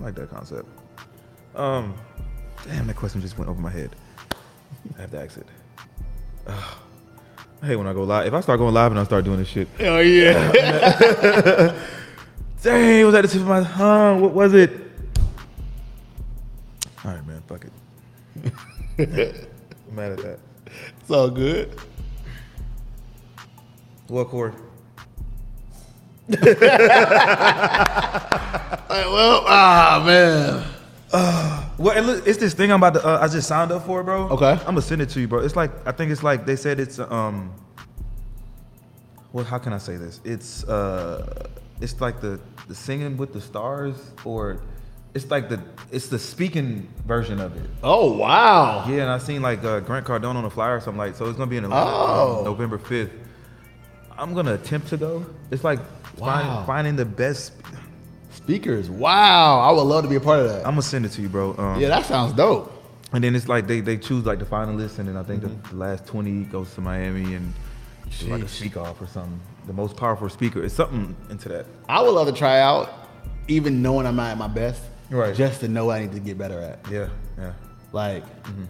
[0.00, 0.68] like that concept.
[1.54, 1.94] Um,
[2.66, 3.94] damn, that question just went over my head.
[4.96, 5.46] I have to ask it.
[6.46, 6.76] Ugh.
[7.62, 8.26] I hate when I go live.
[8.26, 10.50] If I start going live and I start doing this shit, Oh yeah.
[12.62, 14.22] dang, was that the tip of my tongue?
[14.22, 14.70] What was it?
[17.04, 17.72] All right, man, fuck it.
[19.88, 20.38] I'm mad at that.
[21.00, 21.76] it's all good.
[24.06, 24.52] What, Corey?
[26.28, 26.40] Like,
[28.88, 30.64] well, ah man.
[31.80, 33.06] Well, it's this thing I'm about to.
[33.06, 34.28] Uh, I just signed up for, bro.
[34.28, 34.50] Okay.
[34.50, 35.38] I'm gonna send it to you, bro.
[35.38, 37.54] It's like I think it's like they said it's um.
[39.32, 40.20] Well, how can I say this?
[40.22, 41.48] It's uh,
[41.80, 43.96] it's like the the singing with the stars,
[44.26, 44.60] or
[45.14, 45.60] it's like the
[45.90, 47.68] it's the speaking version of it.
[47.82, 48.84] Oh wow.
[48.88, 51.16] Yeah, and I seen like uh, Grant Cardone on the flyer or something like.
[51.16, 52.42] So it's gonna be in Atlanta, um, Oh.
[52.44, 53.10] November fifth.
[54.18, 55.24] I'm gonna attempt to go.
[55.50, 55.78] It's like
[56.18, 56.64] find- Wow.
[56.66, 57.52] finding the best.
[58.32, 58.88] Speakers.
[58.90, 59.60] Wow.
[59.60, 60.58] I would love to be a part of that.
[60.58, 61.54] I'm gonna send it to you, bro.
[61.58, 62.72] Um, yeah, that sounds dope.
[63.12, 65.62] And then it's like they, they choose like the finalists, and then I think Mm-hmm.
[65.62, 67.52] the, the last 20 goes to Miami and
[68.28, 69.40] like a speak off or something.
[69.66, 70.62] The most powerful speaker.
[70.62, 71.66] It's something into that.
[71.88, 72.92] I would love to try out,
[73.48, 74.82] even knowing I'm not at my best.
[75.10, 75.34] Right.
[75.34, 76.90] Just to know what I need to get better at.
[76.90, 77.52] Yeah, yeah.
[77.92, 78.64] Like, mm-hmm.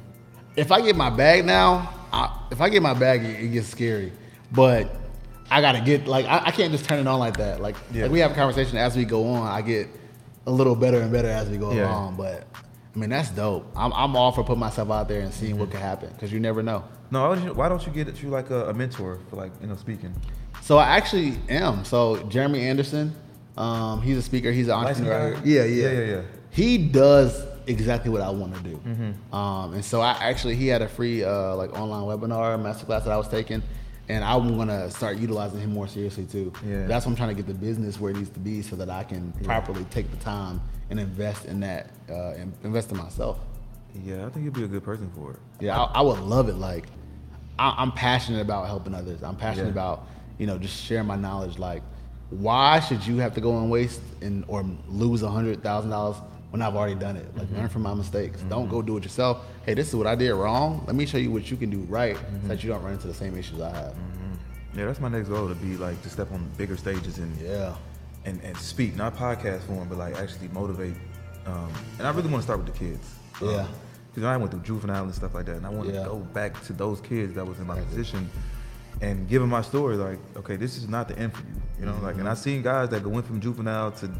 [0.56, 3.68] if I get my bag now, I, if I get my bag, it, it gets
[3.68, 4.12] scary.
[4.50, 4.96] But
[5.50, 7.60] I gotta get like I, I can't just turn it on like that.
[7.60, 8.04] Like, Yeah.
[8.04, 9.46] like we have a conversation as we go on.
[9.46, 9.88] I get
[10.46, 11.90] a little better and better as we go Yeah.
[11.90, 12.16] along.
[12.16, 12.46] But
[12.94, 13.70] I mean, that's dope.
[13.76, 15.78] I'm, I'm all for putting myself out there and seeing what mm-hmm.
[15.78, 16.84] could happen because you never know.
[17.10, 18.22] No, why don't you, why don't you get it?
[18.22, 20.14] You like a, a mentor for like you know speaking.
[20.62, 21.84] So I actually am.
[21.84, 23.14] So Jeremy Anderson,
[23.56, 24.52] um, he's a speaker.
[24.52, 25.32] He's an entrepreneur.
[25.44, 26.22] Yeah, yeah, Yeah, yeah, yeah.
[26.50, 28.76] He does exactly what I want to do.
[28.76, 29.34] Mm-hmm.
[29.34, 33.10] Um, and so I actually he had a free uh, like online webinar masterclass that
[33.10, 33.62] I was taking,
[34.08, 36.52] and I'm gonna start utilizing him more seriously too.
[36.66, 36.86] Yeah.
[36.86, 38.90] That's what I'm trying to get the business where it needs to be so that
[38.90, 40.60] I can properly take the time
[40.90, 43.38] and invest in that, uh, and invest in myself.
[44.04, 45.38] Yeah, I think you'd be a good person for it.
[45.60, 46.54] Yeah, I, I would love it.
[46.56, 46.86] Like,
[47.58, 49.22] I, I'm passionate about helping others.
[49.22, 49.72] I'm passionate Yeah.
[49.72, 50.06] about
[50.38, 51.58] you know just sharing my knowledge.
[51.58, 51.82] Like,
[52.30, 56.16] why should you have to go and waste and or lose a hundred thousand dollars
[56.50, 57.26] when I've already done it?
[57.36, 57.56] Like, Mm-hmm.
[57.56, 58.40] learn from my mistakes.
[58.48, 59.44] Don't go do it yourself.
[59.66, 60.84] Hey, this is what I did wrong.
[60.86, 62.42] Let me show you what you can do right, Mm-hmm.
[62.42, 63.94] so that you don't run into the same issues I have.
[64.76, 67.74] Yeah, that's my next goal to be like to step on bigger stages and Yeah.
[68.24, 70.94] and, and speak, not podcast form, but like actually motivate.
[71.46, 73.04] Um, and I really want to start with the kids.
[73.42, 73.66] Yeah.
[74.12, 76.02] Because I went through juvenile and stuff like that, and I want Yeah.
[76.04, 78.30] to go back to those kids that was in my position
[79.00, 79.96] and giving my story.
[79.96, 81.62] Like, okay, this is not the end for you.
[81.80, 84.10] You know, like, and I seen guys that go went from juvenile to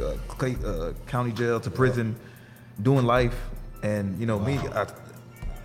[0.00, 2.16] uh, clay, uh, county jail to prison,
[2.80, 3.36] doing life,
[3.82, 4.86] and you know me, I,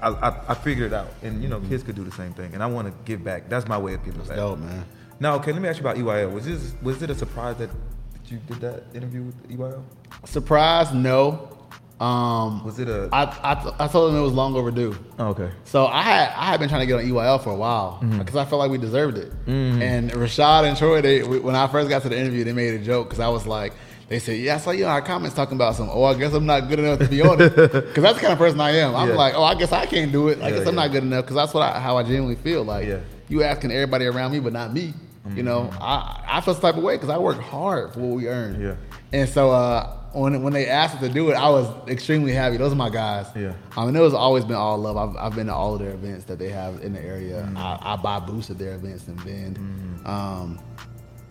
[0.01, 2.63] I, I, figured it out, and you know, kids could do the same thing, and
[2.63, 3.49] I want to give back.
[3.49, 4.37] That's my way of giving back.
[4.37, 4.85] Dope, man.
[5.19, 6.31] Now, okay, let me ask you about EYL.
[6.31, 9.83] Was this was it a surprise that, that you did that interview with EYL?
[10.25, 10.93] Surprise?
[10.93, 11.56] No.
[11.99, 13.09] Um, Was it a?
[13.11, 14.95] I, I, I told them it was long overdue.
[15.17, 15.49] oh, okay.
[15.63, 18.19] So I had I had been trying to get on EYL for a while Mm-hmm.
[18.19, 19.31] because I felt like we deserved it.
[19.47, 22.83] And Rashad and Troy, they when I first got to the interview, they made a
[22.83, 23.73] joke because I was like,
[24.09, 25.89] they said, "Yeah, I saw you in our comments talking about some.
[25.89, 28.31] Oh, I guess I'm not good enough to be on it because that's the kind
[28.33, 28.95] of person I am.
[28.95, 29.15] I'm Yeah.
[29.15, 30.39] like, oh, I guess I can't do it.
[30.39, 32.63] I Yeah, guess I'm not good enough because that's what I, how I genuinely feel.
[32.63, 32.87] Like
[33.27, 34.93] you asking everybody around me, but not me.
[35.35, 35.83] You know, Mm-hmm.
[35.83, 38.61] I I feel the type of way because I work hard for what we earn.
[38.61, 38.75] Yeah.
[39.11, 42.57] And so uh, when when they asked us to do it, I was extremely happy.
[42.57, 43.27] Those are my guys.
[43.35, 43.53] Yeah.
[43.75, 44.97] I mean, it was always been all love.
[44.97, 47.43] I've, I've been to all of their events that they have in the area.
[47.43, 47.57] Mm-hmm.
[47.57, 49.57] I, I buy booths at their events in Bend.
[50.05, 50.59] Um,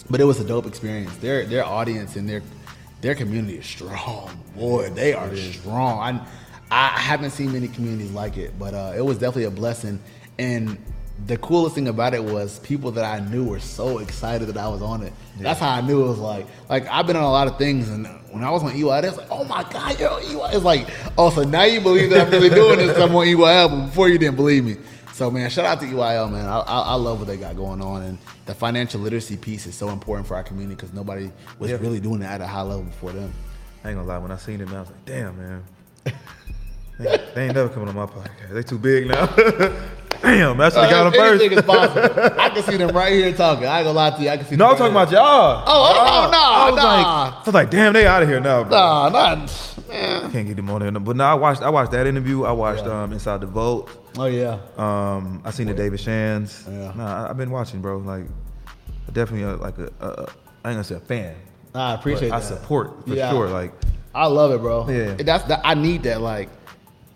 [0.09, 1.17] but it was a dope experience.
[1.17, 2.43] Their their audience and their
[3.01, 4.31] their community is strong.
[4.57, 5.99] Boy, they are strong.
[6.01, 6.27] I
[6.71, 10.01] I haven't seen many communities like it, but uh, it was definitely a blessing.
[10.39, 10.79] And
[11.25, 14.69] the coolest thing about it was people that I knew were so excited that I
[14.69, 15.13] was on it.
[15.41, 17.89] That's how I knew it was like like I've been on a lot of things,
[17.89, 20.55] and when I was on EYL, it's like, oh my god, yo, EYL.
[20.55, 22.97] It's like, oh, so now you believe that I'm really doing this?
[22.99, 24.77] I'm on EYL, but before you didn't believe me.
[25.15, 26.45] So man, shout out to EYL, man.
[26.47, 29.75] I, I, I love what they got going on, and the financial literacy piece is
[29.75, 31.79] so important for our community because nobody was Yeah.
[31.81, 33.33] really doing it at a high level before them.
[33.83, 34.19] I ain't gonna lie.
[34.19, 35.65] When I seen it, man, I was like, damn, man.
[36.99, 38.53] they, they ain't never coming on my podcast.
[38.53, 39.27] They too big now.
[40.23, 41.61] damn, I should have got them Uh, anything first.
[41.61, 42.35] is possible.
[42.41, 43.67] I can see them right here talking.
[43.67, 44.29] I ain't gonna lie to you.
[44.29, 44.57] I can see.
[44.57, 45.65] No, I'm them talking right about y'all.
[45.67, 46.85] Oh, oh, oh, no, I was nah.
[46.85, 48.71] like, I was like, damn, they out of here now, bro.
[48.71, 50.31] Nah, not man.
[50.33, 50.91] Can't get them on there.
[50.93, 51.63] But no, I watched.
[51.63, 52.45] I watched that interview.
[52.45, 53.03] I watched Yeah.
[53.03, 53.91] um, Inside the Vault.
[54.19, 54.59] Oh yeah.
[54.77, 56.65] Um, I seen the David Shands.
[56.69, 56.93] Yeah.
[56.95, 57.99] Nah, I, I've been watching, bro.
[57.99, 58.25] Like,
[59.13, 60.27] definitely uh like a, a, a
[60.65, 61.35] I ain't gonna say a fan.
[61.75, 63.31] Nah, I appreciate but I support for Yeah.
[63.31, 63.49] sure.
[63.49, 63.73] Like,
[64.15, 64.89] I love it, bro.
[64.89, 65.15] Yeah.
[65.15, 65.61] That's that.
[65.65, 66.21] I need that.
[66.21, 66.49] Like,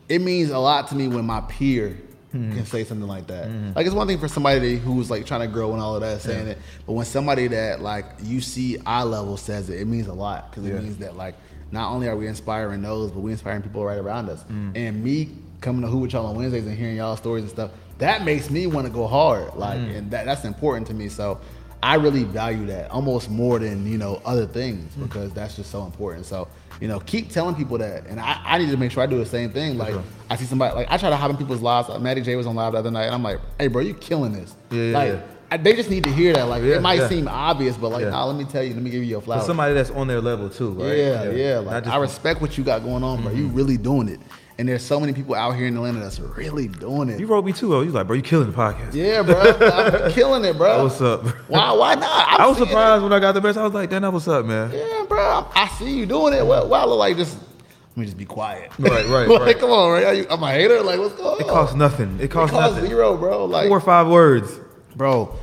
[0.09, 1.97] it means a lot to me when my peer
[2.35, 2.55] Mm-hmm.
[2.57, 3.48] can say something like that.
[3.74, 6.20] Like, it's one thing for somebody who's like trying to grow and all of that
[6.20, 10.07] saying it, but when somebody that like you see eye level says it, it means
[10.07, 10.81] a lot because it Yeah.
[10.81, 11.35] means that like
[11.73, 14.44] not only are we inspiring those, but we inspiring people right around us.
[14.51, 14.77] Mm.
[14.77, 15.31] And me
[15.61, 18.48] coming to who with y'all on Wednesdays and hearing y'all stories and stuff, that makes
[18.48, 19.55] me want to go hard.
[19.57, 19.97] Like, Mm.
[19.98, 21.09] and that that's important to me.
[21.09, 21.39] So.
[21.82, 25.05] I really value that almost more than you know other things Mm.
[25.05, 26.27] because that's just so important.
[26.27, 26.47] So
[26.81, 29.19] you know, keep telling people that, and I, I need to make sure I do
[29.19, 29.77] the same thing.
[29.78, 30.02] Like sure.
[30.31, 31.89] I see somebody like I try to hop in people's lives.
[31.89, 33.94] Like, Maddie J was on live the other night, and I'm like, "Hey, bro, you
[33.94, 35.20] killing this!" Yeah, yeah, like yeah.
[35.52, 36.44] I, they just need to hear that.
[36.48, 37.09] Like Yeah, it might yeah.
[37.09, 38.11] seem obvious, but like, Yeah.
[38.11, 39.47] nah, let me tell you, let me give you your for flowers.
[39.47, 40.97] somebody that's on their level too, right?
[40.97, 41.59] Yeah, yeah.
[41.59, 43.32] Like I respect what you got going on, bro.
[43.32, 43.57] You Mm-hmm.
[43.57, 44.20] really doing it.
[44.60, 47.18] And there's so many people out here in Atlanta that's really doing it.
[47.18, 47.74] You wrote me too.
[47.74, 48.92] Oh, you like, bro, you killing the podcast.
[48.92, 49.40] yeah, bro.
[49.40, 50.84] I'm killing it, bro.
[50.84, 51.24] What's up?
[51.48, 51.72] Why?
[51.72, 52.26] Why not?
[52.28, 52.70] I'm I was seeing it.
[52.72, 53.56] surprised when I got the best.
[53.56, 54.70] I was like, damn, that what's up, man.
[54.70, 55.48] Yeah, bro.
[55.54, 56.44] I see you doing it.
[56.46, 58.70] Well, well I look like just let me just be quiet.
[58.78, 59.58] Right, right, like, right.
[59.58, 60.14] come on, right?
[60.18, 60.82] You, I'm a hater.
[60.82, 61.40] Like, what's going on?
[61.40, 62.16] It costs nothing.
[62.20, 62.90] It It costs costs nothing.
[62.90, 63.46] zero, bro.
[63.46, 64.60] Like, Four or five words.
[64.94, 65.34] bro.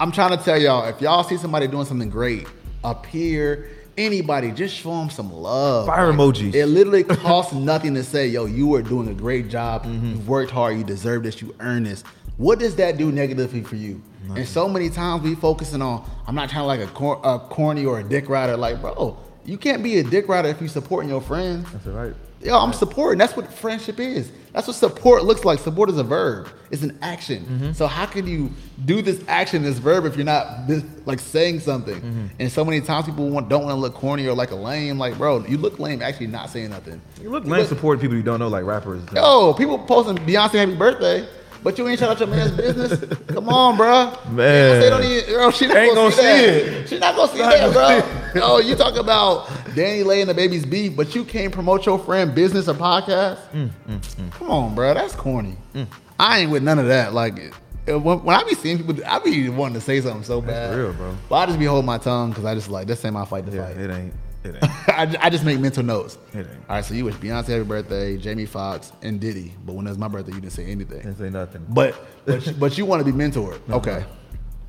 [0.00, 2.48] I'm trying to tell y'all, if y'all see somebody doing something great
[2.82, 5.86] up here, anybody, just show them some love.
[5.86, 6.54] Fire emojis.
[6.54, 9.84] It literally costs nothing to say, yo, you are doing a great job.
[9.84, 10.10] Mm-hmm.
[10.10, 10.76] You've worked hard.
[10.76, 11.40] You deserve this.
[11.40, 12.02] You earn this.
[12.36, 14.02] What does that do negatively for you?
[14.34, 17.38] And so many times we focusing on, I'm not trying to like a, cor- a
[17.38, 18.56] corny or a dick rider.
[18.56, 21.70] Like, bro, you can't be a dick rider if you supporting your friends.
[21.70, 22.14] That's right.
[22.40, 23.18] Yo, I'm supporting.
[23.18, 24.32] That's what friendship is.
[24.54, 25.58] That's what support looks like.
[25.58, 26.48] Support is a verb.
[26.70, 27.44] It's an action.
[27.44, 27.72] Mm-hmm.
[27.72, 28.50] So how can you
[28.84, 30.70] do this action, this verb, if you're not
[31.06, 31.96] like saying something?
[31.96, 32.26] Mm-hmm.
[32.38, 34.96] And so many times people want, don't want to look corny or like a lame.
[34.96, 37.02] Like, bro, you look lame actually not saying nothing.
[37.20, 39.02] You look lame supporting people you don't know, like rappers.
[39.12, 41.26] Yo, people posting Beyonce happy birthday,
[41.64, 43.04] but you ain't shout out your man's business.
[43.26, 44.16] Come on, bro.
[44.30, 44.80] Man.
[44.82, 46.54] Beyonce don't even, bro, she not Ain't gonna, gonna see, see that.
[46.54, 46.88] it.
[46.90, 48.40] She not gonna see Not that, gonna bro.
[48.40, 52.68] Yo, you talk about DaniLeigh and DaBaby's beef, but you can't promote your friend business
[52.68, 53.38] or podcast.
[53.52, 54.30] Mm, mm, mm.
[54.32, 54.94] Come on, bro.
[54.94, 55.56] That's corny.
[55.74, 55.86] Mm.
[56.18, 57.12] I ain't with none of that.
[57.14, 57.50] Like, uh,
[57.86, 60.76] it- when, I be seeing people, I be wanting to say something so bad.
[60.76, 61.14] real, bro.
[61.28, 63.46] But I just be holding my tongue because I just like this ain't my fight
[63.46, 63.76] to Yeah, fight.
[63.76, 64.14] it ain't.
[64.44, 64.64] It ain't.
[64.88, 66.16] I, I just make mental notes.
[66.32, 66.48] It ain't.
[66.68, 69.90] All right, so you wish Beyonce happy birthday, Jamie Foxx, and Diddy, but when it
[69.90, 70.98] was my birthday, you didn't say anything.
[71.00, 71.64] Didn't say nothing.
[71.68, 71.94] But
[72.24, 74.04] but you- but you want to be mentored, okay?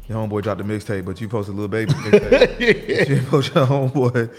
[0.07, 2.59] Your homeboy dropped the mixtape, but you posted a little baby mixtape.
[2.59, 4.31] you didn't post your homeboy.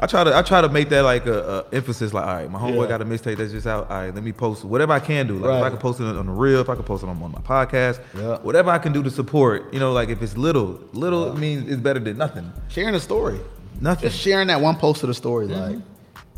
[0.00, 2.12] I try to I try to make that like a, a emphasis.
[2.14, 2.88] Like, all right, my homeboy Yeah.
[2.88, 3.90] got a mixtape that's just out.
[3.90, 5.38] All right, let me post whatever I can do.
[5.38, 7.20] Like, if I can post it on the reel, if I can post it on,
[7.20, 8.38] on my podcast, Yeah.
[8.38, 9.72] whatever I can do to support.
[9.74, 12.52] You know, like if it's little, little means it's better than nothing.
[12.68, 13.40] Sharing a story,
[13.80, 14.08] Nothing.
[14.10, 15.78] just sharing that one post of the story, like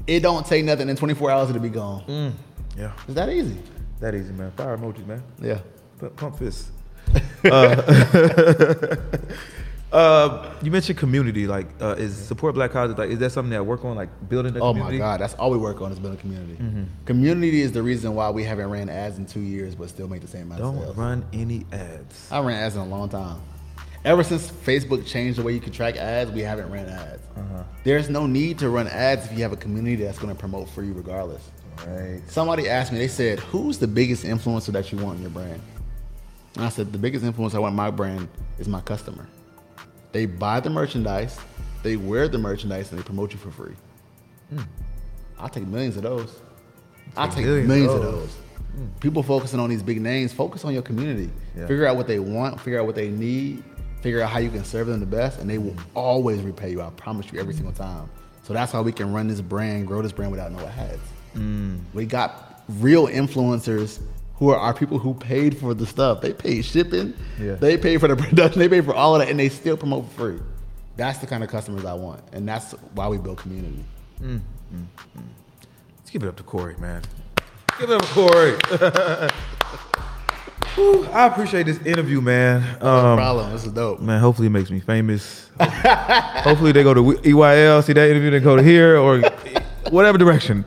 [0.06, 0.88] it don't take nothing.
[0.88, 2.34] In 24 hours, it'll be gone.
[2.78, 3.58] Yeah, It's that easy.
[4.00, 4.52] that easy, man.
[4.52, 5.22] Fire emojis, man.
[5.42, 5.58] Yeah.
[5.98, 6.70] Pump, pump fists.
[7.44, 8.96] uh,
[9.92, 11.46] uh, you mentioned community.
[11.46, 12.96] Like, uh, is support Black causes?
[12.96, 13.96] Like, is that something that I work on?
[13.96, 14.98] Like building a Oh community?
[14.98, 16.54] my God, that's all we work on is building community.
[16.54, 16.84] Mm-hmm.
[17.06, 20.20] Community is the reason why we haven't ran ads in two years, but still make
[20.22, 20.96] the same amount of Don't sales.
[20.96, 22.28] run any ads.
[22.30, 23.40] I ran ads in a long time.
[24.04, 27.22] Ever since Facebook changed the way you can track ads, we haven't ran ads.
[27.36, 27.62] Uh-huh.
[27.84, 30.70] There's no need to run ads if you have a community that's going to promote
[30.70, 31.50] for you regardless.
[31.86, 32.20] Right.
[32.26, 35.60] Somebody asked me, they said, Who's the biggest influencer that you want in your brand?
[36.56, 39.26] And I said, The biggest influencer I want in my brand is my customer.
[40.12, 41.38] They buy the merchandise,
[41.82, 43.74] they wear the merchandise, and they promote you for free.
[45.38, 46.40] I'll take millions of those.
[47.16, 48.22] I'll take millions millions, of of those.
[48.22, 48.36] those.
[49.00, 51.30] People focusing on these big names, focus on your community.
[51.56, 51.66] Yeah.
[51.66, 53.64] Figure out what they want, figure out what they need,
[54.00, 56.80] figure out how you can serve them the best, and they will always repay you.
[56.82, 58.08] I promise you every single time.
[58.42, 60.98] So that's how we can run this brand, grow this brand without no ads.
[61.34, 61.80] Mm.
[61.94, 64.00] We got real influencers
[64.40, 66.20] who are our people who paid for the stuff.
[66.22, 67.54] They paid shipping, Yeah.
[67.54, 70.10] they paid for the production, they paid for all of that, and they still promote
[70.12, 70.40] for free.
[70.96, 73.84] That's the kind of customers I want, and that's why we build community.
[74.20, 77.02] Let's give it up to Corey, man.
[77.78, 79.30] Give it up to Corey.
[80.74, 82.62] Whew, I appreciate this interview, man.
[82.80, 83.52] No Um, problem.
[83.52, 84.00] This is dope.
[84.00, 85.50] man, hopefully it makes me famous.
[85.60, 89.20] hopefully they go to EYL, see that interview, they go to here or
[89.90, 90.64] whatever direction.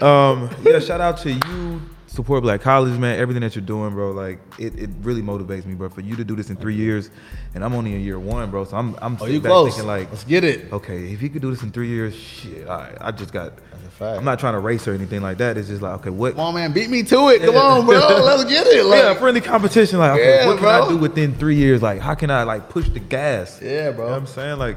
[0.00, 1.80] Um, yeah, shout out to you,
[2.14, 3.18] support Black College, man.
[3.18, 5.88] Everything that you're doing, bro, like it, it really motivates me, bro.
[5.90, 7.10] For you to do this in three years,
[7.54, 8.64] and I'm only in year one, bro.
[8.64, 9.70] So I'm I'm Oh, you close.
[9.72, 10.72] thinking like, Let's get it.
[10.72, 13.48] okay, if you could do this in three years, shit, all right, I just got.
[13.72, 14.18] a fact.
[14.18, 15.56] I'm not trying to race or anything like that.
[15.56, 16.32] It's just like, okay, what?
[16.36, 17.42] Come on, man, beat me to it.
[17.42, 17.98] Come on, bro.
[18.24, 18.84] Let's get it.
[18.84, 19.98] Like, yeah, friendly competition.
[19.98, 21.82] Like, okay, Yeah, what can I do within three years?
[21.82, 23.60] Like, how can I like push the gas?
[23.62, 24.04] Yeah, bro.
[24.04, 24.58] You know what I'm saying?
[24.58, 24.76] Like,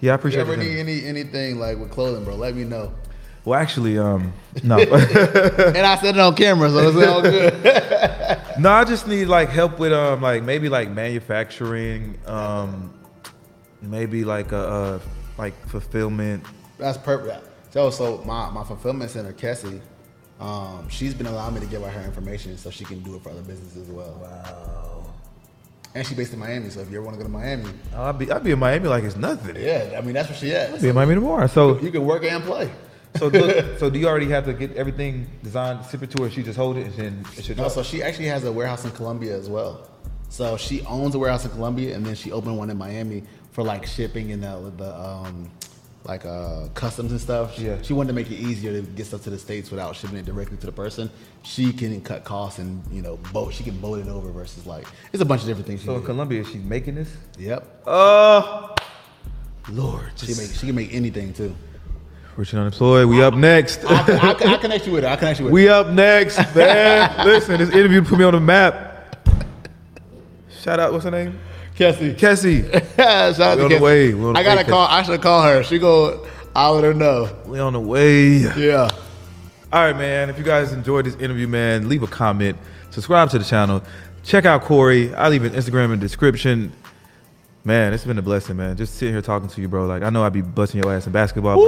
[0.00, 0.58] yeah, I if you appreciate ever it.
[0.58, 2.92] need any anything like with clothing, bro, let me know.
[3.44, 7.54] Well, actually, um, no, And I said it on camera, so it's all good.
[8.58, 12.92] no, I just need like help with um, like maybe like manufacturing, um,
[13.80, 15.00] maybe like a uh,
[15.38, 16.44] like fulfillment.
[16.78, 17.46] That's perfect.
[17.70, 19.80] So, so my, my fulfillment center, Kessie,
[20.40, 23.22] um, she's been allowing me to give her her information so she can do it
[23.22, 24.18] for other businesses as well.
[24.20, 25.06] Wow.
[25.94, 28.12] And she's based in Miami, so if you ever want to go to Miami, I'll
[28.12, 29.56] be I'll be in Miami like it's nothing.
[29.56, 30.70] yeah, I mean that's where she at.
[30.70, 31.46] I'll be in Miami tomorrow.
[31.48, 32.70] So You can work and play.
[33.16, 36.30] So look, so do you already have to get everything designed, ship it to her?
[36.30, 37.56] She just hold it and then it should.
[37.56, 39.88] No, so she actually has a warehouse in Colombia as well.
[40.28, 43.64] So she owns a warehouse in Colombia, and then she opened one in Miami for
[43.64, 45.50] like shipping and the, the um,
[46.04, 47.58] like uh, customs and stuff.
[47.58, 47.76] Yeah.
[47.82, 50.24] She wanted to make it easier to get stuff to the states without shipping it
[50.24, 51.10] directly to the person.
[51.42, 53.52] She can cut costs and you know boat.
[53.52, 55.80] She can boat it over versus like it's a bunch of different things.
[55.80, 57.12] She so in can Colombia, she's making this.
[57.38, 57.82] Yep.
[57.86, 58.74] Uh
[59.70, 61.54] Lord, She make she can make anything too.
[62.36, 63.08] Rich and unemployed.
[63.08, 63.84] We up next.
[63.84, 65.08] I, I, I connect you with it.
[65.08, 65.54] I connect you with it.
[65.54, 67.26] we up next, man.
[67.26, 69.26] Listen, this interview put me on the map.
[70.60, 71.38] Shout out, what's her name?
[71.76, 72.14] Kessie.
[72.14, 72.70] Kessie.
[72.96, 74.14] Shout out We to on the way.
[74.14, 74.86] We on the I gotta way, call.
[74.86, 75.62] I should call her.
[75.62, 76.26] She go.
[76.54, 77.34] I'll let her know.
[77.46, 78.38] We on the way.
[78.38, 78.88] Yeah.
[79.72, 80.28] All right, man.
[80.30, 82.58] If you guys enjoyed this interview, man, leave a comment,
[82.90, 83.82] subscribe to the channel,
[84.24, 85.14] check out Corey.
[85.14, 86.72] I'll leave an Instagram in the description.
[87.64, 88.76] Man, it's been a blessing, man.
[88.76, 89.86] Just sitting here talking to you, bro.
[89.86, 91.62] Like I know I'd be busting your ass in basketball, but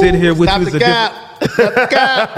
[0.00, 1.12] Sitting here with you is a cap.
[1.42, 2.30] Stop the cap.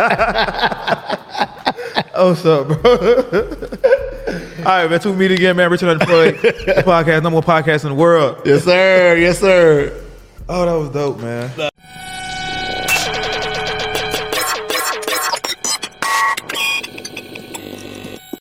[2.15, 2.79] oh, what's up, bro?
[4.59, 5.01] All right, man.
[5.01, 5.71] Till we meet again, man.
[5.71, 8.41] Rich and Unemployed the podcast, number one podcast in the world.
[8.45, 9.17] yes, sir.
[9.17, 10.01] Yes, sir.
[10.49, 11.51] Oh, that was dope, man.